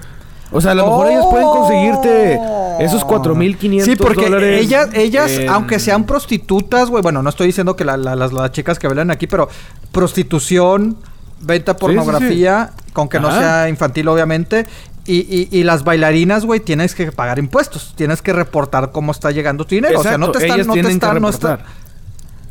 [0.52, 2.40] O sea, a lo mejor ellas pueden conseguirte
[2.80, 7.48] esos 4.500 Sí, porque dólares ellas, ellas en- aunque sean prostitutas, güey, bueno, no estoy
[7.48, 9.48] diciendo que la- la- las, las chicas que bailan aquí, pero
[9.92, 10.98] prostitución,
[11.42, 11.96] venta de Sí, sí, sí.
[11.98, 14.66] pornografía, con que no sea infantil, obviamente.
[15.06, 17.94] Y, y, y las bailarinas, güey, tienes que pagar impuestos.
[17.96, 20.00] Tienes que reportar cómo está llegando tu dinero.
[20.00, 21.82] o sea, no te están, ellas no te están, no está- reportar.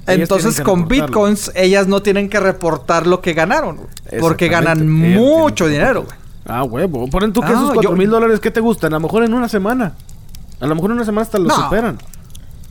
[0.07, 4.79] Ellas Entonces, con bitcoins, ellas no tienen que reportar lo que ganaron, güey, Porque ganan
[4.79, 6.19] ellas mucho dinero, güey.
[6.51, 7.09] Ah, huevo.
[7.09, 8.93] Ponen tú que Ah, esos yo- 4 mil dólares, ¿qué te gustan?
[8.93, 9.93] A lo mejor en una semana.
[10.61, 11.55] A lo mejor en una semana hasta lo No.
[11.57, 11.99] superan.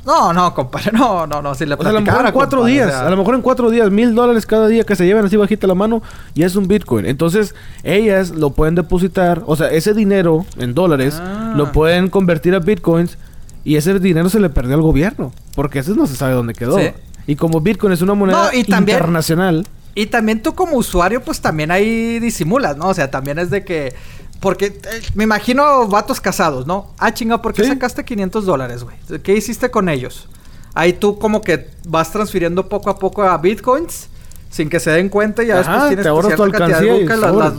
[0.06, 2.60] No, no, compadre, no, no, no, si le O sea, a lo mejor en cuatro
[2.60, 2.90] compadre, o días.
[2.98, 5.36] sea, A lo mejor en cuatro días, mil dólares cada día que se llevan así
[5.36, 6.02] bajita la mano,
[6.36, 7.06] ya es un Bitcoin.
[7.06, 7.54] Entonces,
[7.84, 11.54] ellas lo pueden depositar, o sea, ese dinero en dólares Ah.
[11.56, 13.18] lo pueden convertir a Bitcoins
[13.66, 15.32] y ese dinero se le perdió al gobierno.
[15.56, 16.78] Porque ese no se sabe dónde quedó.
[16.80, 16.92] Sí.
[17.28, 19.68] Y como Bitcoin es una moneda No, y también- internacional.
[20.00, 22.88] Y también tú como usuario, pues también ahí disimulas, ¿no?
[22.88, 23.94] O sea, también es de que...
[24.40, 26.94] Porque eh, me imagino vatos casados, ¿no?
[26.98, 27.70] Ah, chinga, ¿por qué Sí.
[27.70, 28.96] sacaste 500 dólares, güey?
[29.22, 30.30] ¿Qué hiciste con ellos?
[30.74, 34.08] Ahí tú como que vas transfiriendo poco a poco a bitcoins
[34.50, 37.06] sin que se den cuenta y ya Ajá, después tienes te ahorras tu de y
[37.08, 37.54] las- las-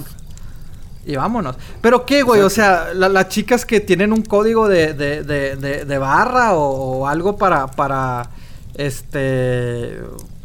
[1.05, 1.57] y vámonos.
[1.83, 5.57] Pero qué, güey, o sea, la- las chicas que tienen un código de, de, de,
[5.57, 8.31] de- de barra o, o algo para, para,
[8.77, 10.01] este,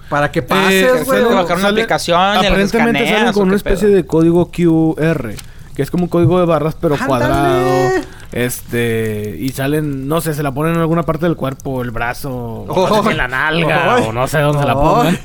[0.10, 1.24] para que Eh, pases, güey.
[1.24, 3.98] o- bajar una aplicación Aparentemente escaneas, salen ¿o con una especie pedo?
[3.98, 5.36] de código QR,
[5.76, 7.08] que es como un código de barras pero ¡Ándale!
[7.10, 7.90] cuadrado.
[8.32, 12.32] Este, y salen, no sé, se la ponen en alguna parte del cuerpo, el brazo,
[12.34, 12.90] o Oh.
[12.90, 14.04] no sé si en la nalga, Ay.
[14.08, 15.18] o no sé dónde se la pongan.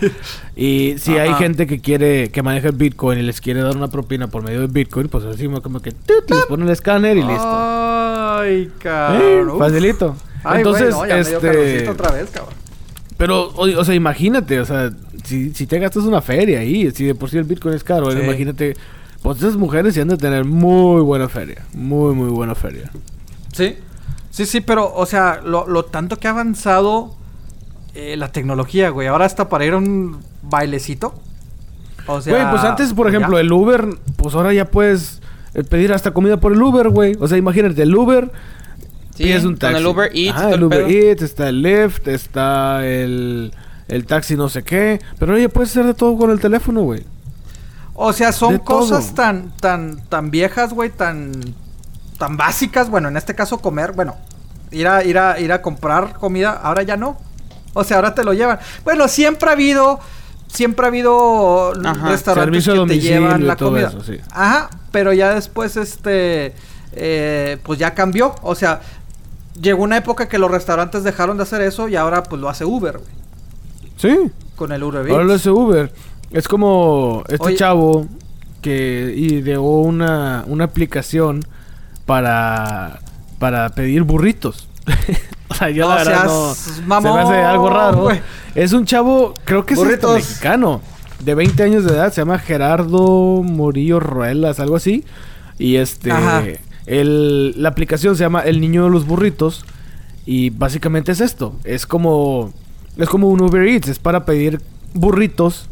[0.54, 1.38] Y si hay Ajá.
[1.38, 4.60] gente que quiere, que maneja el Bitcoin y les quiere dar una propina por medio
[4.60, 7.42] de Bitcoin, pues así como que tut, les ponen el escáner y listo.
[7.44, 9.50] Ay, Eh, cabrón.
[9.50, 9.58] Uf.
[9.58, 10.16] facilito.
[10.44, 12.54] Ay, Entonces, ya me dio este, otra vez, cabrón.
[13.20, 14.90] Pero, o, o sea, imagínate, o sea,
[15.24, 18.10] si, si te gastas una feria ahí, si de por sí el Bitcoin es caro,
[18.10, 18.18] Sí.
[18.18, 18.74] imagínate,
[19.22, 22.90] pues esas mujeres sí han de tener muy buena feria, muy, muy buena feria.
[23.52, 23.76] Sí,
[24.30, 27.14] sí, sí, pero, o sea, lo, lo tanto que ha avanzado
[27.94, 29.08] eh, la tecnología, güey.
[29.08, 31.12] Ahora hasta para ir a un bailecito.
[32.06, 32.32] O sea.
[32.34, 33.16] Güey, pues antes, por ya.
[33.16, 33.84] ejemplo, el Uber,
[34.16, 35.20] pues ahora ya puedes
[35.54, 37.16] eh, pedir hasta comida por el Uber, güey.
[37.20, 38.30] O sea, imagínate, el Uber,
[39.20, 39.76] Sí, pides un con taxi.
[39.78, 40.90] el Uber Eats, Ah, el Uber.
[40.90, 43.52] Eats, está el Lyft, está el,
[43.88, 45.00] el taxi no sé qué.
[45.18, 47.04] Pero ya puedes hacer de todo con el teléfono, güey.
[47.94, 49.14] O sea, son de cosas todo.
[49.16, 51.32] tan, tan, tan viejas, güey, tan,
[52.18, 52.88] tan básicas.
[52.88, 54.16] Bueno, en este caso comer, bueno,
[54.70, 57.18] ir a, ir a, ir a comprar comida, ahora ya no.
[57.74, 58.58] O sea, ahora te lo llevan.
[58.84, 60.00] Bueno, siempre ha habido,
[60.46, 62.08] siempre ha habido Ajá.
[62.08, 63.88] restaurantes que te llevan la todo comida.
[63.88, 64.16] eso, sí.
[64.32, 66.54] Ajá, pero ya después, este,
[66.92, 68.34] eh, pues ya cambió.
[68.42, 68.80] O sea,
[69.60, 72.64] llegó una época que los restaurantes dejaron de hacer eso y ahora pues lo hace
[72.64, 73.10] Uber, güey.
[73.96, 74.16] Sí.
[74.56, 75.42] Con el Uber Ahora lo Eats.
[75.42, 75.92] hace Uber.
[76.30, 77.56] Es como este Oye.
[77.56, 78.06] chavo
[78.62, 81.44] que ideó una, una aplicación
[82.06, 83.00] para,
[83.38, 84.68] para pedir burritos.
[85.48, 86.20] o sea, yo No la verdad
[86.54, 86.86] seas no...
[86.86, 87.98] mamón, se me hace algo raro.
[88.02, 88.20] güey.
[88.54, 90.14] Es un chavo, creo que es hasta Burritos.
[90.14, 90.80] mexicano.
[91.20, 92.12] De 20 años de edad.
[92.12, 95.04] Se llama Gerardo Morillo Ruelas, algo así.
[95.58, 96.10] Y este...
[96.12, 96.42] Ajá.
[96.90, 99.64] El, la aplicación se llama El Niño de los Burritos.
[100.26, 101.54] Y básicamente es esto.
[101.62, 102.52] Es como...
[102.96, 103.86] Es como un Uber Eats.
[103.88, 104.60] Es para pedir
[104.92, 105.68] burritos.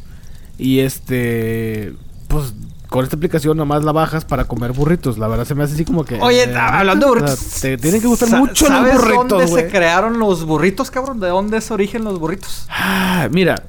[0.58, 1.94] Y este...
[2.28, 2.54] Pues
[2.88, 5.18] con esta aplicación nomás la bajas para comer burritos.
[5.18, 6.20] La verdad se me hace así como que...
[6.20, 7.60] Oye, eh, hablando de o sea, burritos.
[7.60, 11.18] te tienen que gustar mucho los ¿sabes burritos, dónde se crearon los burritos, cabrón?
[11.18, 12.66] ¿De dónde es origen los burritos?
[12.70, 13.64] Ah, mira,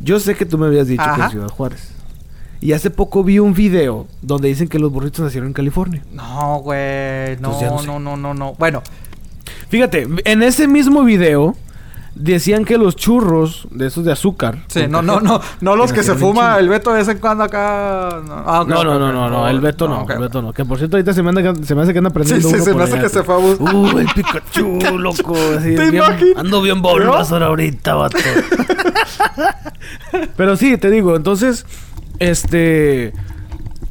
[0.00, 1.97] yo sé que tú me habías dicho que en Ciudad Juárez.
[2.60, 6.02] Y hace poco vi un video donde dicen que los burritos nacieron en California.
[6.12, 7.36] No, güey.
[7.40, 7.86] No, no sé.
[7.86, 8.54] no, no, no, no.
[8.58, 8.82] Bueno,
[9.68, 11.54] Fíjate, en ese mismo video
[12.14, 14.64] decían que los churros de esos de azúcar.
[14.68, 15.40] sí, no, no, no.
[15.60, 18.20] No los que se fuma el Beto de vez en cuando acá.
[18.26, 20.18] No, Ah, No, no, no, no, no, el Beto no, el.
[20.18, 20.52] Beto no.
[20.52, 22.54] Que por cierto ahorita se me, anda, se me hace que anda Sí, aprendiendo sí,
[22.56, 23.02] uno se me hace allá.
[23.02, 23.74] que se fue a buscar.
[23.74, 25.36] Uh, el Pikachu, loco.
[25.58, 26.02] así, ¿Te bien-
[26.36, 28.18] ando bien Bulbasaur ahorita, vato.
[30.36, 31.66] Pero sí, te digo, entonces,
[32.18, 33.12] este...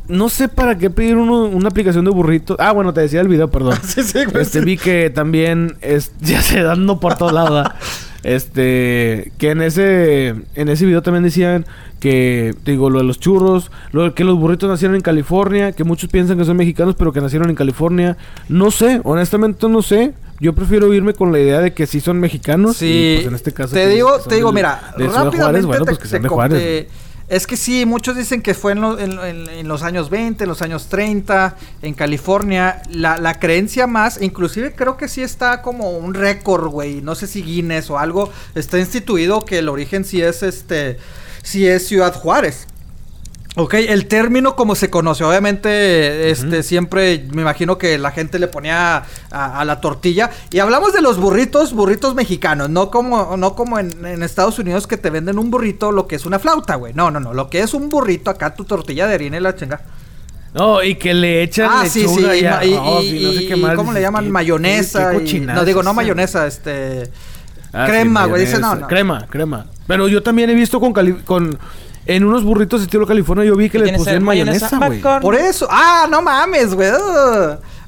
[0.08, 2.56] No sé para qué pedir uno- una aplicación de burritos.
[2.62, 3.78] Ah, bueno, te decía el video, perdón.
[3.84, 4.42] Sí, sí, güey.
[4.42, 4.66] Este, sí.
[4.66, 7.68] vi que también, es, ya se dando por todos lados,
[8.24, 11.66] este, que en ese, en ese video también decían
[12.00, 15.72] que, te digo, lo de los churros, lo de que los burritos nacieron en California,
[15.74, 18.16] que muchos piensan que son mexicanos, pero que nacieron en California.
[18.50, 20.14] No sé, honestamente no sé.
[20.40, 22.78] Yo prefiero irme con la idea de que sí son mexicanos.
[22.78, 23.74] Sí, y, pues, en este caso.
[23.74, 26.30] te digo, te digo, mira, de rápidamente Juárez, bueno, te- pues que te sean de
[26.30, 26.60] co- Juárez.
[26.60, 26.88] te-
[27.30, 30.62] es que sí, muchos dicen que fue en, en- en los años 20, en los
[30.62, 32.82] años 30, en California.
[32.90, 37.02] La, la creencia más, inclusive creo que sí está como un récord, güey.
[37.02, 40.98] No sé si Guinness o algo, está instituido que el origen sí es este,
[41.44, 42.68] sí es Ciudad Juárez.
[43.60, 48.48] Ok, el término como se conoce, obviamente, este, siempre me imagino que la gente le
[48.48, 48.98] ponía
[49.32, 50.30] a, a la tortilla.
[50.52, 54.86] Y hablamos de los burritos, burritos mexicanos, no como, no como en, en Estados Unidos
[54.86, 56.94] que te venden un burrito, lo que es una flauta, güey.
[56.94, 59.56] No, no, no, lo que es un burrito acá, tu tortilla de harina y la
[59.56, 59.82] chinga.
[60.54, 63.76] No, y que le echan Ah, sí, sí, y, no sé qué más.
[63.76, 64.26] ¿cómo le llaman?
[64.26, 65.12] ¿qué- mayonesa.
[65.26, 65.96] qué no, digo, no esa?
[65.96, 67.10] mayonesa, este...
[67.74, 68.88] Ah, sí, crema, güey, dice, no, no.
[68.88, 69.66] Crema, crema.
[69.88, 70.94] Pero yo también he visto con,
[71.26, 71.58] con
[72.08, 75.02] en unos burritos estilo California, yo vi que ¿Qué les pusieron esa mayonesa, güey.
[75.22, 75.68] Por eso.
[75.70, 76.92] Ah, no mames, güey.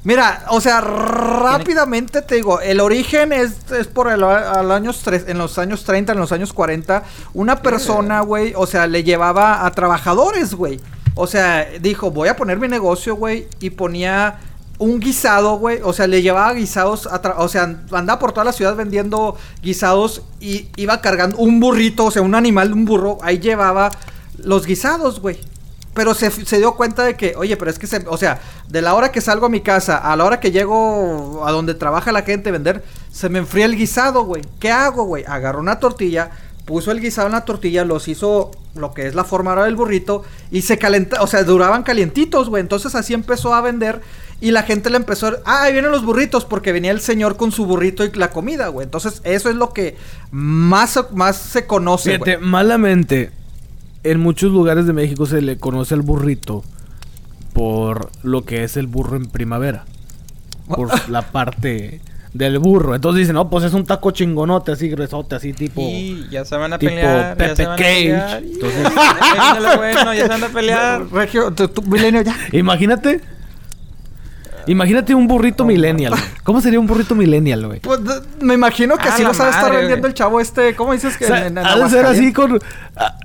[0.04, 5.24] Mira, o sea, rápidamente te digo, el origen es, es por el, al años tres,
[5.28, 7.02] en los años 30, en los años 40.
[7.34, 10.80] Una persona, güey, o sea, le llevaba a trabajadores, güey.
[11.14, 14.38] O sea, dijo, voy a poner mi negocio, güey, y ponía
[14.80, 15.78] un guisado, güey.
[15.84, 17.62] O sea, le llevaba guisados, o sea,
[17.92, 22.34] andaba por toda la ciudad vendiendo guisados y iba cargando un burrito, o sea, un
[22.34, 23.18] animal, un burro.
[23.22, 23.90] Ahí llevaba
[24.38, 25.38] los guisados, güey.
[25.92, 28.80] Pero se, se dio cuenta de que, oye, pero es que se, o sea, de
[28.80, 32.10] la hora que salgo a mi casa a la hora que llego a donde trabaja
[32.10, 34.42] la gente vender, se me enfría el guisado, güey.
[34.60, 35.24] ¿Qué hago, güey?
[35.26, 36.30] Agarró una tortilla,
[36.64, 39.76] puso el guisado en la tortilla, los hizo lo que es la forma ahora del
[39.76, 40.22] burrito
[40.52, 42.60] y se calenta, o sea, duraban calientitos, güey.
[42.62, 44.00] Entonces así empezó a vender
[44.40, 47.36] y la gente le empezó, a, ah, ahí vienen los burritos porque venía el señor
[47.36, 48.84] con su burrito y la comida, güey.
[48.84, 49.96] Entonces eso es lo que
[50.30, 52.30] más, más se conoce, güey.
[52.32, 53.30] Fíjate, malamente,
[54.02, 56.64] en muchos lugares de México se le conoce al burrito
[57.52, 59.84] por lo que es el burro en primavera.
[60.68, 62.00] Por la parte
[62.32, 62.94] del burro.
[62.94, 65.80] Entonces dicen, no, pues es un taco chingonote, así gruesote, así tipo...
[65.82, 67.30] Y ya se van a tipo pelear.
[67.30, 67.92] ya Pepe se van a Cage.
[67.94, 68.42] pelear.
[68.44, 68.92] Entonces-
[69.76, 71.06] bueno, ya se van a pelear.
[71.12, 72.36] Regio, tu- milenio ya.
[72.52, 73.20] Imagínate.
[74.70, 76.12] Imagínate un burrito millennial.
[76.12, 76.22] güey.
[76.44, 77.80] ¿Cómo sería un burrito millennial, güey?
[77.80, 78.00] Pues
[78.40, 80.10] me imagino que Ah, así la lo sabe estar vendiendo güey.
[80.10, 80.76] el chavo este.
[80.76, 82.60] ¿Cómo dices que O sea, en- en ha de ser así con.
[82.96, 83.16] ah,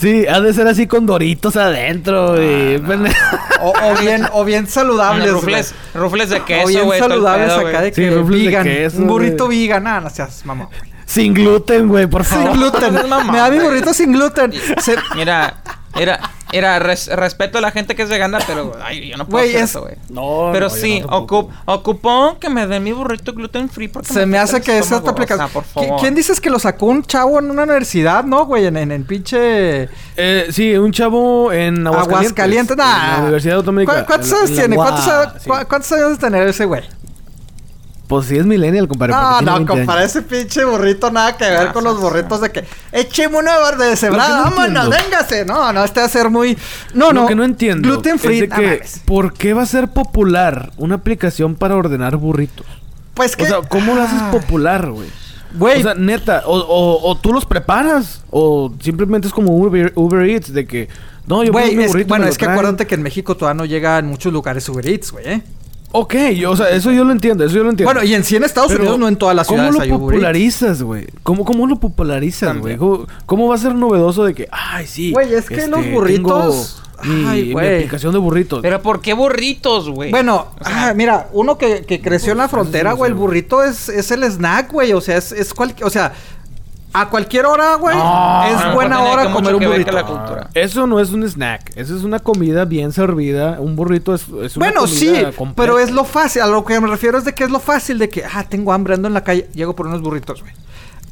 [0.00, 2.42] sí, ha de ser así con doritos adentro.
[2.42, 2.76] y,
[3.60, 5.30] O, o bien, o bien saludables.
[5.32, 6.46] Rufles, rufles de güey.
[6.46, 6.98] queso, o bien güey.
[7.00, 7.82] saludables pedo, acá güey.
[7.90, 9.58] de Sí, que rufles de queso, un burrito güey.
[9.66, 9.86] vegan.
[9.86, 10.68] Ah, no seas mamá.
[11.06, 12.50] Sin gluten, güey, por favor.
[12.52, 12.92] Sin gluten.
[12.94, 13.68] me da mi güey.
[13.68, 14.52] burrito sin gluten.
[14.80, 15.54] Se- Mira,
[15.96, 16.20] era,
[16.52, 19.50] era res- respeto a la gente que es vegana, pero ay, yo no puedo Güey,
[19.54, 19.94] hacer es- eso, güey.
[20.10, 24.12] No, Pero no, sí, no ocup, ocupó que me den mi burrito gluten free porque
[24.12, 25.46] se me hace que es esta estómago, aplicación.
[25.46, 26.00] O sea, por ¿Qui- favor.
[26.00, 28.66] ¿Quién dices que lo sacó un chavo en una universidad, no, güey?
[28.66, 29.88] En, en, en pinche.
[30.16, 32.32] Eh, sí, un chavo en Aguascalientes.
[32.32, 32.70] Aguascalientes.
[32.72, 33.12] En Nah.
[33.16, 33.84] la Universidad Autónoma.
[34.00, 34.76] ¿Cu- ¿Cuántos años tiene?
[34.76, 35.06] ¿Cuántos,
[35.68, 36.82] ¿Cuántos años de tener ese güey?
[38.08, 39.12] Pues sí, es millennial, compadre.
[39.12, 39.68] No, no, 20 años.
[39.68, 42.02] compadre, ese pinche burrito nada que ver Ah, con sí, los sí.
[42.02, 44.90] burritos de que echeme uno de cebrada, no vámonos, entiendo.
[44.90, 45.44] véngase.
[45.44, 46.56] No, no, este va a ser muy.
[46.94, 47.20] No, no.
[47.22, 48.36] Lo que no entiendo Gluten free.
[48.36, 49.00] es de no que, mames.
[49.04, 52.66] ¿por qué va a ser popular una aplicación para ordenar burritos?
[53.14, 53.44] Pues que.
[53.44, 55.08] O sea, ¿cómo lo haces Ah, popular, güey?
[55.54, 59.92] Güey, O sea, neta, o, o, o tú los preparas, o simplemente es como Uber,
[59.96, 60.88] Uber Eats, de que,
[61.26, 64.06] no, yo güey, es- bueno, es que acuérdate que en México todavía no llega en
[64.06, 65.42] muchos lugares Uber Eats, güey, ¿eh?
[65.92, 67.92] Ok, yo, o sea, eso yo lo entiendo, eso yo lo entiendo.
[67.92, 69.88] Bueno, y en sí en Estados Pero, Unidos no en todas las ciudades ¿Cómo hay
[69.88, 71.06] lo popularizas, güey?
[71.22, 72.76] ¿Cómo, ¿Cómo lo popularizas, güey?
[72.76, 75.12] ¿Cómo, cómo va a ser novedoso de que, ay, sí?
[75.12, 77.76] Güey, es que los burritos- tengo Mi, Ay, mi güey.
[77.76, 78.60] aplicación de burritos.
[78.60, 80.10] Pero ¿por qué burritos, güey?
[80.10, 83.62] Bueno, O sea, ah, mira, uno que, que creció en la frontera, güey, el burrito
[83.62, 84.92] es, es el snack, güey.
[84.92, 86.12] O sea, es, es cual, o sea,
[86.92, 89.92] a cualquier hora, güey, No, es no, buena no hora comer un burrito.
[89.92, 90.48] la cultura.
[90.54, 93.58] Eso no es un snack, eso es una comida bien servida.
[93.60, 95.52] Un burrito es, es una Bueno, sí, completa.
[95.56, 96.42] pero es lo fácil.
[96.42, 98.72] A lo que me refiero es de que es lo fácil de que, ah, tengo
[98.72, 100.52] hambre, ando en la calle, llego por unos burritos, güey.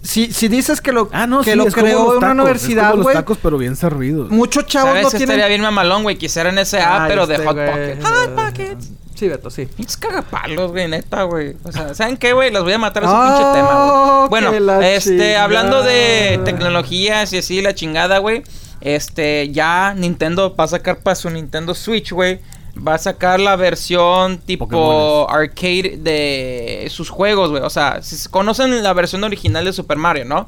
[0.03, 2.31] Si, si dices que lo, Ah, no, que sí, lo es como creó los en
[2.31, 4.31] una universidad, güey, los tacos, pero bien servidos.
[4.31, 5.03] muchos chavos ¿Sabes?
[5.03, 5.49] no Estaría tienen...
[5.49, 6.17] bien mamalón, güey.
[6.17, 7.45] que hicieran ese app, Ay, pero de Hot.
[7.45, 8.05] Pockets.
[8.07, 8.91] Hot Pockets.
[9.17, 9.67] Sí, Beto, sí.
[9.67, 11.57] Pinches cagapalos, güey, neta, güey.
[11.65, 12.51] O sea, ¿saben qué, güey?
[12.53, 14.29] Los voy a matar a su Oh, pinche tema, güey.
[14.53, 18.43] Bueno, este, hablando de tecnologías y así, la chingada, güey.
[18.81, 22.41] Este, ya Nintendo va a sacar para su Nintendo Switch, güey.
[22.77, 25.27] Va a sacar la versión tipo Pokémones.
[25.35, 27.63] arcade de sus juegos, güey.
[27.63, 30.47] O sea, si conocen la versión original de Super Mario, ¿no?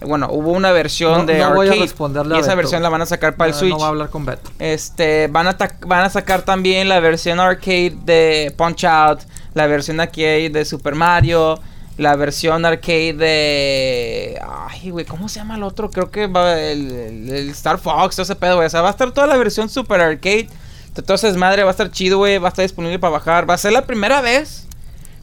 [0.00, 1.82] Bueno, hubo una versión No- de no voy a arcade.
[1.86, 2.56] responderle y a esa Beto.
[2.58, 3.72] versión la van a sacar para el Switch.
[3.72, 4.50] No va a hablar con Beto.
[4.60, 5.56] Este, van a,
[5.86, 9.20] van a sacar también la versión arcade de Punch Out,
[9.54, 11.58] la versión arcade de Super Mario,
[11.96, 14.40] la versión arcade de...
[14.68, 15.90] Ay, güey, ¿cómo se llama el otro?
[15.90, 18.66] Creo que va el, el- el Star Fox, todo ese pedo, güey.
[18.66, 20.48] O sea, va a estar toda la versión Super Arcade.
[20.96, 22.38] Ese desmadre, va a estar chido, güey.
[22.38, 23.48] Va a estar disponible para bajar.
[23.48, 24.66] Va a ser la primera vez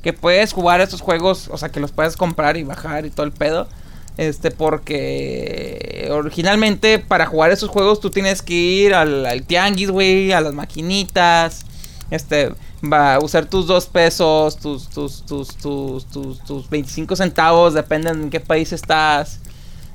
[0.01, 3.25] que puedes jugar estos juegos, o sea, que los puedes comprar y bajar y todo
[3.25, 3.67] el pedo.
[4.17, 10.31] Este, porque originalmente para jugar esos juegos tú tienes que ir al, al tianguis, güey,
[10.31, 11.65] a las maquinitas.
[12.11, 17.73] Este, va a usar tus dos pesos, tus, tus, tus, tus, tus, tus 25 centavos,
[17.73, 19.39] depende en qué país estás.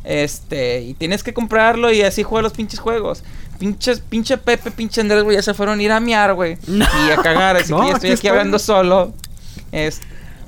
[0.03, 3.23] Este, y tienes que comprarlo y así juega los pinches juegos.
[3.59, 6.57] Pinches, pinche Pepe, pinche Andrés, güey, ya se fueron a ir a miar, güey.
[6.67, 8.31] Y a cagar, así No, que yo estoy aquí estoy.
[8.31, 9.13] hablando solo.
[9.73, 10.01] Es,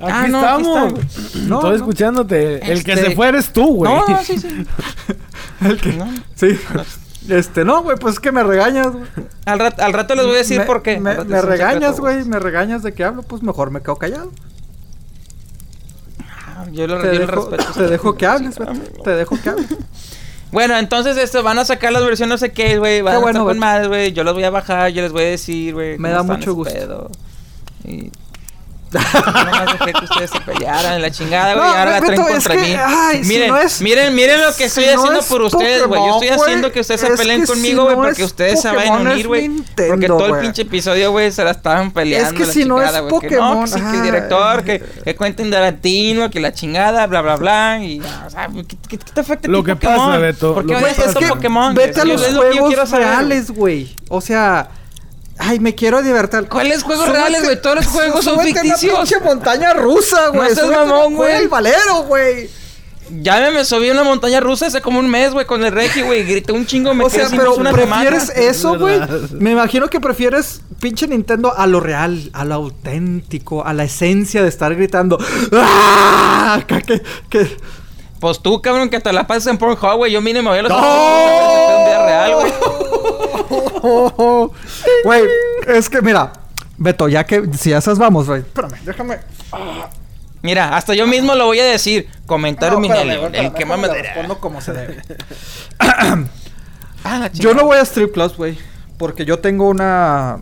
[0.03, 0.93] Aquí Ah, no, aquí estamos.
[1.47, 1.75] No, Estoy no.
[1.75, 2.71] escuchándote.
[2.71, 3.91] El que Este- se fue eres tú, güey.
[3.93, 4.65] No, no, sí, sí.
[5.61, 6.07] El que- No.
[6.35, 6.59] Sí.
[7.29, 9.05] Este, no, güey, pues es que me regañas, güey.
[9.45, 10.99] Al, rat- al rato les voy a decir Me- por qué.
[10.99, 14.31] Me, regañas, güey, me regañas de que hablo, pues mejor me quedo callado.
[16.45, 17.73] Ah, Yo lo, Te yo lo dejo, respeto.
[17.73, 18.69] te dejo que hables, güey.
[19.03, 19.67] Te dejo que hables.
[20.51, 23.01] Bueno, entonces esto, van a sacar las versiones no sé qué, güey.
[23.01, 23.59] Van Qué a bueno, estar con güey.
[23.59, 24.11] madres, güey.
[24.13, 25.97] Yo las voy a bajar, yo les voy a decir, güey.
[25.97, 26.73] Me da mucho gusto.
[26.73, 27.09] pedo.
[27.85, 28.11] Y...
[28.99, 31.65] Nomás dejé que ustedes se pelearan en la chingada, güey.
[31.65, 32.75] No, ahora la traen es contra que, mí.
[32.77, 35.41] ay, si miren, no es- miren, miren lo que estoy si no haciendo es por
[35.41, 36.01] ustedes, güey.
[36.01, 38.27] Yo estoy Pokémon, haciendo que ustedes es se peleen si conmigo, no güey, porque es
[38.27, 39.49] ustedes se vayan a Pokémon, unir, es güey.
[39.87, 42.37] Porque todo el pinche episodio, güey, se la estaban peleando.
[42.37, 44.63] que la si no es chingada, güey, que no, Pokémon, que sí, que el director,
[44.63, 47.79] que, que cuenten de latino, que la chingada, bla, bla, bla.
[47.81, 48.49] Y, o sea,
[48.87, 49.97] ¿qué, te afecta a Lo que Pokémon?
[49.97, 51.73] pasa, Beto, ¿Por lo qué Es que Pokémon?
[51.73, 53.95] Vete a los es juegos reales, güey.
[54.09, 54.69] O sea,
[55.37, 56.47] ay, me quiero divertir.
[56.49, 57.61] ¿Cuáles juegos Súbete- reales, güey?
[57.61, 58.95] Todos los juegos son una ficticios.
[58.99, 60.51] pinche montaña rusa, güey.
[60.63, 61.35] una- mamón, güey.
[61.35, 62.49] El valero, güey.
[63.21, 65.71] Ya me, me subí a una montaña rusa hace como un mes, güey, con el
[65.73, 66.23] Regi, güey.
[66.23, 68.49] Grité un chingo, me O quedé sea, sin pero una prefieres semana.
[68.49, 68.99] eso, güey.
[69.33, 74.41] Me imagino que prefieres pinche Nintendo a lo real, a lo auténtico, a la esencia
[74.41, 75.17] de estar gritando.
[75.51, 76.61] ¡Ah!
[76.65, 77.57] Que, que,
[78.21, 80.11] Pues tú, cabrón, que te la pasas en Pornhub, güey.
[80.13, 80.77] Yo mínimo voy a los ¡No!
[80.77, 82.53] un día real, güey.
[85.03, 85.23] Güey,
[85.67, 86.33] es que mira,
[86.77, 88.41] Beto, ya que si ya esas vamos, güey.
[88.41, 89.19] Espérame, déjame.
[90.41, 92.09] Mira, hasta yo mismo lo voy a decir.
[92.25, 95.01] Comentario No, Minelli, espérame, el que más me respondo como se debe.
[97.05, 98.57] Ah, la Yo no voy a Strip Clubs, güey.
[98.97, 100.39] Porque yo tengo una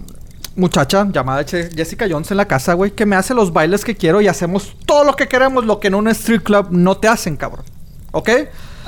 [0.56, 4.22] muchacha llamada Jessica Jones en la casa, güey, que me hace los bailes que quiero
[4.22, 7.38] y hacemos todo lo que queremos, lo que en un strip club no te hacen,
[7.38, 7.66] cabrón.
[8.12, 8.30] ¿Ok?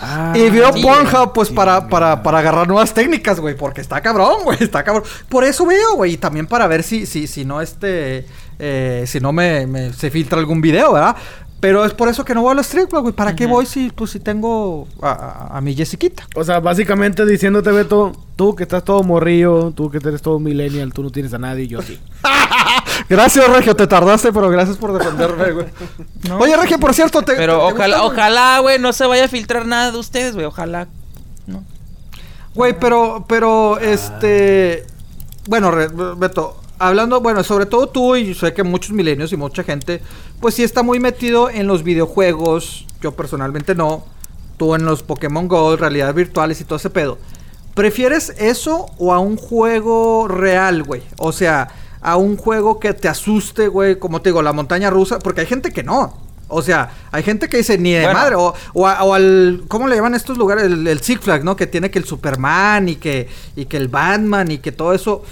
[0.06, 3.56] Ah, y veo sí, Pornhub, pues, sí, para, para, para agarrar nuevas técnicas, güey.
[3.56, 4.58] Porque está cabrón, güey.
[4.62, 5.04] Está cabrón.
[5.30, 6.14] Por eso veo, güey.
[6.14, 8.26] Y también para ver si, si, si no, este...
[8.60, 11.16] eh, si no me, me- se filtra algún video, ¿verdad?
[11.60, 13.14] Pero es por eso que no voy a los strip güey.
[13.14, 15.12] ¿Para qué voy si, pues, si tengo a,
[15.54, 16.28] a- a mi Jessiquita?
[16.36, 20.92] O sea, básicamente diciéndote, Beto, tú que estás todo morrillo, tú que eres todo millennial,
[20.92, 21.98] tú no tienes a nadie, yo sí.
[23.10, 25.65] Gracias, Regio, te tardaste, pero gracias por defenderme, güey.
[26.28, 26.38] No.
[26.38, 27.36] Oye, Regio, por cierto, te.
[27.36, 30.34] Pero te- te ojalá, gusta, ojalá, güey, no se vaya a filtrar nada de ustedes,
[30.36, 30.45] güey.
[30.45, 30.88] Ojalá.
[31.48, 31.64] No.
[32.56, 34.86] Güey, pero, pero, este.
[35.48, 39.64] Bueno, Re- Beto, hablando, bueno, sobre todo tú y sé que muchos milenios y mucha
[39.64, 40.02] gente,
[40.40, 42.86] pues sí está muy metido en los videojuegos.
[43.02, 44.06] Yo personalmente no.
[44.57, 47.18] Tú en los Pokémon Go, realidades virtuales y todo ese pedo.
[47.74, 51.02] ¿Prefieres eso o a un juego real, güey?
[51.18, 51.70] O sea,
[52.04, 55.48] a un juego que te asuste, güey, como te digo, la montaña rusa, porque hay
[55.48, 56.22] gente que no.
[56.50, 58.20] O sea, hay gente que dice ni de Bueno.
[58.20, 60.66] madre, o, o, a- o al, ¿cómo le llaman estos lugares?
[60.66, 61.56] El, el Six Flags, ¿no?
[61.56, 65.24] Que tiene que el Superman y que, y que el Batman y que todo eso.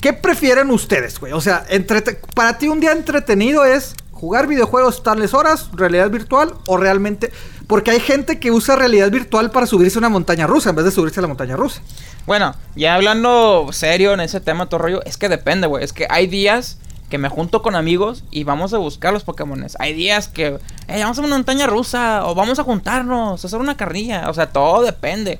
[0.00, 1.32] ¿Qué prefieren ustedes, güey?
[1.32, 6.52] O sea, entrete- para ti un día entretenido es jugar videojuegos tales horas, realidad virtual
[6.66, 7.32] o realmente...
[7.68, 10.86] Porque hay gente que usa realidad virtual para subirse a una montaña rusa en vez
[10.86, 11.82] de subirse a la montaña rusa.
[12.26, 15.84] Bueno, ya hablando serio en ese tema, todo rollo, es que depende, güey.
[15.84, 16.78] Es que hay días
[17.10, 19.76] que me junto con amigos y vamos a buscar los Pokémones.
[19.80, 20.58] Hay días que,
[20.88, 24.30] eh, vamos a una montaña rusa o vamos a juntarnos, a hacer una carrilla.
[24.30, 25.38] O sea, todo depende.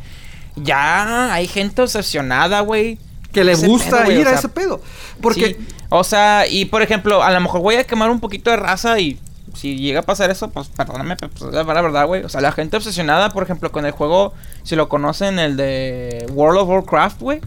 [0.54, 2.98] Ya hay gente obsesionada, güey.
[3.32, 4.82] Que le gusta pedo, ir o a ese pedo.
[5.22, 5.56] Porque...
[5.58, 8.56] Sí, O sea, y por ejemplo, a lo mejor voy a quemar un poquito de
[8.56, 9.18] raza y
[9.58, 12.22] si llega a pasar eso, pues perdóname, pero pues, es la verdad, güey.
[12.24, 14.32] O sea, la gente obsesionada, por ejemplo, con el juego,
[14.62, 17.40] si lo conocen, el de World of Warcraft, güey.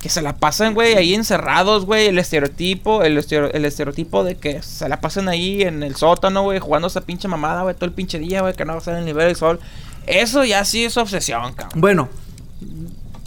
[0.00, 2.06] Que se la pasan, güey, ahí encerrados, güey.
[2.06, 6.42] El estereotipo, el, estero- el estereotipo de que se la pasan ahí en el sótano,
[6.42, 8.82] güey, jugando esa pinche mamada, güey, todo el pinche día, güey, que no va a
[8.82, 9.58] ser el nivel del sol.
[10.06, 11.80] Eso ya sí es obsesión, cabrón.
[11.80, 12.08] Bueno,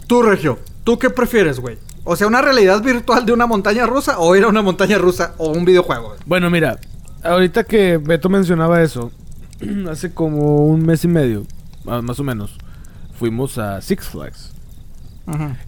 [0.06, 1.78] tú, Regio, ¿tú qué prefieres, güey?
[2.04, 5.34] O sea, una realidad virtual de una montaña rusa o ir a una montaña rusa
[5.36, 6.08] o un videojuego.
[6.08, 6.20] güey?
[6.24, 6.78] Bueno, mira,
[7.22, 9.10] ahorita que Beto mencionaba eso,
[9.90, 11.44] hace como un mes y medio,
[11.84, 12.56] más o menos,
[13.18, 14.52] fuimos a Six Flags.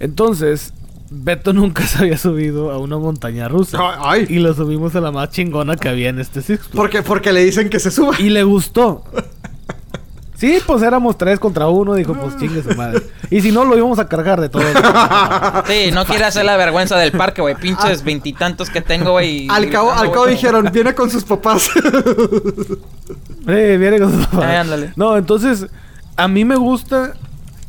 [0.01, 0.73] Entonces,
[1.11, 3.79] Beto nunca se había subido a una montaña rusa.
[4.01, 4.27] Ay.
[4.29, 6.77] Y lo subimos a la más chingona que había en este Six Flags.
[6.77, 8.17] Porque, porque le dicen que se suba.
[8.19, 9.05] Y le gustó.
[10.43, 11.95] Sí, pues éramos tres contra uno.
[11.95, 13.01] Dijo, pues chingue su madre.
[13.31, 14.65] Y si no, lo íbamos a cargar de todo.
[15.69, 17.55] Sí, no quiere hacer la vergüenza del parque, güey.
[17.55, 19.45] Pinches veintitantos que tengo, güey.
[19.45, 20.35] y Al cabo, gritando, al cabo güey.
[20.35, 21.71] dijeron, viene con sus papás.
[23.47, 24.49] Eh, viene con sus papás.
[24.49, 24.93] Ay, ándale.
[24.97, 25.67] No, entonces,
[26.17, 27.15] a mí me gusta.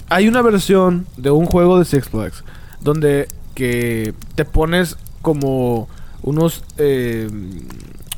[0.09, 2.43] Hay una versión de un juego de Six Flags
[2.81, 5.87] donde que te pones como
[6.23, 6.63] unos.
[6.77, 7.29] eh,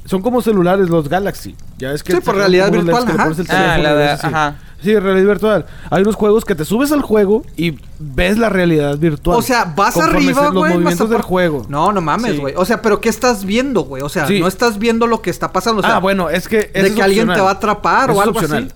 [0.05, 1.55] son como celulares los Galaxy.
[1.77, 3.31] Ya es que Sí, por realidad virtual, ajá.
[3.49, 4.55] Ah, la de- ajá.
[4.81, 5.65] Sí, realidad virtual.
[5.89, 9.37] Hay unos juegos que te subes al juego y ves la realidad virtual.
[9.37, 10.63] o sea, vas arriba, Los güey.
[10.69, 11.65] más movimientos del juego.
[11.69, 12.37] No, no mames, Sí.
[12.37, 12.53] güey.
[12.55, 14.03] O sea, pero ¿qué estás viendo, güey?
[14.03, 14.39] O sea, Sí.
[14.39, 15.79] no estás viendo lo que está pasando.
[15.79, 16.69] O sea, ah, bueno, es que.
[16.73, 18.67] de que alguien te va a atrapar o algo así.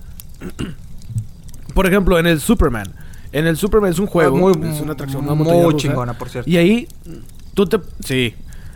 [1.74, 2.92] Por ejemplo, en el Superman.
[3.32, 4.36] En el Superman es un juego.
[4.36, 5.76] Ah, muy- es una atracción, muy una rusa.
[5.76, 6.50] chingona, por cierto.
[6.50, 6.88] Y ahí,
[7.54, 7.78] tú te.
[8.04, 8.34] Sí.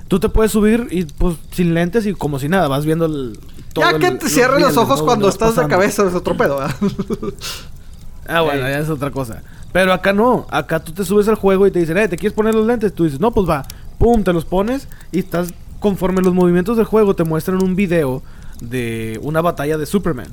[0.08, 3.38] Tú te puedes subir y pues sin lentes y como si nada, vas viendo el.
[3.72, 5.06] todo Ya el- que te cierres los ojos ¿no?
[5.06, 5.74] cuando estás de pasando.
[5.76, 6.74] cabeza es otro pedo, ¿verdad?
[8.26, 9.42] Ah, bueno, ya es otra cosa.
[9.72, 10.46] Pero acá no.
[10.50, 12.94] Acá tú te subes al juego y te dicen, eh, ¿te quieres poner los lentes?
[12.94, 13.66] Tú dices, no, pues va.
[13.98, 15.52] Pum, te los pones y estás.
[15.78, 18.22] Conforme los movimientos del juego te muestran un video
[18.62, 20.28] de una batalla de Superman.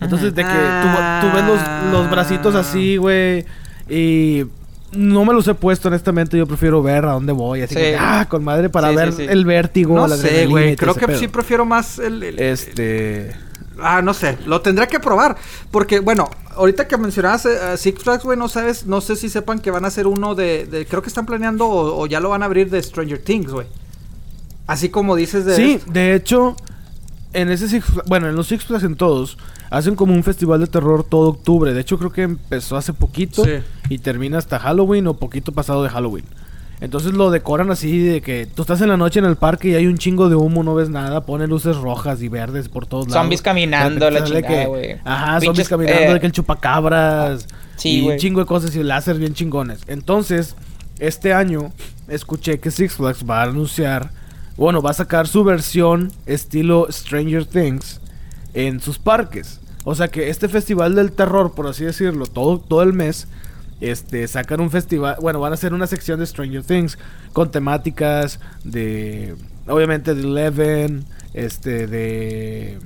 [0.00, 3.44] Entonces, de que tú, tú ves los, los bracitos así, güey.
[3.88, 4.44] Y
[4.92, 6.36] no me los he puesto, honestamente.
[6.38, 7.62] Yo prefiero ver a dónde voy.
[7.62, 7.80] Así Sí.
[7.80, 9.26] que, ah, con madre para Sí, ver sí.
[9.28, 9.96] el vértigo.
[9.96, 10.76] no la sé, güey.
[10.76, 11.18] Creo que pedo.
[11.18, 12.22] sí prefiero más el...
[12.22, 13.32] el- Este.
[13.80, 15.36] Ah, no sé, lo tendré que probar.
[15.70, 19.58] Porque, bueno, ahorita que mencionabas eh, Six Flags, güey, no sabes, no sé si sepan
[19.60, 22.28] que van a hacer uno de, de- creo que están planeando o, o ya lo
[22.28, 23.66] van a abrir de Stranger Things, güey.
[24.66, 25.56] Así como dices de...
[25.56, 26.54] Sí, de hecho,
[27.32, 29.38] en ese Six Fla- bueno, en los Six Flags en todos,
[29.70, 31.72] hacen como un festival de terror todo octubre.
[31.72, 33.52] De hecho, creo que empezó hace poquito Sí.
[33.88, 36.24] y termina hasta Halloween o poquito pasado de Halloween.
[36.80, 39.74] Entonces lo decoran así de que tú estás en la noche en el parque y
[39.76, 43.06] hay un chingo de humo, no ves nada, ponen luces rojas y verdes por todos
[43.06, 43.22] lados.
[43.22, 44.96] Zombies caminando, la chingada, güey.
[45.04, 47.46] Ajá, Pinches, zombies caminando, eh, de que el chupacabras
[47.76, 49.80] Sí, y un chingo de cosas y láser bien chingones.
[49.86, 50.56] Entonces,
[50.98, 51.70] este año
[52.08, 54.10] escuché que Six Flags va a anunciar,
[54.56, 58.00] bueno, va a sacar su versión estilo Stranger Things
[58.54, 59.60] en sus parques.
[59.84, 63.26] O sea que este festival del terror, por así decirlo, todo, todo el mes,
[63.80, 66.98] este, sacan un festival, bueno, van a hacer una sección de Stranger Things
[67.32, 69.34] con temáticas de,
[69.66, 71.04] obviamente, de Eleven,
[71.34, 72.78] este, de,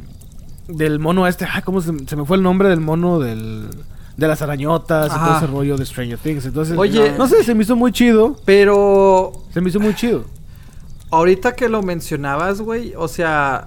[0.68, 3.68] del mono este, ah, ¿cómo se, se me fue el nombre del mono del,
[4.16, 6.47] de las arañotas y todo ese rollo de Stranger Things?
[6.47, 7.12] Entonces, Oye.
[7.18, 10.24] no sé, se me hizo muy chido, Pero se me hizo muy chido.
[11.10, 13.66] Ahorita que lo mencionabas, güey, o sea,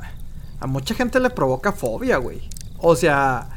[0.59, 2.41] a mucha gente le provoca fobia, güey.
[2.77, 3.47] O sea,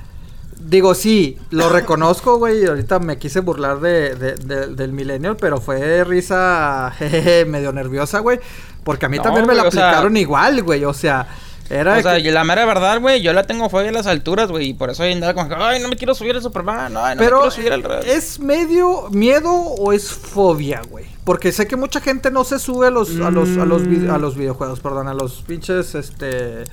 [0.59, 2.63] digo, sí, lo reconozco, güey.
[2.63, 7.73] y Ahorita me quise burlar de, de- de- del millennial, pero fue risa jejeje, medio
[7.73, 8.41] nerviosa, güey.
[8.85, 10.85] Porque a mí No, también me la sea- aplicaron igual, güey.
[10.85, 11.27] O sea,
[11.71, 11.97] era...
[11.99, 14.51] O sea, que- y la mera verdad, güey, yo la tengo fobia a las alturas,
[14.51, 16.95] güey, y por eso hoy andaba como que, ay, no me quiero subir al Superman,
[16.97, 18.07] ay, no me quiero subir al red.
[18.07, 21.07] ¿es medio miedo o es fobia, güey?
[21.25, 24.19] Porque sé que mucha gente no se sube a los, a los, a los, a
[24.19, 26.65] los videojuegos, perdón, a los pinches, este...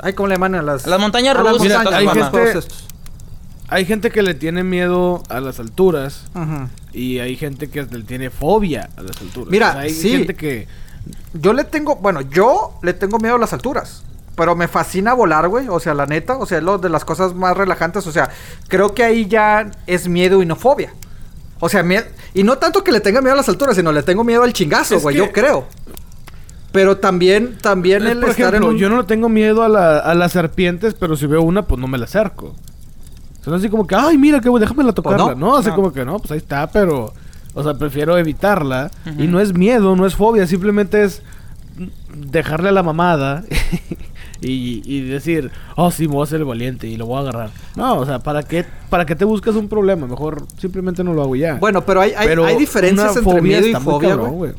[0.00, 0.86] Ay, ¿cómo le llaman a las...
[0.86, 2.60] A las montañas rusas, Mira, hay gente-.
[3.68, 6.24] Hay gente que le tiene miedo a las alturas
[6.92, 9.50] y hay gente que le tiene fobia a las alturas.
[9.50, 10.10] Mira, O sea, hay sí.
[10.10, 10.68] gente que
[11.34, 14.04] Yo le tengo, bueno, yo le tengo miedo a las alturas.
[14.36, 15.68] Pero me fascina volar, güey.
[15.68, 16.36] O sea, la neta.
[16.38, 18.06] O sea, es lo de las cosas más relajantes.
[18.06, 18.30] O sea,
[18.68, 20.92] creo que ahí ya es miedo y no fobia.
[21.60, 22.04] O sea, mie-
[22.34, 24.52] y no tanto que le tenga miedo a las alturas, sino le tengo miedo al
[24.52, 25.14] chingazo, güey.
[25.14, 25.66] que- Yo creo.
[26.72, 28.80] Pero también, también Es, el por estar ejemplo, en un...
[28.80, 31.80] yo no le tengo miedo a, la- a las serpientes, pero si veo una, pues
[31.80, 32.54] no me la acerco.
[33.44, 35.24] Son así como que, ay, mira, que déjame la tocarla.
[35.26, 35.76] Pues no, no, así no.
[35.76, 37.12] como que no, pues ahí está, pero.
[37.54, 38.90] O sea, prefiero evitarla.
[39.18, 41.22] Y no es miedo, no es fobia, simplemente es
[42.14, 43.44] dejarle a la mamada
[44.40, 47.20] y, y decir, oh, sí, me voy a hacer el valiente y lo voy a
[47.20, 47.50] agarrar.
[47.76, 50.06] No, o sea, ¿para qué, ¿para qué te buscas un problema?
[50.06, 51.54] Mejor simplemente no lo hago ya.
[51.54, 54.52] Bueno, pero hay, hay, Pero hay diferencias entre miedo y fobia, güey.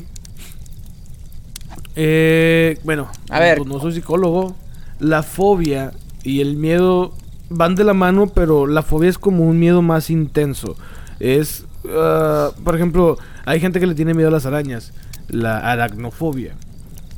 [1.96, 3.58] Eh, bueno, A ver.
[3.60, 4.56] pues no soy psicólogo.
[5.00, 5.92] La fobia
[6.24, 7.14] y el miedo
[7.50, 10.76] van de la mano, pero la fobia es como un miedo más intenso.
[11.20, 11.66] Es,
[11.96, 14.94] ah, por ejemplo, hay gente que le tiene miedo a las arañas,
[15.28, 16.56] la aracnofobia.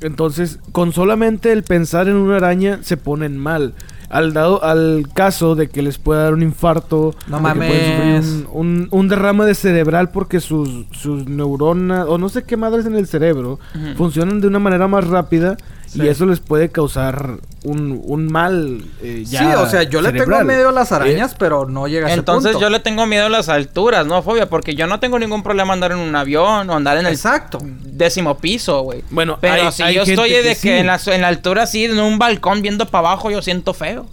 [0.02, 3.74] Entonces, con solamente el pensar en una araña se ponen mal.
[4.10, 8.26] Al dado al caso de que les pueda dar un infarto, No mames.
[8.26, 12.86] un, un, un derrame de cerebral porque sus, sus neuronas, o no sé qué madres
[12.86, 13.60] en el cerebro,
[13.98, 15.58] funcionan de una manera más rápida
[15.88, 16.02] Sí.
[16.04, 20.12] y eso les puede causar un, un mal eh, ya Sí, o sea, yo le
[20.12, 22.66] tengo miedo a las Eh, arañas, pero no llega a ese Entonces punto.
[22.68, 24.22] yo le tengo miedo a las alturas, ¿no?
[24.22, 27.14] Fobia, porque yo no tengo ningún problema andar en un avión o andar en el
[27.14, 27.60] Exacto.
[27.64, 29.04] décimo piso, güey.
[29.10, 30.70] Bueno, pero hay- si hay yo gente estoy que de que, sí.
[30.70, 34.06] en, la, en la altura así, en un balcón viendo para abajo, yo siento feo.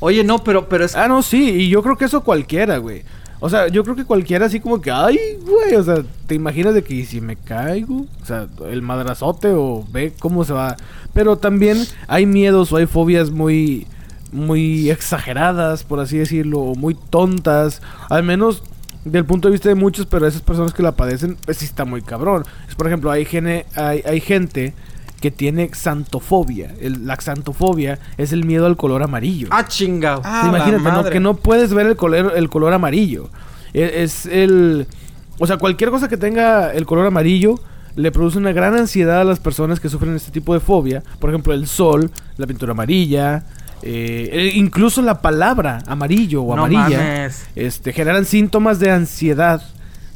[0.00, 0.96] Oye, no, pero, pero es...
[0.96, 3.04] Ah, no, sí, y yo creo que eso cualquiera, güey.
[3.44, 6.74] O sea, yo creo que cualquiera así como que, ay, güey, o sea, te imaginas
[6.74, 10.76] de que ¿y si me caigo, o sea, el madrazote o ve cómo se va.
[11.12, 13.88] Pero también hay miedos o hay fobias muy,
[14.30, 18.62] muy exageradas, por así decirlo, o muy tontas, al menos
[19.04, 21.84] del punto de vista de muchos, pero esas personas que la padecen, pues sí está
[21.84, 22.44] muy cabrón.
[22.68, 24.72] Es, por ejemplo, hay, gene, hay, hay gente
[25.22, 26.74] que tiene xantofobia.
[26.80, 29.48] El- la xantofobia es el miedo al color amarillo.
[29.50, 30.20] Ah, chingado.
[30.24, 33.30] Ah, imagínate, que no puedes ver el color, el color amarillo.
[33.72, 34.86] E- Es, el...
[35.38, 37.54] O sea, cualquier cosa que tenga el color amarillo
[37.96, 41.02] le produce una gran ansiedad a las personas que sufren este tipo de fobia.
[41.18, 43.44] Por ejemplo, el sol, la pintura amarilla,
[43.82, 47.46] eh, e- incluso la palabra amarillo o No amarilla, mames.
[47.56, 49.62] este, generan síntomas de ansiedad.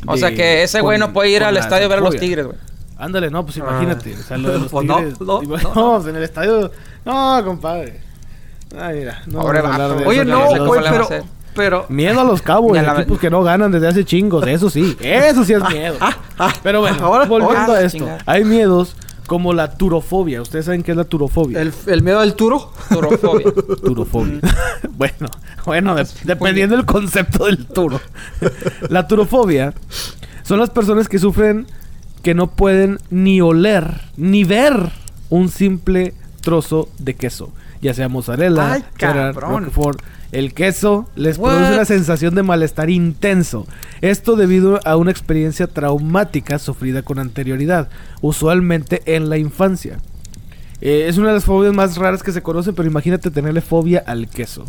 [0.07, 2.17] O de- sea que ese güey no puede ir al estadio a ver a los
[2.17, 2.59] tigres, güey.
[2.99, 4.15] Ándale, no, pues imagínate.
[4.17, 4.21] Ah.
[4.21, 5.21] O sea, lo de los Pues no, tigres.
[5.21, 6.71] no, no, no, en el estadio.
[7.05, 8.01] No, compadre.
[8.79, 9.23] Ay, mira.
[9.27, 11.09] No Pobre vamos a hablar vato, de Oye, eso, no güey, a pero...
[11.55, 11.87] Pero...
[11.89, 15.43] Miedo a los cabos, la- equipos que no ganan desde hace chingos, eso sí, eso
[15.45, 15.97] sí es miedo.
[16.63, 18.19] Pero bueno, ahora- volviendo ahora- a esto, Chingada.
[18.27, 18.95] hay miedos
[19.27, 20.43] como la turofobia.
[20.43, 21.61] ¿Ustedes saben qué es la turofobia?
[21.63, 22.73] El, el miedo al turo.
[22.91, 23.53] Turofobia.
[23.83, 24.41] Turofobia.
[24.91, 25.29] bueno,
[25.65, 28.01] bueno, de- dependiendo del concepto del turo.
[28.91, 29.73] la turofobia
[30.43, 31.67] son las personas que sufren
[32.27, 34.91] que no pueden ni oler ni ver
[35.31, 39.63] un simple trozo de queso, ya sea mozzarella, Ay, cheddar, cabrón.
[39.63, 40.03] roquefort.
[40.33, 41.53] El queso les What?
[41.53, 43.65] produce una sensación de malestar intenso.
[44.01, 47.91] Esto debido a una experiencia traumática sufrida con anterioridad,
[48.23, 49.99] usualmente en la infancia.
[50.81, 54.03] Eh, es una de las fobias más raras que se conocen, pero imagínate tenerle fobia
[54.05, 54.65] al queso.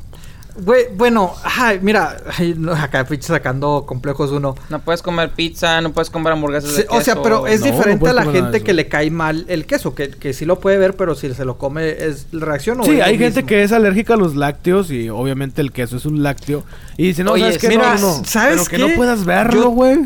[0.60, 4.56] Güey, bueno, ay, mira, ay, no, acá pinche sacando complejos uno.
[4.70, 7.60] No puedes comer pizza, no puedes comer hamburguesas Sí, de o sea, queso, pero es
[7.60, 10.60] no, diferente a la gente que le cae mal el queso, que, que sí lo
[10.60, 13.48] puede ver, pero si se lo come es reacción o Sí, hay gente mismo?
[13.48, 16.64] que es alérgica a los lácteos y obviamente el queso es un lácteo.
[16.98, 17.68] Y dice, no, Oye, ¿sabes qué?
[17.70, 18.26] mira, no, no.
[18.26, 20.00] ¿sabes Pero que no puedas verlo, Yo- güey.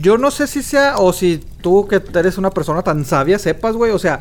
[0.00, 3.74] Yo no sé si sea, o si tú que eres una persona tan sabia sepas,
[3.74, 4.20] güey, o sea,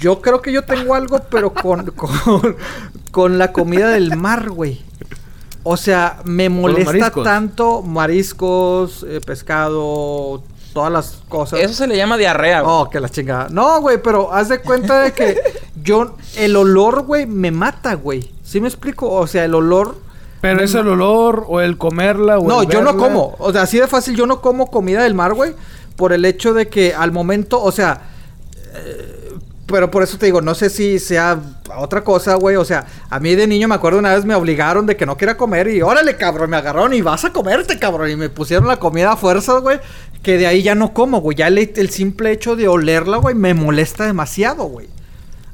[0.00, 2.56] yo creo que yo tengo algo, pero con, con,
[3.10, 4.84] con la comida del mar, güey.
[5.68, 7.24] O sea, me molesta mariscos.
[7.24, 11.58] tanto mariscos, eh, pescado, todas las cosas.
[11.58, 12.72] Eso se le llama diarrea, güey.
[12.72, 13.48] Oh, que la chingada.
[13.50, 15.36] No, güey, pero haz de cuenta de que
[15.82, 18.30] yo, el olor, güey, me mata, güey.
[18.44, 19.10] ¿Sí me explico?
[19.10, 19.96] O sea, el olor...
[20.40, 23.34] Pero es el olor o el comerla o No, el yo no como.
[23.40, 25.54] O sea, así de fácil, yo no como comida del mar, güey.
[25.96, 28.02] Por el hecho de que al momento, o sea...
[29.66, 31.38] pero por eso te digo, no sé si sea
[31.76, 32.56] otra cosa, güey.
[32.56, 35.16] O sea, a mí de niño me acuerdo una vez me obligaron de que no
[35.16, 38.10] quería comer y órale, cabrón, me agarraron y vas a comerte, cabrón.
[38.10, 39.80] Y me pusieron la comida a fuerzas, güey.
[40.22, 41.36] Que de ahí ya no como, güey.
[41.36, 44.88] Ya el, el simple hecho de olerla, güey, me molesta demasiado, güey.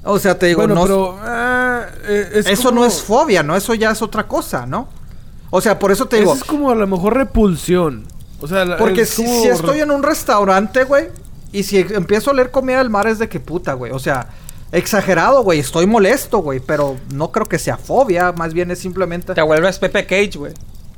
[0.05, 0.83] O sea, te digo, Bueno, no.
[0.83, 1.19] pero...
[1.23, 3.57] ah, eh, es eso como- no es fobia, ¿no?
[3.57, 4.89] Eso ya es otra cosa, ¿no?
[5.51, 6.33] O sea, por eso te digo.
[6.35, 8.05] Eso es como a lo mejor repulsión.
[8.41, 11.09] O sea, la- Porque es si, como si estoy en un restaurante, güey,
[11.53, 13.93] y si empiezo a oler comida del mar es de que puta, güey.
[13.93, 14.29] O sea,
[14.73, 15.59] exagerado, güey.
[15.61, 16.61] Estoy molesto, güey.
[16.61, 18.33] Pero no creo que sea fobia.
[18.33, 19.35] Más bien es simplemente.
[19.35, 20.53] Te vuelves Pepe Cage, güey.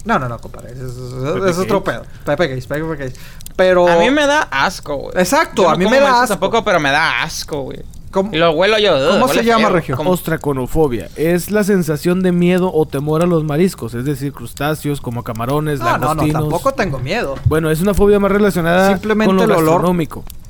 [0.04, 0.72] No, no, no, compadre.
[0.72, 2.02] Eso Pepe es otro pedo.
[2.24, 3.14] Pepe Cakes, Pepe Cakes.
[3.56, 3.88] Pero.
[3.88, 5.12] A mí me da asco, güey.
[5.16, 6.28] Exacto, Yo a no mí me da asco.
[6.34, 7.82] Tampoco, pero me da asco, güey.
[8.10, 8.92] ¿Cómo- Y lo huelo yo.
[9.10, 9.70] ¿Cómo se llama.
[9.70, 9.96] Regio?
[10.04, 15.24] Ostraconofobia es la sensación de miedo o temor a los mariscos, es decir, crustáceos como
[15.24, 16.42] camarones, No, no, no, langostinos.
[16.42, 17.34] tampoco tengo miedo.
[17.46, 19.80] Bueno, es una fobia más relacionada Simplemente con lo el olor.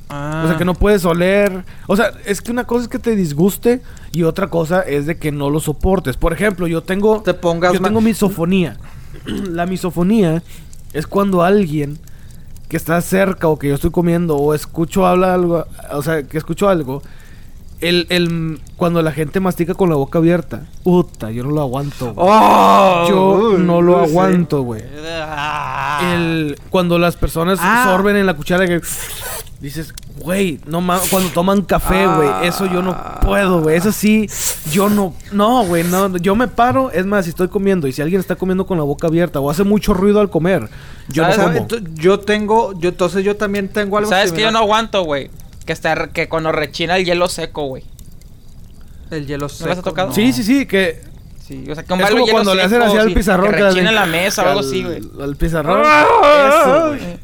[0.09, 1.64] O sea, que no puedes oler.
[1.86, 3.81] O sea, es que una cosa es que te disguste
[4.12, 6.16] y otra cosa es de que no lo soportes.
[6.16, 7.22] Por ejemplo, yo tengo.
[7.22, 8.76] Te pongas Yo tengo misofonía.
[9.26, 10.43] la misofonía
[10.93, 11.98] es cuando alguien
[12.68, 15.66] que está cerca o que yo estoy comiendo o escucho habla algo.
[15.93, 17.02] O sea, que escucho algo.
[17.81, 20.62] El, el, cuando la gente mastica con la boca abierta.
[20.85, 22.14] Puta, yo no lo aguanto.
[22.14, 22.26] güey.
[22.31, 23.06] ¡Oh!
[23.09, 24.82] yo Uy, no lo aguanto, güey.
[25.20, 26.12] Ah.
[26.14, 27.85] El, cuando las personas Ah.
[27.89, 28.81] sorben en la cuchara que
[29.60, 34.28] dices, güey, no mames, cuando toman café, güey, eso yo no puedo, güey, eso sí,
[34.70, 38.02] yo no, no, güey, no, yo me paro, es más, si estoy comiendo y si
[38.02, 40.68] alguien está comiendo con la boca abierta o hace mucho ruido al comer,
[41.09, 41.68] yo no como.
[41.94, 45.31] Yo tengo, yo entonces yo también tengo algo ¿Sabes que yo no aguanto, güey?
[45.64, 47.85] Que, está, que cuando rechina el hielo seco, güey.
[49.10, 50.12] El hielo ¿No seco, tocado?
[50.12, 51.01] Sí, sí, sí, que
[51.47, 53.60] Sí, o sea, que un es como cuando le hacen seco, así al pizarrón Que
[53.60, 55.01] rechina la mesa o algo al- así, güey.
[55.20, 55.82] Al pizarrón.
[56.48, 57.18] eso, güey.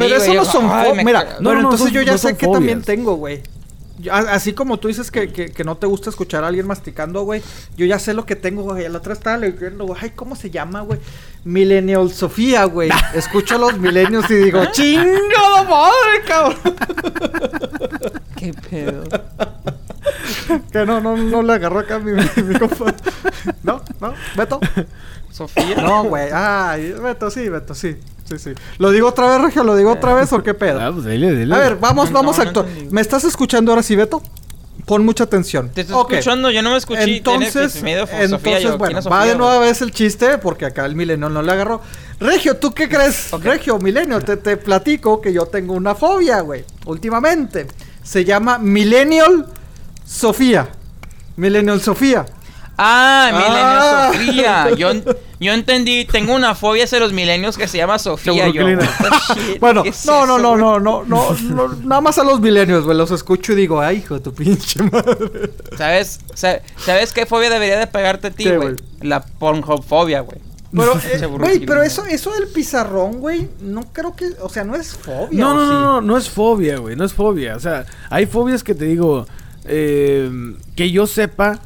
[0.00, 1.36] Pero eso no son ay, fo- me Mira, caga.
[1.40, 2.86] bueno, No, no, entonces yo ya no sé que también fobias.
[2.86, 3.42] tengo, güey.
[4.10, 7.42] Así como tú dices que, que, que no te gusta escuchar a alguien masticando, güey.
[7.76, 8.88] Yo ya sé lo que tengo, güey.
[8.88, 10.00] La otra estaba leyendo, güey.
[10.02, 10.98] Ay, ¿cómo se llama, güey?
[11.44, 12.88] Millennial Sofía, güey.
[13.14, 16.56] Escucho a los millennials y digo, ¡chingada madre, cabrón!
[18.36, 19.04] Qué pedo.
[20.72, 22.92] Que no, no, no le agarró acá mi, mi, mi compa.
[23.62, 24.58] No, no, Beto.
[25.30, 25.76] Sofía.
[25.76, 26.28] No, güey.
[26.32, 27.96] Ay, Beto, sí, Beto, sí.
[28.30, 28.50] Sí, sí.
[28.78, 29.64] ¿Lo digo otra vez, Regio?
[29.64, 30.80] ¿Lo digo otra vez o qué pedo?
[30.80, 31.54] Ah, pues dile, dile.
[31.54, 32.66] A ver, vamos, No, vamos a no actuar.
[32.90, 34.22] ¿Me estás escuchando ahora sí, Beto?
[34.86, 35.70] Pon mucha atención.
[35.70, 37.16] Te estoy escuchando, yo no me escuché.
[37.16, 40.86] Entonces, medio entonces Sofía, yo, ¿quién bueno, va de nueva vez el chiste porque acá
[40.86, 41.80] el milenio no le agarró.
[42.18, 43.30] Regio, ¿tú qué crees?
[43.42, 47.66] Regio, milenio, te, te platico que yo tengo una fobia, güey, últimamente.
[48.02, 49.46] Se llama Millennial
[50.04, 50.68] Sofía.
[51.36, 52.26] Millennial Sofía.
[52.82, 54.10] Ah, Ah.
[54.14, 54.76] Milenio Sofía.
[54.76, 58.48] Yo, yo entendí, tengo una fobia hacia los milenios que se llama Sofía.
[58.48, 58.80] Yo, shit,
[59.60, 62.84] Bueno, ¿qué es no, no, no, no, no, no, no, nada más a los milenios,
[62.84, 65.50] güey, los escucho y digo, ay, hijo de tu pinche madre.
[65.76, 68.76] ¿Sabes, sa- ¿Sabes qué fobia debería de pegarte a ti, ¿Qué, güey?
[69.02, 70.38] La Pornhub-fobia, güey.
[70.72, 74.74] Pero, eh, güey, pero eso, eso del pizarrón, güey, no creo que, o sea, no
[74.76, 75.38] es fobia.
[75.40, 75.68] No, ¿o no, sí?
[75.72, 77.56] no, no, no es fobia, güey, no es fobia.
[77.56, 79.26] O sea, hay fobias que te digo,
[79.64, 80.30] eh,
[80.76, 81.58] que yo sepa,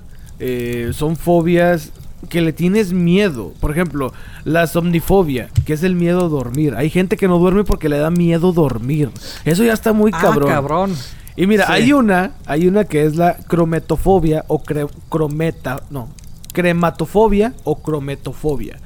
[0.46, 1.90] eh, son fobias
[2.28, 3.52] que le tienes miedo.
[3.60, 4.12] Por ejemplo,
[4.44, 6.74] la somnifobia, que es el miedo a dormir.
[6.76, 9.10] Hay gente que no duerme porque le da miedo dormir.
[9.46, 10.48] Eso ya está muy Ah, cabrón.
[10.50, 10.94] cabrón.
[11.36, 11.72] Y mira, Sí.
[11.72, 16.08] hay una, hay una que es la crometofobia o cre- crometa, no,
[16.52, 18.78] crematofobia o crometofobia.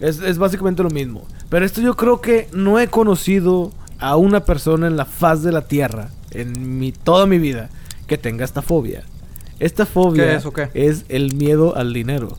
[0.00, 1.22] Es, es básicamente lo mismo.
[1.48, 5.52] Pero esto yo creo que no he conocido a una persona en la faz de
[5.52, 7.70] la tierra, en mi, toda mi vida,
[8.06, 9.04] que tenga esta fobia.
[9.60, 10.68] Esta fobia ¿Qué es o qué?
[10.74, 12.36] es el miedo al dinero.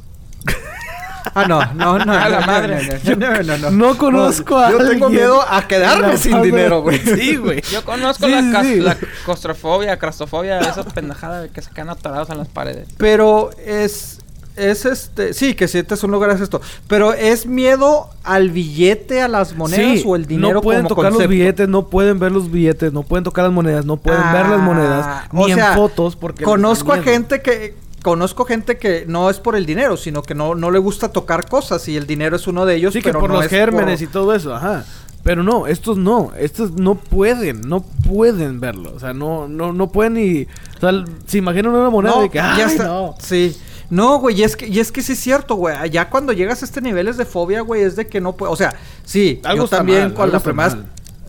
[1.34, 2.14] Ah, no, no, no.
[2.14, 3.00] A la no, madre.
[3.04, 3.72] No, no, no, no.
[3.72, 7.00] No conozco a Yo tengo miedo a quedarme la sin dinero, güey.
[7.04, 7.62] Sí, güey.
[7.72, 8.80] Yo conozco Sí, la, sí, cas- sí.
[8.80, 12.88] la claustrofobia, crastofobia, esa pendejada de que se quedan atorados en las paredes.
[12.98, 14.20] Pero es.
[14.56, 15.34] Es este.
[15.34, 16.62] Sí, que sientes un lugar es esto.
[16.88, 20.96] Pero es miedo al billete, a las monedas Sí, o el dinero no pueden como
[20.96, 24.22] tocar los billetes, no pueden ver los billetes, no pueden tocar las monedas, no pueden
[24.32, 27.76] ver las monedas, Ah, ni o sea, en fotos porque Conozco a gente que.
[28.04, 31.50] Conozco gente que no es por el dinero, sino que no, no le gusta tocar
[31.50, 32.94] cosas y el dinero es uno de ellos.
[32.94, 34.86] Sí, que por no los es gérmenes por- y todo eso, ajá.
[35.24, 39.92] Pero no, estos no, estos no pueden, no pueden verlo, o sea, no, no, no
[39.92, 40.92] pueden ni, o sea,
[41.26, 42.84] se imaginan una moneda No, de que, ya ay, está.
[42.84, 43.16] no.
[43.18, 43.58] Sí.
[43.90, 45.90] No, güey, y es que, y es que sí es cierto, güey.
[45.92, 48.52] Ya cuando llegas a este niveles de fobia, güey, es de que no puedo.
[48.52, 50.42] O sea, sí, Algo yo también mal, cuando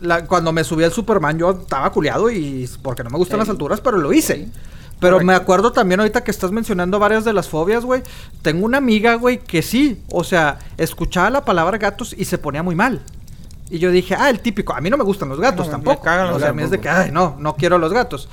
[0.01, 3.39] la cuando me subí al Superman, yo estaba culiado y porque no me gustan Sí.
[3.41, 4.47] las alturas, pero lo hice.
[4.99, 8.01] Pero me acuerdo también ahorita que estás mencionando varias de las fobias, güey.
[8.41, 12.63] Tengo una amiga, güey, que sí, o sea, escuchaba la palabra gatos y se ponía
[12.63, 13.01] muy mal.
[13.69, 15.83] Y yo dije, ah, el típico, a mí no me gustan los gatos No, me
[15.83, 16.01] tampoco.
[16.01, 17.93] cagan los o sea, a mí es de gatos, que, ay, no, no quiero los
[17.93, 18.27] gatos.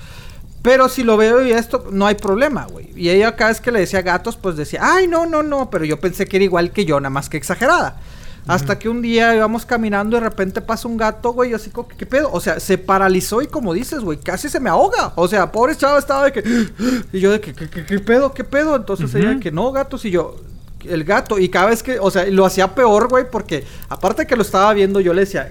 [0.64, 2.88] Pero si lo veo y esto, no hay problema, güey.
[2.96, 5.68] Y ella cada vez que le decía gatos, pues decía, ay, no, no, no.
[5.68, 8.00] Pero yo pensé que era igual que yo, nada más que exagerada.
[8.46, 11.68] Hasta que un día íbamos caminando y de repente pasa un gato, güey, y así
[11.70, 12.30] como, que, ¿qué pedo?
[12.32, 15.12] O sea, se paralizó y como dices, güey, casi se me ahoga.
[15.16, 16.42] O sea, pobre chava estaba de que...
[17.12, 18.32] Y yo de que, ¿qué, qué- qué pedo?
[18.32, 18.74] ¿Qué pedo?
[18.76, 20.36] Entonces ella de que, no, gatos, y yo...
[20.84, 24.36] El gato, y cada vez que, o sea, lo hacía peor, güey, porque aparte que
[24.36, 25.50] lo estaba viendo, yo le decía,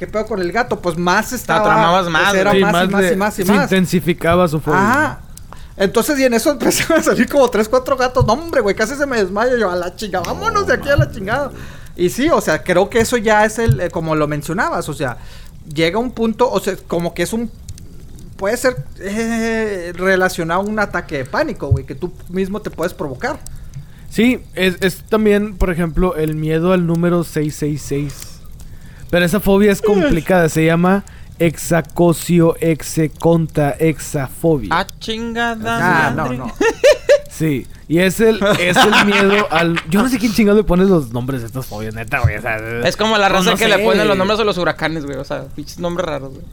[0.00, 0.80] ¿qué pedo con el gato?
[0.80, 1.62] Pues más estaba...
[1.62, 2.62] tramabas más, pues, era güey.
[2.62, 3.64] más, y más y más y se más.
[3.64, 4.78] intensificaba su fobia.
[4.80, 5.20] Ajá.
[5.76, 8.24] Entonces, y en eso empezaron a salir como tres, cuatro gatos.
[8.24, 9.58] No, hombre, güey, casi se me desmaya.
[9.58, 11.50] Yo, a la chingada, vámonos de aquí a la chingada.
[11.96, 14.94] Y sí, o sea, creo que eso ya es el, eh, como lo mencionabas, o
[14.94, 15.18] sea,
[15.70, 17.50] llega un punto, o sea, como que es un,
[18.38, 22.94] puede ser eh, relacionado a un ataque de pánico, güey, que tú mismo te puedes
[22.94, 23.38] provocar.
[24.08, 28.29] Sí, es, es también, por ejemplo, el miedo al número 666.
[29.10, 31.04] Pero esa fobia es complicada, se llama
[31.38, 34.68] exacocio execonta exafobia.
[34.72, 36.06] Ah, chingada.
[36.08, 36.38] Ah, no, madre.
[36.38, 36.52] no.
[37.30, 39.80] Sí, y es el, es el miedo al...
[39.88, 42.36] Yo no sé quién chingado le pone los nombres de estas fobias, neta, güey.
[42.36, 43.70] O sea, Es como la raza no que sé.
[43.70, 45.16] le ponen los nombres a los huracanes, güey.
[45.16, 46.44] O sea, pinches nombres raros, güey.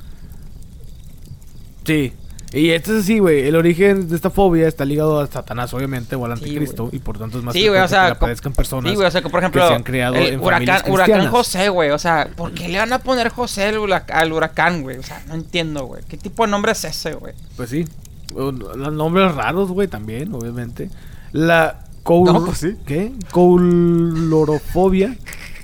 [1.84, 2.14] Sí.
[2.53, 3.45] Y esto es así, güey.
[3.48, 6.90] El origen de esta fobia está ligado a Satanás, obviamente, o al anticristo.
[6.94, 9.22] y por tanto es más Sí, o sea, que aparezcan personas Sí, güey, o sea,
[9.22, 11.28] que por ejemplo, que se han criado el en huracán, huracán.
[11.28, 14.82] José, güey, o sea, ¿por qué le van a poner José al, hura- al huracán,
[14.82, 14.98] güey?
[14.98, 16.03] O sea, no entiendo, güey.
[16.07, 17.34] ¿Qué tipo de nombre es ese, güey?
[17.57, 17.86] Pues sí.
[18.34, 20.90] Los nombres raros, güey, también, obviamente.
[21.34, 22.32] La coul...
[22.32, 22.76] No, pues sí.
[22.86, 23.11] ¿Qué?
[23.32, 25.15] Coulorofobia,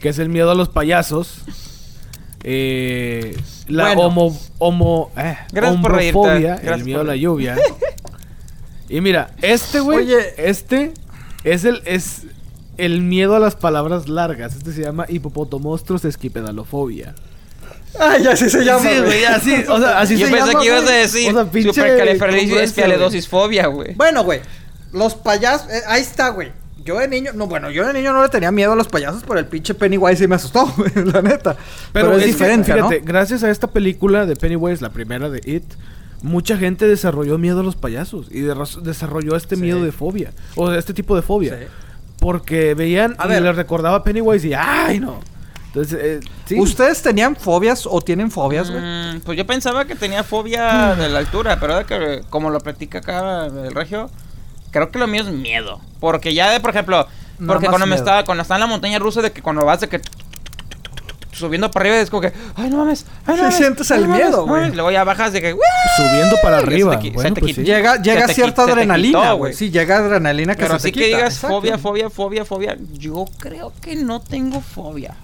[0.02, 1.44] que es el miedo a los payasos.
[2.44, 3.38] Eh,
[3.68, 4.02] la Bueno.
[4.02, 4.40] homo...
[4.58, 7.56] homo eh, gracias el miedo por a la lluvia.
[8.90, 10.94] y mira, este, güey, este
[11.44, 11.82] es el...
[11.86, 12.24] Es,
[12.78, 14.56] el miedo a las palabras largas.
[14.56, 17.14] Este se llama hipopotomostros esquipedalofobia.
[18.00, 18.82] Ay, así se llama.
[18.82, 21.34] Sí, güey, así, o sea, así Yo se pensé llama, que ibas a decir O
[21.34, 23.94] sea, pinche supercalifragilístico-espialidosisfobia, güey.
[23.94, 24.42] Bueno, güey,
[24.92, 26.52] los payasos, eh, ahí está, güey.
[26.86, 29.24] Yo de niño, no, bueno, yo de niño no le tenía miedo a los payasos,
[29.28, 30.72] pero el pinche Pennywise sí me asustó,
[31.14, 31.56] la neta.
[31.94, 33.06] Pero, es, que, diferente, fíjate, ¿no?
[33.06, 35.64] gracias a esta película de Pennywise, la primera de It,
[36.22, 39.62] mucha gente desarrolló miedo a los payasos y de- desarrolló este Sí.
[39.62, 41.58] miedo de fobia, o de este tipo de fobia.
[41.58, 41.66] Sí.
[42.20, 43.42] Porque veían A y ver.
[43.42, 45.20] les recordaba a Pennywise y ¡ay, no!
[45.68, 46.60] Entonces, eh, sí.
[46.60, 48.82] ¿Ustedes tenían fobias o tienen fobias, güey?
[48.82, 52.60] Mm, pues yo pensaba que tenía fobia de la altura, pero de que, como lo
[52.60, 54.10] platica acá el regio,
[54.74, 55.80] creo que lo mío es miedo.
[56.02, 57.08] Porque ya de, por ejemplo,
[57.48, 59.88] porque cuando me estaba, cuando estaba en la montaña rusa, de que cuando vas de
[59.88, 60.02] que
[61.32, 63.98] subiendo para arriba es como que, ay no mames, ay no Sí, mames, sientes ay,
[63.98, 64.62] el no mames, miedo, no mames".
[64.66, 64.76] güey.
[64.76, 65.60] Luego ya bajas de que, "Uy",
[65.98, 67.00] Subiendo para Ya se te arriba.
[67.14, 67.64] Bueno, pues sí.
[67.64, 69.38] Llega, llega te cierta te adrenalina, güey.
[69.38, 69.54] güey.
[69.54, 71.56] Sí, llega adrenalina que Pero se así te que digas Exacto.
[71.58, 75.16] fobia, fobia, fobia, fobia, yo creo que no tengo fobia.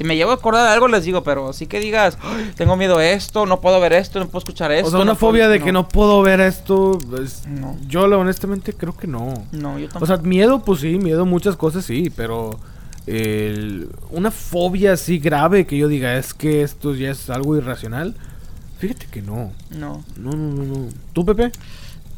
[0.00, 2.74] Si me llevo a acordar de algo les digo, pero sí que digas, "Ay, tengo
[2.74, 4.88] miedo a esto, no puedo ver esto, no puedo escuchar esto.
[4.88, 5.32] O sea, una no puedo-".
[5.32, 6.96] fobia de que no puedo ver esto.
[7.10, 7.76] pues, No.
[7.86, 9.34] Yo, honestamente, creo que no.
[9.52, 10.04] No, yo tampoco.
[10.04, 12.58] O sea, miedo, pues sí, miedo muchas cosas, sí, pero
[13.06, 18.14] el- una fobia así grave que yo diga es que esto ya es algo irracional.
[18.78, 19.52] Fíjate que no.
[19.68, 20.02] no.
[20.16, 20.88] No, no, no, no.
[21.12, 21.52] ¿Tú, Pepe?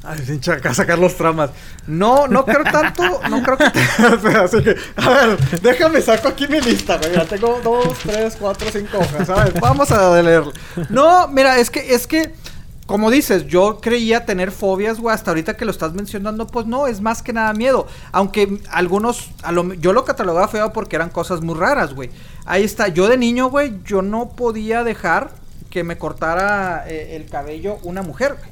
[0.05, 1.51] Ay, acá sacar los tramas.
[1.87, 3.65] No, no creo tanto, no creo que...
[4.37, 7.13] Así que, a ver, déjame saco aquí mi lista, güey.
[7.15, 9.55] Ya tengo dos, tres, cuatro, cinco hojas, ¿sabes?
[9.61, 10.43] Vamos a leer.
[10.91, 12.35] No, mira, es que, es que,
[12.87, 16.89] como dices, yo creía tener fobias, güey, hasta ahorita que lo estás mencionando, pues no,
[16.89, 17.87] es más que nada miedo.
[18.11, 22.11] Aunque algunos, a lo, yo lo catalogaba feo porque eran cosas muy raras, güey.
[22.45, 25.31] Ahí está, yo de niño, güey, yo no podía dejar
[25.71, 28.52] que me cortara eh, el cabello una mujer, güey.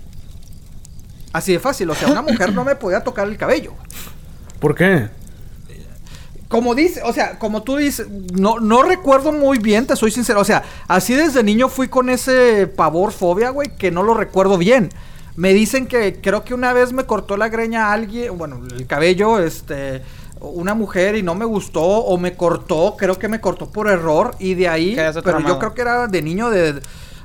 [1.32, 3.72] Así de fácil, o sea, una mujer no me podía tocar el cabello.
[4.58, 5.08] ¿Por qué?
[6.48, 10.40] Como dice, o sea, como tú dices, no, no recuerdo muy bien, te soy sincero.
[10.40, 14.58] O sea, así desde niño fui con ese pavor, fobia, güey, que no lo recuerdo
[14.58, 14.90] bien.
[15.36, 18.86] Me dicen que creo que una vez me cortó la greña a alguien, bueno, el
[18.88, 20.02] cabello, este,
[20.40, 24.34] una mujer y no me gustó, o me cortó, creo que me cortó por error,
[24.40, 26.80] y de ahí, pero yo creo que era de niño de...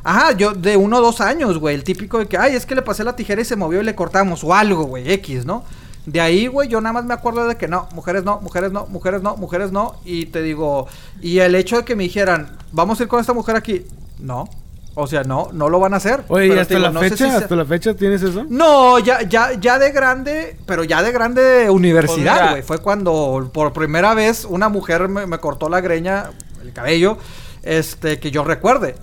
[0.08, 1.74] Ajá, yo de uno o dos años, güey.
[1.74, 3.84] El típico de que, ay, es que le pasé la tijera y se movió y
[3.84, 4.44] le cortamos.
[4.44, 5.64] O algo, güey, X, ¿no?
[6.06, 8.86] De ahí, güey, yo nada más me acuerdo de que no, mujeres no, mujeres no,
[8.86, 9.96] mujeres no, mujeres no.
[10.06, 10.88] Y te digo,
[11.22, 13.88] y el hecho de que me dijeran, vamos a ir con esta mujer aquí,
[14.20, 14.48] no.
[14.94, 16.24] O sea, no, no lo van a hacer.
[16.28, 17.18] Oye, ¿y Pero te hasta digo, la no fecha?
[17.18, 18.46] si sea- ¿Hasta la fecha tienes eso?
[18.48, 22.62] no, ya, ya, ya de grande, pero ya de grande de universidad, güey.
[22.62, 26.30] Fue cuando por primera vez una mujer me, me cortó la greña,
[26.62, 27.18] el cabello,
[27.64, 28.96] este, que yo recuerde.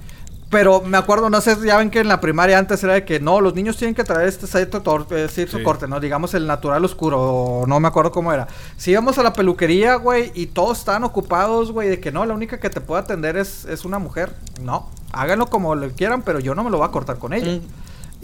[0.52, 3.20] Pero me acuerdo, no sé, ya ven que en la primaria antes era de que
[3.20, 5.46] no, los niños tienen que traer este cierto, eh, Sí.
[5.64, 5.98] corte, ¿no?
[5.98, 8.46] Digamos el natural oscuro, o no me acuerdo cómo era.
[8.76, 12.34] Si íbamos a la peluquería, güey, y todos estaban ocupados, güey, de que no, la
[12.34, 14.34] única que te puede atender es, es una mujer.
[14.60, 17.52] No, háganlo como le quieran, pero yo no me lo voy a cortar con ella.
[17.52, 17.60] Mm.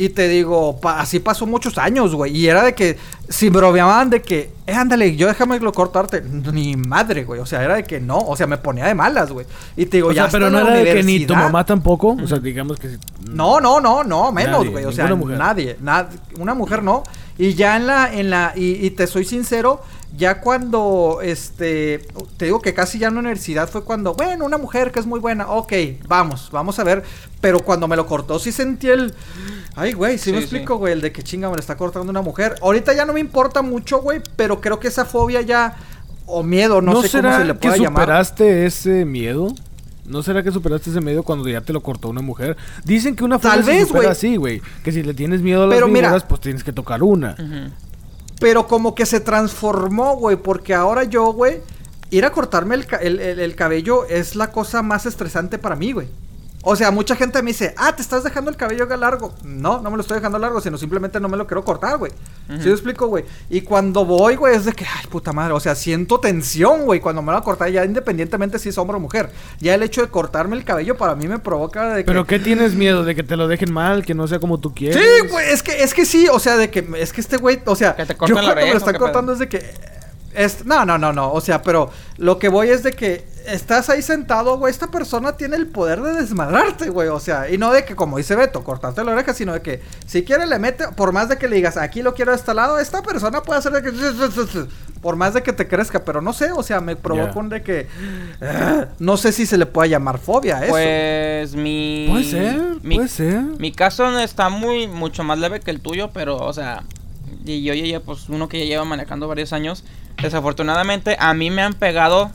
[0.00, 2.34] Y te digo, pa- así pasó muchos años, güey.
[2.36, 2.96] Y era de que,
[3.28, 6.22] si bromeaban de que, eh, ándale, yo déjame lo cortarte.
[6.22, 7.40] Ni madre, güey.
[7.40, 8.16] O sea, era de que no.
[8.16, 9.44] O sea, me ponía de malas, güey.
[9.76, 12.16] Y te digo, O ya sea, pero no era de que ni tu mamá tampoco.
[12.22, 12.96] O sea, digamos que...
[13.28, 14.84] No, no, no, no, menos, Nadie, güey.
[14.84, 15.36] O sea, mujer.
[15.36, 15.76] nadie.
[15.82, 16.06] nad-
[16.38, 17.02] una mujer no.
[17.36, 19.82] Y ya en la, en la, y, y te soy sincero,
[20.16, 22.06] ya cuando, este,
[22.36, 25.06] te digo que casi ya en la universidad fue cuando, bueno, una mujer que es
[25.06, 25.72] muy buena, ok,
[26.08, 27.02] vamos, vamos a ver.
[27.40, 29.14] Pero cuando me lo cortó, sí sentí el,
[29.76, 32.10] ay, güey, sí, me Sí, explico, güey, el de que chinga me lo está cortando
[32.10, 32.56] una mujer.
[32.62, 35.76] Ahorita ya no me importa mucho, güey, pero creo que esa fobia ya,
[36.26, 38.02] o miedo, no, ¿No, sé será cómo se le que pueda llamar.
[38.02, 39.54] superaste ese miedo?
[40.04, 42.56] ¿No será que superaste ese miedo cuando ya te lo cortó una mujer?
[42.84, 44.12] Dicen que una Tal fobia se vez, supera güey.
[44.12, 44.62] así, güey.
[44.82, 47.36] Que si le tienes miedo a las Pero mira- pues tienes que tocar una.
[48.40, 51.60] Pero como que se transformó, güey, porque ahora yo, güey,
[52.10, 56.08] ir a cortarme el, el- el cabello es la cosa más estresante para mí, güey.
[56.62, 59.32] O sea, mucha gente me dice, ah, te estás dejando el cabello largo.
[59.44, 62.12] No, no me lo estoy dejando largo, sino simplemente no me lo quiero cortar, güey.
[62.48, 63.24] ¿Sí me explico, güey?
[63.48, 67.00] Y cuando voy, güey, es de que, ay, puta madre, o sea, siento tensión, güey,
[67.00, 69.30] cuando me lo voy a cortar, ya independientemente si es hombre o mujer.
[69.60, 72.06] Ya el hecho de cortarme el cabello para mí me provoca de que...
[72.06, 73.04] ¿Pero qué tienes miedo?
[73.04, 74.04] ¿De que te lo dejen mal?
[74.04, 74.96] ¿Que no sea como tú quieres?
[75.02, 77.60] Sí, güey, es que, es que sí, o sea, de que, es que este güey,
[77.66, 79.32] o sea, Que te yo corten la cuando me lo ¿o están cortando pedo?
[79.34, 79.97] es de que,
[80.34, 83.88] es, no, no, no, no, o sea, pero lo que voy es de que estás
[83.88, 87.72] ahí sentado, güey, esta persona tiene el poder de desmadrarte, güey, o sea, y no
[87.72, 90.88] de que, como dice Beto, cortarte la oreja, sino de que, si quiere le mete,
[90.88, 93.58] por más de que le digas, aquí lo quiero de este lado, esta persona puede
[93.60, 93.90] hacer de que,
[95.00, 97.38] por más de que te crezca, pero no sé, o sea, me provoca Ya.
[97.40, 97.86] un de que,
[98.42, 100.72] ah, no sé si se le puede llamar fobia a eso.
[100.72, 102.06] Pues mi.
[102.10, 103.40] Puede ser, mi, puede ser.
[103.58, 106.82] Mi caso está muy, mucho más leve que el tuyo, pero, o sea,
[107.44, 109.84] y yo ya, ya, pues, uno que ya lleva manejando varios años,
[110.20, 112.30] desafortunadamente a mí me han pegado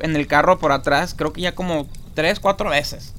[0.00, 3.12] en el carro por atrás, creo que ya como tres, cuatro veces.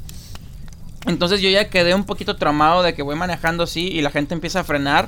[1.07, 4.33] Entonces yo ya quedé un poquito traumado de que voy manejando así y la gente
[4.35, 5.07] empieza a frenar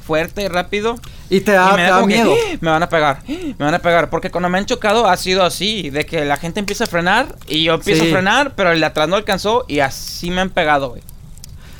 [0.00, 0.96] fuerte y rápido.
[1.28, 2.32] y te da, y me da da como que, miedo.
[2.32, 4.08] "Ah, me van a pegar, me van a pegar.
[4.08, 7.34] Porque cuando me han chocado ha sido así, de que la gente empieza a frenar
[7.48, 8.10] y yo empiezo Sí.
[8.10, 11.02] a frenar, pero el de atrás no alcanzó y así me han pegado, güey.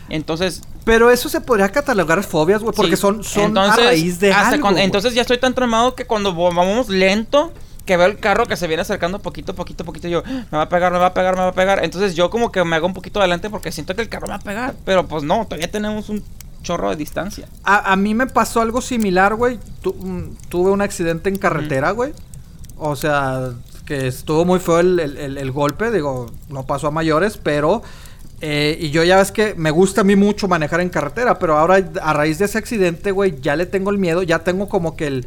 [0.08, 3.02] Entonces, Pero eso se podría catalogar fobias, güey, porque sí.
[3.02, 6.06] son, son Entonces, a raíz de hasta algo, cuando- entonces ya estoy tan traumado que
[6.06, 7.52] cuando vamos lento,
[7.84, 10.62] que veo el carro que se viene acercando poquito, poquito, poquito, yo, "Ah, me va
[10.62, 11.84] a pegar, me va a pegar, me va a pegar.
[11.84, 14.34] Entonces yo como que me hago un poquito adelante porque siento que el carro me
[14.34, 14.74] va a pegar.
[14.84, 16.22] Pero pues no, todavía tenemos un
[16.62, 17.48] chorro de distancia.
[17.64, 19.58] A, a mí me pasó algo similar, güey.
[19.82, 22.12] Tu- mm, tuve un accidente en carretera, güey.
[22.78, 23.50] O sea,
[23.86, 25.90] que estuvo muy feo el, el- el- el golpe.
[25.90, 27.82] Digo, no pasó a mayores, pero...
[28.40, 31.56] eh, y yo ya ves que me gusta a mí mucho manejar en carretera, pero
[31.58, 34.94] ahora a raíz de ese accidente, güey, ya le tengo el miedo, ya tengo como
[34.96, 35.26] que el...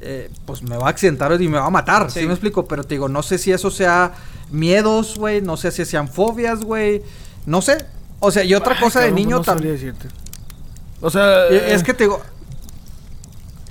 [0.00, 2.26] eh, pues me va a accidentar y me va a matar, ¿sí, Sí.
[2.26, 2.66] me explico?
[2.66, 4.12] Pero te digo, no sé si eso sea
[4.50, 7.02] miedos, güey, no sé si sean fobias, güey,
[7.46, 7.84] no sé.
[8.20, 9.94] O sea, y otra Ay, cosa de cabrón, niño no sabría también...
[9.94, 10.14] decirte.
[11.00, 11.46] O sea...
[11.48, 12.22] Es que te digo...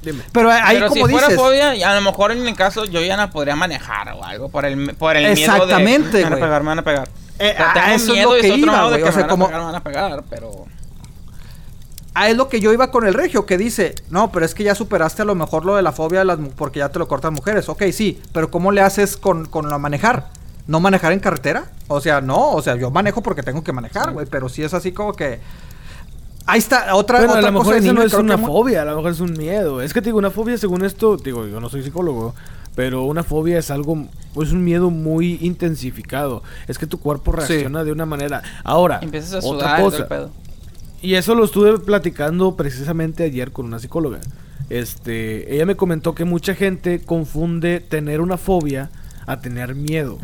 [0.03, 0.22] Dime.
[0.34, 1.41] Pero ahí Pero como si fuera dices...
[1.41, 4.65] fobia, a lo mejor en mi caso yo ya no podría manejar o algo por
[4.65, 6.23] el, por el miedo Exactamente, de...
[6.26, 7.10] Me van a pegar, me van a pegar.
[7.44, 9.60] Eh, a eso es miedo lo que iba, güey, que o sea, como- a pegar,
[9.60, 10.65] me van a pegar, pero...
[12.15, 14.64] Ah, es lo que yo iba con el regio, que dice, no, pero es que
[14.64, 17.07] ya superaste a lo mejor lo de la fobia de las porque ya te lo
[17.07, 17.68] cortan mujeres.
[17.70, 20.30] Ok, sí, pero ¿cómo le haces con, con la manejar?
[20.68, 21.72] ¿No manejar en carretera?
[21.88, 24.74] O sea, no, o sea, yo manejo porque tengo que manejar, güey, pero sí es
[24.74, 25.40] así como que...
[26.45, 28.82] Ahí está, otra, Bueno, a otra lo cosa mejor eso no es que una fobia,
[28.84, 29.82] a lo mejor es un miedo.
[29.82, 32.36] Es que te digo, una fobia según esto, digo, yo no soy psicólogo,
[32.75, 34.07] pero una fobia es algo,
[34.41, 36.43] es un miedo muy intensificado.
[36.67, 38.41] Es que tu cuerpo reacciona de una manera.
[38.63, 40.07] Ahora, Empiezas a otra sudar el cosa.
[40.07, 40.31] pedo.
[41.01, 44.19] Y eso lo estuve platicando precisamente ayer con una psicóloga.
[44.69, 48.89] Este, ella me comentó que mucha gente confunde tener una fobia
[49.25, 50.17] a tener miedo.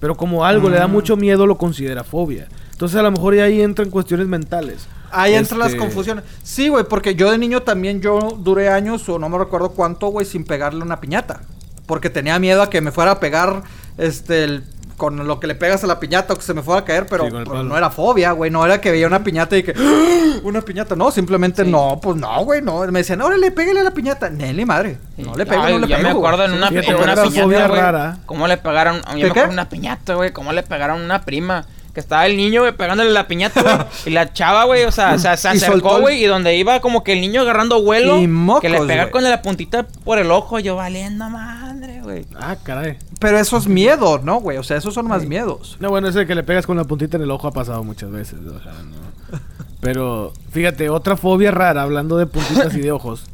[0.00, 0.92] Pero como algo le da Mm.
[0.92, 2.48] mucho miedo, lo considera fobia.
[2.72, 4.86] Entonces a lo mejor ahí entran cuestiones mentales.
[5.10, 6.24] Ahí entran las Este, confusiones.
[6.42, 10.08] Sí, güey, porque yo de niño también yo duré años o no me recuerdo cuánto,
[10.08, 11.42] güey, sin pegarle una piñata.
[11.86, 13.62] Porque tenía miedo a que me fuera a pegar
[13.98, 14.64] este el-
[14.96, 17.06] con lo que le pegas a la piñata o que se me fuera a caer,
[17.06, 17.64] pero, Sí, palo.
[17.64, 20.38] no era fobia, güey, no era que veía una piñata y que ¡Ah!
[20.44, 21.70] una piñata, no, simplemente Sí.
[21.72, 24.98] no, pues no, güey, no, me decían, "Órale, pégale a la piñata." Nelly madre.
[25.16, 25.22] Sí.
[25.24, 26.08] No le pego, Ay, no le yo pego.
[26.08, 28.18] me acuerdo en una, Fíjate, en una piñata, fobia rara.
[28.26, 28.98] ¿Cómo le pegaron?
[28.98, 30.30] Yo ¿Qué, me acuerdo una piñata, güey.
[30.32, 31.66] ¿Cómo le pegaron a una prima?
[31.94, 33.76] Que estaba el niño, güey, pegándole la piñata, güey.
[34.06, 37.12] y la chava, güey, o sea, se, acercó, el- güey, y donde iba como que
[37.12, 38.18] el niño agarrando vuelo.
[38.18, 39.10] Y mocos, que le pega güey.
[39.12, 40.58] con la puntita por el ojo.
[40.58, 42.24] Yo valiendo madre, güey.
[42.34, 42.96] Ah, caray.
[43.18, 44.56] Pero eso es miedo, ¿no, güey?
[44.56, 45.76] O sea, esos son más miedos.
[45.80, 48.10] No, bueno, ese que le pegas con la puntita en el ojo ha pasado muchas
[48.10, 48.38] veces.
[48.40, 49.38] o sea, no.
[49.80, 53.24] Pero, fíjate, otra fobia rara, hablando de puntitas y de ojos.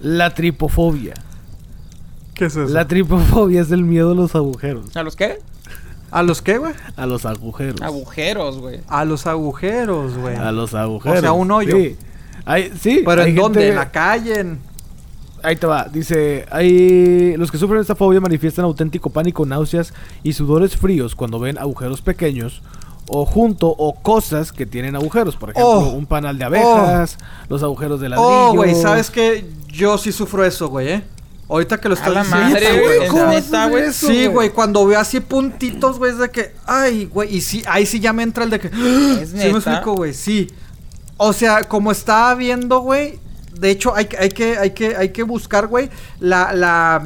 [0.00, 1.14] La tripofobia.
[2.34, 2.72] ¿Qué es eso?
[2.72, 4.96] La tripofobia es el miedo a los agujeros.
[4.96, 5.38] ¿A los qué?
[6.14, 6.72] ¿A los qué, güey?
[6.96, 7.82] A los agujeros.
[7.82, 8.80] Agujeros, güey.
[8.88, 10.36] A los agujeros, güey.
[10.36, 11.18] A los agujeros.
[11.18, 11.76] O sea, un hoyo.
[11.76, 11.96] Sí.
[12.44, 13.68] Hay- sí, Pero hay ¿en dónde?
[13.68, 14.38] ¿En la calle?
[14.38, 14.60] En...
[15.42, 15.88] Ahí te va.
[15.92, 19.92] Dice, hay los que sufren esta fobia manifiestan auténtico pánico, náuseas
[20.22, 22.62] y sudores fríos cuando ven agujeros pequeños
[23.08, 25.34] o junto o cosas que tienen agujeros.
[25.36, 25.90] Por ejemplo, Oh.
[25.94, 27.18] un panal de abejas,
[27.48, 28.28] los agujeros de ladrillo.
[28.50, 29.44] Oh, güey, ¿sabes qué?
[29.66, 31.02] Yo sí sufro eso, güey, ¿eh?
[31.48, 32.36] Ahorita que lo la diciendo.
[32.52, 33.92] madre, Sí, güey.
[33.92, 37.84] Sí, güey, cuando veo así puntitos, güey, es de que, ay, güey, y sí, ahí
[37.86, 40.50] sí ya me entra el de que, ¿Es sí me explico, güey, sí.
[41.16, 43.18] O sea, como estaba viendo, güey,
[43.58, 47.04] de hecho hay, que- hay que, hay que, hay que buscar, güey, la, la,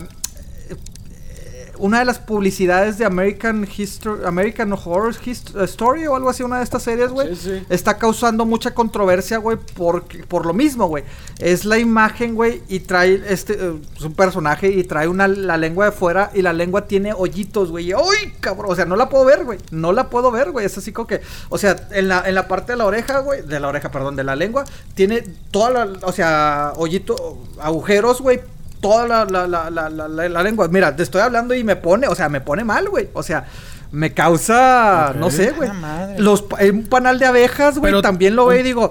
[1.79, 6.59] una de las publicidades de American History, American Horror Hist- Story o algo así, una
[6.59, 7.67] de estas series, güey, Sí, sí.
[7.69, 11.05] está causando mucha controversia, güey, por, por lo mismo, güey.
[11.39, 15.57] Es la imagen, güey, y trae este, eh, es un personaje y trae una, la
[15.57, 17.95] lengua de fuera y la lengua tiene hoyitos, güey.
[17.95, 18.73] ¡Uy, cabrón!
[18.73, 19.59] O sea, no la puedo ver, güey.
[19.71, 20.67] No la puedo ver, güey.
[20.67, 23.43] Es así como que, o sea, en la, en la parte de la oreja, güey,
[23.43, 24.65] de la oreja, perdón, de la lengua,
[24.95, 28.41] tiene toda la, o sea, hoyito, agujeros, güey.
[28.81, 30.69] Toda la, la, la, la, la, la- la lengua.
[30.69, 33.09] Mira, te estoy hablando y me pone, o sea, me pone mal, güey.
[33.13, 33.45] O sea,
[33.91, 35.71] me causa, no sé, güey.
[35.73, 36.09] Ah.
[36.19, 38.91] Los, un panal de abejas, güey, Pero- también lo veo y digo,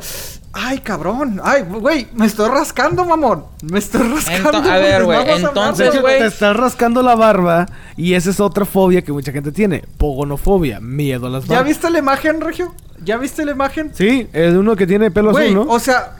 [0.53, 3.45] ay, cabrón, ay, güey, me estoy rascando, mamón.
[3.61, 4.51] Me estoy rascando.
[4.53, 6.19] Ento- a ver, güey, vamos a hablar entonces, güey.
[6.19, 9.83] te estás rascando la barba y esa es otra fobia que mucha gente tiene.
[9.97, 11.67] Pogonofobia, miedo a las ¿Ya barbas.
[11.67, 12.73] viste la imagen, Regio?
[13.03, 13.91] ¿Ya viste la imagen?
[13.93, 15.71] Sí, es uno que tiene pelo Güey, azul, ¿no?
[15.73, 16.13] o sea,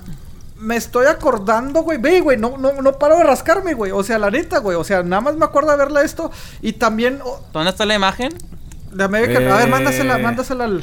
[0.59, 1.97] me estoy acordando, güey.
[1.97, 3.91] Ve, güey, no, no, no paro de rascarme, güey.
[3.91, 4.75] O sea, la neta, güey.
[4.77, 6.31] O sea, nada más me acuerdo de verla esto.
[6.61, 8.33] Y también oh, ¿Dónde está la imagen?
[8.91, 9.47] de American.
[9.51, 9.71] A ver, Eh.
[9.71, 10.81] mándasela, mándasela al.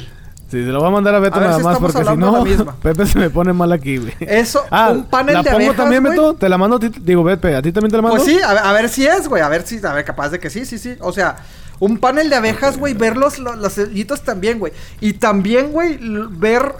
[0.49, 2.15] Sí, se lo voy a mandar a Beto A ver nada si más porque si
[2.17, 2.43] no.
[2.81, 4.13] Pepe se me pone mal aquí, güey.
[4.19, 6.11] Eso, Ah, un panel ¿la de pongo abejas, también, güey.
[6.15, 6.33] Beto?
[6.35, 6.89] Te la mando a ti.
[7.01, 8.17] Digo, Pepe, ¿a ti también te la mando?
[8.17, 9.41] Pues sí, a, ver- a ver si es, güey.
[9.41, 10.95] A ver si, a ver, capaz de que sí, sí, sí.
[11.01, 11.37] O sea,
[11.79, 12.93] un panel de abejas, güey.
[12.93, 14.71] Ver los, los, los sellitos también, güey.
[15.01, 15.97] Y también, güey,
[16.29, 16.73] ver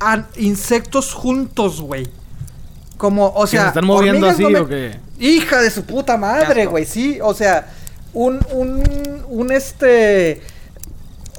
[0.00, 2.06] a insectos juntos, güey.
[2.98, 3.62] Como, o ¿Que sea.
[3.62, 4.98] se están moviendo así no me- o qué?
[5.18, 6.84] Hija de su puta madre, güey.
[6.84, 7.66] Sí, o sea,
[8.12, 8.82] un, un,
[9.28, 10.42] un este.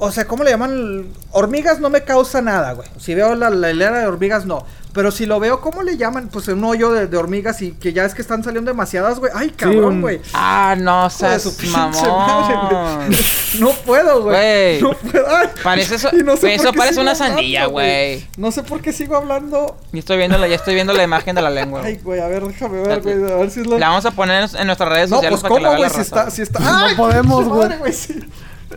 [0.02, 1.06] O sea, ¿cómo le llaman?
[1.32, 2.88] Hormigas no me causa nada, güey.
[2.98, 4.64] Si veo la, la hilera de hormigas, no.
[4.92, 6.28] Pero si lo veo, ¿cómo le llaman?
[6.32, 9.30] Pues un hoyo de, de hormigas y que ya es que están saliendo demasiadas, güey.
[9.36, 10.20] Ay, cabrón, un- güey.
[10.32, 13.06] Ah, no de seas su madre, mamón.
[13.06, 13.18] güey.
[13.60, 14.80] No puedo, güey.
[14.80, 14.82] Güey.
[14.82, 15.26] No puedo.
[15.28, 18.26] Ay, Parece eso- y no sé güey, por eso qué parece una hablando, sandía, güey.
[18.36, 19.76] No sé por qué sigo hablando.
[19.92, 21.82] Ya estoy viendo la, ya estoy viendo la imagen de la lengua.
[21.84, 22.20] Ay, güey.
[22.20, 23.14] a ver, déjame ver, güey.
[23.32, 23.78] A ver si es la.
[23.78, 25.88] La vamos a poner en nuestras redes No, sociales pues para que la cómo, vea
[25.88, 26.58] güey, la si está, si está.
[26.60, 27.60] No ¡Ay, podemos, güey.
[27.60, 27.92] madre, güey.
[27.92, 28.20] Sí.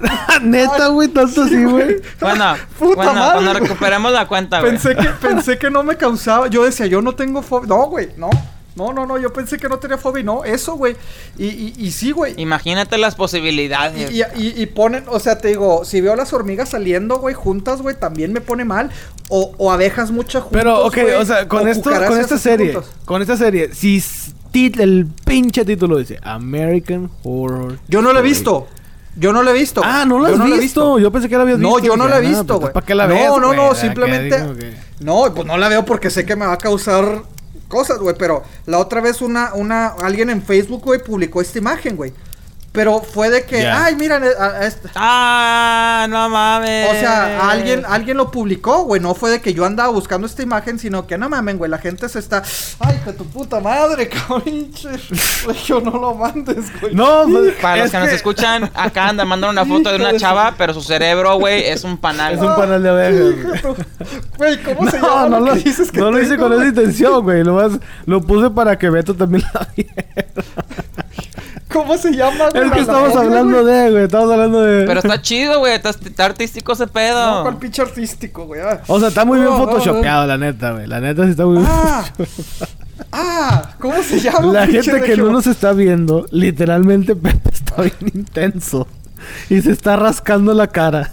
[0.42, 2.02] Neta, güey, tanto así, güey.
[2.20, 4.72] Bueno, Puta bueno, madre, cuando recuperemos la cuenta, güey.
[4.72, 6.48] Pensé que, pensé que no me causaba.
[6.48, 7.68] Yo decía, yo no tengo fobia.
[7.68, 8.30] No, güey, no.
[8.76, 10.96] No, no, no, yo pensé que no tenía fobia y no, eso, güey.
[11.38, 12.34] Y, y, y sí, güey.
[12.38, 14.12] Imagínate las posibilidades.
[14.12, 17.96] Y, y, ponen, o sea, te digo, si veo las hormigas saliendo, güey, juntas, güey,
[17.96, 18.90] también me pone mal.
[19.30, 20.64] O, o abejas muchas juntas.
[20.64, 22.76] Pero, ok, o sea, con o esto, con esta serie,
[23.06, 24.02] con esta serie, si
[24.54, 27.80] el pinche título dice American Horror.
[27.88, 28.68] Yo no lo he visto.
[29.16, 29.82] Yo no lo he visto.
[29.84, 31.00] Ah, no Yo has visto.
[31.00, 31.84] Yo pensé que la habías No, visto.
[31.88, 32.74] yo no la he ah, visto, pues, güey.
[32.74, 33.30] ¿Para qué la no, ves?
[33.30, 34.36] no, no, Acá simplemente.
[34.58, 37.24] que- No, pues no la veo porque sé que me va a causar
[37.68, 38.16] cosas, güey.
[38.18, 42.14] Pero la otra vez una, una, alguien en Facebook, güey, publicó esta imagen, güey.
[42.74, 43.96] Pero fue de que, ay,
[44.40, 46.90] a- a este- Ah, no mames.
[46.90, 49.00] o sea, alguien, alguien lo publicó, güey.
[49.00, 51.70] No fue de que yo andaba buscando esta imagen, sino que no mamen, güey.
[51.70, 52.42] La gente se está.
[52.80, 54.72] Ay, que tu puta madre, cabrón.
[55.68, 56.96] Yo no lo mandes, güey.
[56.96, 60.18] No, pues, Para los es que, nos escuchan, acá anda mandando una foto de una
[60.18, 62.34] chava, pero su cerebro, güey, es un panal.
[62.34, 63.62] Es un panal de abejas.
[64.36, 64.64] güey.
[64.64, 67.22] ¿cómo se No, llama no lo lo, dices que no lo hice con esa intención,
[67.24, 67.44] güey.
[67.44, 67.74] Lo, más,
[68.08, 69.94] lo puse para que Beto también la viera.
[71.74, 72.68] ¿Cómo se llama, güey?
[72.68, 74.04] Es que estamos hablando de, güey.
[74.04, 74.86] Estamos hablando de.
[74.86, 75.74] Pero está chido, güey.
[75.74, 77.42] Está, está artístico ese No, pedo.
[77.42, 78.62] ¿cuál pinche artístico, güey?
[78.62, 78.82] Ah.
[78.88, 80.88] O sea, está muy bien No, no, photoshopeado, la neta, güey.
[80.88, 81.68] La neta sí está muy bien.
[81.70, 82.06] Ah,
[83.12, 84.54] ah, ¿cómo se llama?
[84.54, 88.88] La gente que no nos está viendo, literalmente Pepe está bien intenso.
[89.50, 91.12] Y se está rascando la cara.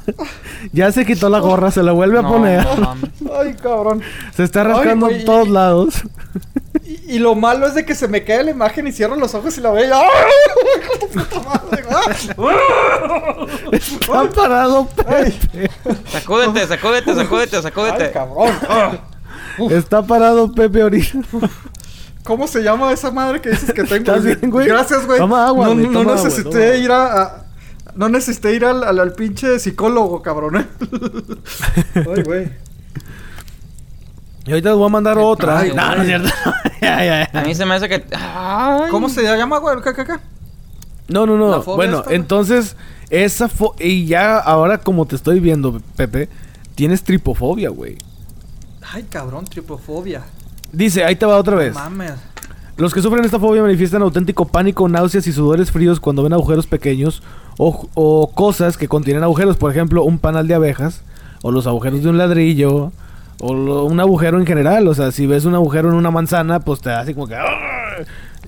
[0.73, 2.65] Ya se quitó la gorra, se la vuelve a poner.
[2.65, 2.97] no.
[3.39, 4.03] Ay, cabrón.
[4.35, 6.03] Se está Ay, rascando en todos lados.
[6.85, 9.35] Y, y lo malo es de que se me cae la imagen y cierro los
[9.35, 9.89] ojos y la veo.
[9.89, 10.03] y- ¡Ay!
[11.91, 12.03] ¡Ah!
[13.73, 15.71] Está parado Pepe.
[16.07, 18.11] Sacúdete, sacúdete, sacúdete, ¡Ay, sacúdete.
[18.13, 18.51] cabrón!
[18.69, 18.93] Ah.
[19.71, 21.19] Está parado Pepe ahorita.
[22.25, 23.97] ¿Cómo se llama esa madre que dices que tengo?
[24.15, 24.69] ¿Estás bien, güey?
[24.69, 25.19] Gracias, güey.
[25.19, 26.77] Toma agua, no, güey, necesité agua.
[26.77, 27.45] ir a, a-
[28.01, 30.57] No necesité ir al, al, al pinche psicólogo, cabrón.
[30.57, 30.67] ¿eh?
[31.97, 32.51] Ay, güey.
[34.47, 35.59] Y ahorita les voy a mandar otra.
[35.59, 36.31] Ay, no, no es cierto.
[36.81, 37.41] Ya, ya, ya.
[37.41, 38.03] A mí se me hace que.
[38.17, 38.91] Ay.
[38.91, 39.77] ¿Cómo se llama, güey?
[41.09, 41.63] No, no, ¿La no.
[41.63, 42.75] Bueno, esta, entonces,
[43.11, 46.31] esa fo Y ya ahora, como te estoy viendo, Pepe,
[46.75, 47.99] tienes tripofobia, güey.
[48.95, 50.23] Ay, cabrón, tripofobia.
[50.73, 51.75] Dice, ahí te va otra vez.
[51.75, 52.15] Mames.
[52.81, 56.67] Los que sufren esta fobia manifiestan auténtico pánico, náuseas y sudores fríos cuando ven agujeros
[56.67, 57.23] pequeños
[57.59, 59.57] o, o cosas que contienen agujeros.
[59.59, 61.03] Por ejemplo, un panal de abejas
[61.43, 62.91] o los agujeros de un ladrillo
[63.41, 64.89] o lo- un agujero en general.
[64.89, 67.35] O sea, si ves un agujero en una manzana, pues te hace como que...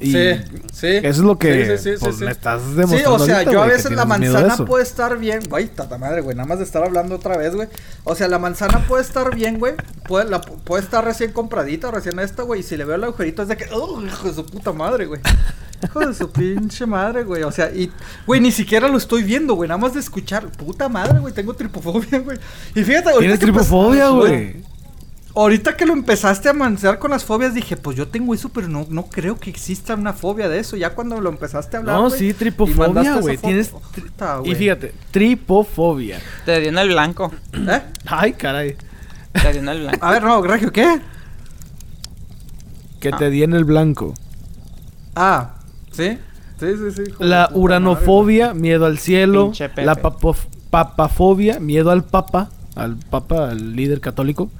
[0.02, 0.86] Sí, sí.
[0.88, 2.24] Eso es lo que Sí, sí, sí, pues, sí, sí.
[2.24, 5.18] me estás Sí, demostrando o sea, ahorita, yo a güey, veces la manzana puede estar
[5.18, 7.68] bien, güey, tata madre, güey, nada más de estar hablando otra vez, güey.
[8.04, 9.74] O sea, la manzana puede estar bien, güey,
[10.06, 13.42] puede, la, puede estar recién compradita, recién esta, güey, y si le veo el agujerito
[13.42, 15.20] es de que, ¡oh, hijo de su puta madre, güey!
[15.84, 17.42] Hijo de su pinche madre, güey.
[17.42, 17.90] O sea, y,
[18.24, 19.68] güey, ni siquiera lo estoy viendo, güey.
[19.68, 20.46] Nada más de escuchar.
[20.46, 21.34] Puta madre, güey.
[21.34, 22.38] Tengo tripofobia, güey.
[22.74, 24.62] Y fíjate, ahorita Tienes tripofobia, güey.
[25.34, 28.68] Ahorita que lo empezaste a mancear con las fobias, dije, pues yo tengo eso, pero
[28.68, 30.76] no, no creo que exista una fobia de eso.
[30.76, 31.96] Ya cuando lo empezaste a hablar.
[31.96, 33.38] No, sí, y tripofobia, güey.
[33.38, 33.68] Tienes.
[33.68, 36.20] puta, Y fíjate, tripofobia.
[36.44, 37.32] Te dio en el blanco.
[37.54, 37.82] ¿Eh?
[38.06, 38.76] Ay, caray.
[39.32, 40.04] Te dio en el blanco.
[40.04, 41.00] A ver, no, Regio, ¿qué?
[43.00, 44.12] Que te di en el blanco.
[45.14, 45.54] Ah,
[45.92, 46.18] ¿sí?
[46.60, 47.12] Sí, sí, sí.
[47.18, 49.52] La uranofobia, miedo al cielo.
[49.76, 52.50] La papafobia, miedo al papa.
[52.76, 54.50] Al papa, al líder católico.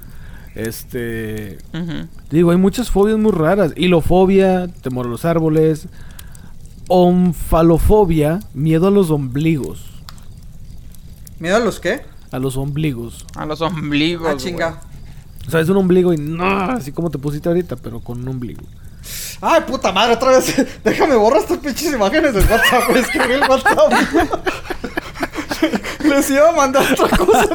[0.55, 1.57] Este.
[1.73, 2.07] Ujú.
[2.29, 3.73] Digo, hay muchas fobias muy raras.
[3.75, 5.87] Hilofobia, temor a los árboles.
[6.87, 9.85] Onfalofobia, miedo a los ombligos.
[11.39, 12.01] ¿Miedo a los qué?
[12.31, 13.25] A los ombligos.
[13.35, 14.27] A los ombligos.
[14.29, 14.81] Ah, chinga.
[15.47, 18.27] O sea, es un ombligo y no, así como te pusiste ahorita, pero con un
[18.27, 18.61] ombligo.
[19.41, 20.55] Ay, puta madre, otra vez.
[20.83, 22.95] Déjame borrar estas pinches imágenes del WhatsApp.
[22.95, 23.93] Escribí el WhatsApp.
[26.13, 27.47] Les iba a mandar otra cosa.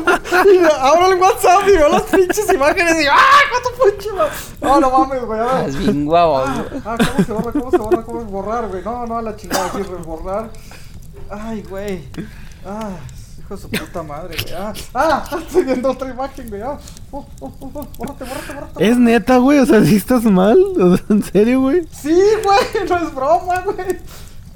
[0.44, 4.08] Y abro el WhatsApp y veo las pinches imágenes y digo, ¡ah, cuánto pinche!
[4.60, 5.38] No, no mames, güey.
[5.38, 5.68] a ver.
[5.68, 6.38] Es bien guapo.
[6.38, 7.52] Ah, ah, ¿cómo se borra?
[7.52, 8.02] ¿Cómo se borra?
[8.02, 8.82] ¿Cómo es borrar, güey?
[8.82, 10.50] No, no, a la chingada, sí, borrar.
[11.30, 12.08] Ay, güey.
[12.66, 12.96] Ah,
[13.38, 14.54] hijo de su puta madre, güey.
[14.54, 16.62] Ah, ah, estoy viendo otra imagen, güey.
[16.62, 16.78] Ah,
[17.12, 18.88] oh, oh, oh, oh, bórrate, bórrate, bórrate.
[18.88, 19.60] ¿Es neta, güey?
[19.60, 20.58] O sea, ¿sí estás mal?
[20.80, 21.86] O sea, ¿En serio, güey?
[21.92, 24.00] Sí, güey, no es broma, güey.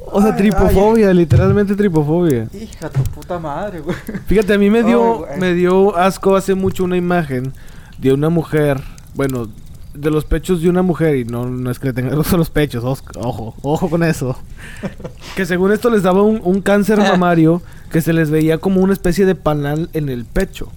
[0.07, 2.49] O sea, Ay, tripofobia, literalmente tripofobia.
[2.53, 3.97] hija tu puta madre, güey.
[4.27, 7.53] Fíjate, a mí me dio, Ay, me dio asco hace mucho una imagen
[7.99, 8.81] de una mujer,
[9.15, 9.49] bueno,
[9.95, 12.51] de los pechos de una mujer, y no, no es que le tengan los los
[12.51, 14.37] pechos, os- ojo, ojo con eso.
[15.37, 18.93] que según esto les daba un, un cáncer mamario que se les veía como una
[18.95, 20.69] especie de panal en el pecho.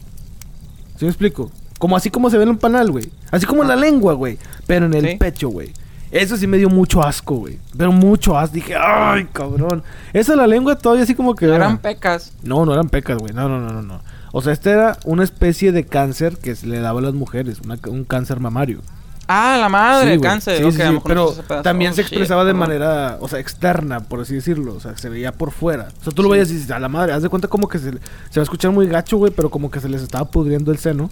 [0.98, 1.52] ¿Sí me explico?
[1.80, 3.10] Como así como se ve en un panal, güey.
[3.32, 4.38] Así como en la lengua, güey.
[4.68, 5.16] Pero en el Sí.
[5.18, 5.72] pecho, güey.
[6.16, 7.60] Eso sí me dio mucho asco, güey.
[7.78, 8.54] Pero mucho asco.
[8.56, 9.84] Dije, ay, cabrón.
[10.14, 11.46] Esa la lengua todavía así como que...
[11.54, 12.32] Eran pecas.
[12.42, 13.34] No, no eran pecas, güey.
[13.34, 14.00] No, no, no, no, no.
[14.32, 17.60] O sea, este era una especie de cáncer que se le daba a las mujeres,
[17.66, 18.80] una- un cáncer mamario.
[19.28, 20.58] Ah, la madre, Sí, cáncer.
[20.60, 22.52] Sí, ok, sí, a lo sí, mejor no Pero también Oh, se shit, expresaba de
[22.54, 22.60] perdón.
[22.68, 24.76] manera, o sea, externa, por así decirlo.
[24.76, 25.88] O sea, se veía por fuera.
[26.00, 27.80] O sea, tú lo veías y dices, a la madre, haz de cuenta como que
[27.80, 30.72] se, se va a escuchar muy gacho, güey, pero como que se les estaba pudriendo
[30.72, 31.10] el seno.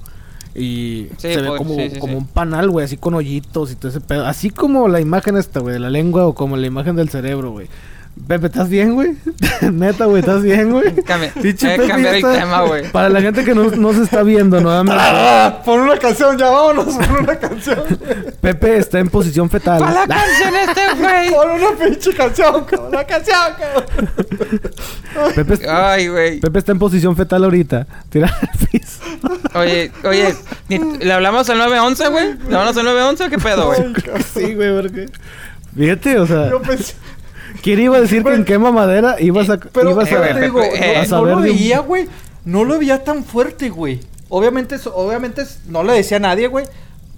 [0.55, 3.71] Y Sí, se ve pues, como, sí, sí, como un panal, güey, así con hoyitos
[3.71, 4.25] y todo ese pedo.
[4.25, 7.51] Así como la imagen esta, güey, de la lengua o como la imagen del cerebro,
[7.51, 7.67] güey.
[8.27, 9.17] Pepe, ¿estás bien, güey?
[9.61, 10.93] Neta, güey, ¿estás bien, güey?
[11.05, 12.91] Cambia- Pinche hay que Pepe cambiar el está- tema, güey.
[12.91, 16.49] Para la gente que no, no se está viendo nuevamente, Ah, pon una canción, ya
[16.49, 17.79] vámonos, pon una canción.
[18.39, 19.79] Pepe está en posición fetal.
[19.79, 21.31] ¿Cuál la canción este, güey?
[21.31, 24.61] Pon una pinche canción, cabrón, una canción, cabrón.
[25.35, 26.39] Pepe, está- Ay, güey.
[26.39, 27.87] Pepe está en posición fetal ahorita.
[28.09, 28.99] Tira al piso.
[29.55, 30.35] Oye, oye,
[30.99, 32.25] ¿le hablamos al 911, güey?
[32.47, 33.79] ¿Le hablamos al 911 o qué pedo, güey?
[34.33, 35.05] Sí, güey, porque.
[35.75, 36.93] Fíjate, o sea, Yo pensé,
[37.63, 40.41] ¿quién iba a decir que en qué mamadera ibas a, pero ibas eh, a, te
[40.41, 42.07] digo, eh, no, lo veía, güey.
[42.45, 44.01] No lo veía tan fuerte, güey.
[44.29, 46.65] Obviamente, obviamente no le decía a nadie, güey.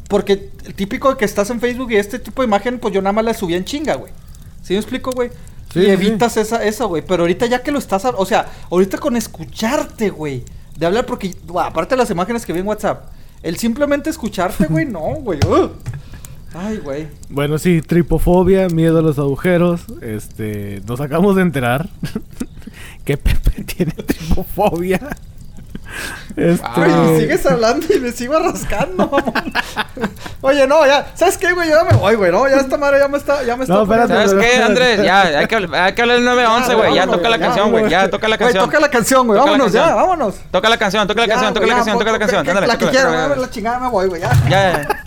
[0.07, 3.01] Porque el típico de que estás en Facebook y este tipo de imagen, pues yo
[3.01, 4.13] nada más la subía en chinga, güey.
[4.61, 5.29] ¿Sí me explico, güey?
[5.73, 7.03] Sí, y sí, evitas esa, esa, güey.
[7.05, 10.43] Pero ahorita ya que lo estás, o sea, ahorita con escucharte, güey.
[10.77, 13.05] De hablar, porque, aparte de las imágenes que vi en WhatsApp,
[13.41, 15.39] el simplemente escucharte, güey, no, güey.
[15.47, 15.71] ugh.
[16.57, 17.07] Ay, güey.
[17.29, 19.81] Bueno, sí, tripofobia, miedo a los agujeros.
[20.01, 21.89] Este, nos acabamos de enterar
[23.05, 25.01] que Pepe tiene tripofobia.
[26.35, 29.53] Este, Ay, y sigues hablando y me sigo rascando, mamón.
[30.41, 31.69] Oye, no, ya, ¿sabes qué, güey?
[31.69, 33.73] Yo ya me voy, güey, no, ya esta madre ya me está, ya me está.
[33.75, 35.03] No, espérate, ¿Sabes qué, Andrés?
[35.03, 36.95] Ya, hay que, hay que hablar del 911, Ya, güey.
[36.95, 37.89] Ya, toca la canción, güey.
[37.89, 38.65] Ya, toca la Güey, canción.
[38.65, 39.39] toca la canción, güey.
[39.39, 40.01] Toca la Vámonos, ya, canción.
[40.01, 40.35] vámonos.
[40.51, 42.45] Toca la canción, toca la canción, toca la canción, toca la canción.
[42.67, 44.31] La que quiero, la chingada me voy, güey, ya.
[44.49, 45.03] Ya,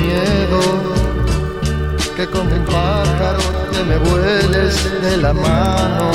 [0.00, 0.60] miedo
[2.16, 3.40] que como un pájaro
[3.72, 6.10] te me vueles de la mano.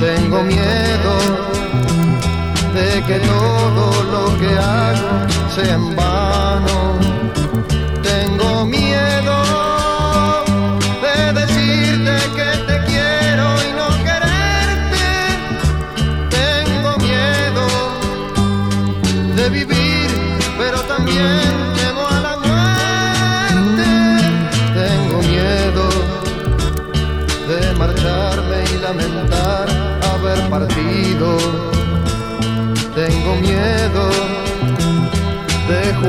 [0.00, 1.12] Tengo miedo
[2.74, 5.10] de que todo lo que hago
[5.54, 7.25] sea en vano.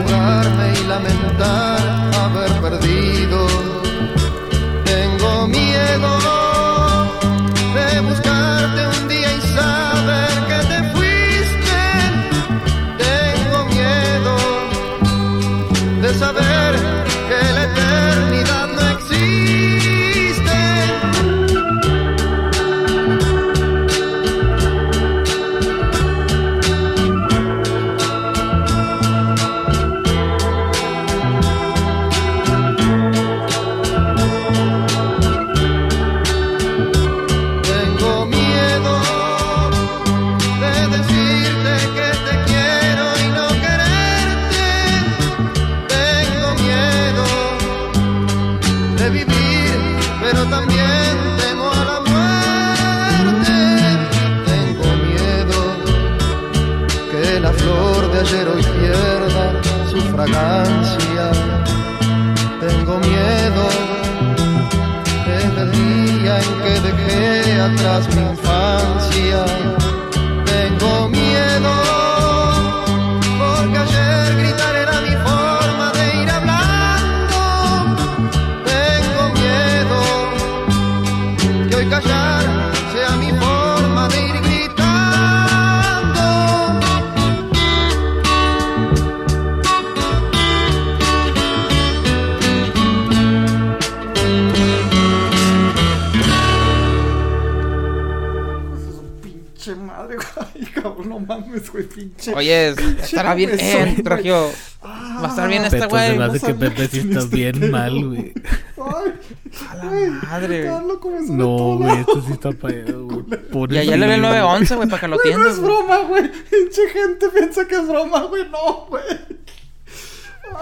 [0.10, 1.80] Y lamentar
[2.24, 3.48] haber perdido.
[4.86, 6.37] Tengo miedo
[101.40, 102.34] mames, güey, pinche.
[102.34, 102.70] Oye,
[103.02, 103.52] estará bien.
[103.60, 103.96] Eh, güey.
[104.04, 104.50] Regio.
[104.82, 106.30] Ah, Va a estar bien este Pepe, se me güey.
[106.38, 108.34] hace que Pepe sí está bien mal, güey.
[108.78, 109.14] Ay,
[109.70, 110.64] A la güey, madre.
[110.66, 111.00] Carlos,
[111.30, 113.74] No, güey, esto sí está para güey.
[113.74, 115.72] Y allá le ve el 911, güey, para que lo Güey, no es güey.
[115.72, 116.32] broma, güey.
[116.50, 118.44] Pinche gente piensa que es broma, güey.
[118.50, 119.04] No, güey.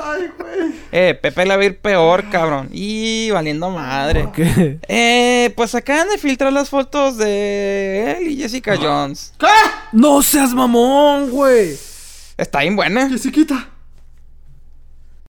[0.08, 0.72] Ay, güey.
[0.92, 2.70] Eh, Pepe la va a ir peor, cabrón.
[2.72, 4.30] Y valiendo madre.
[4.34, 4.78] ¿Qué?
[4.88, 9.34] Eh, pues acaban de filtrar las fotos de él y Jessica Jones.
[9.92, 11.76] ¡No seas mamón, güey!
[12.38, 13.10] Está bien buena.
[13.10, 13.70] Jessiquita.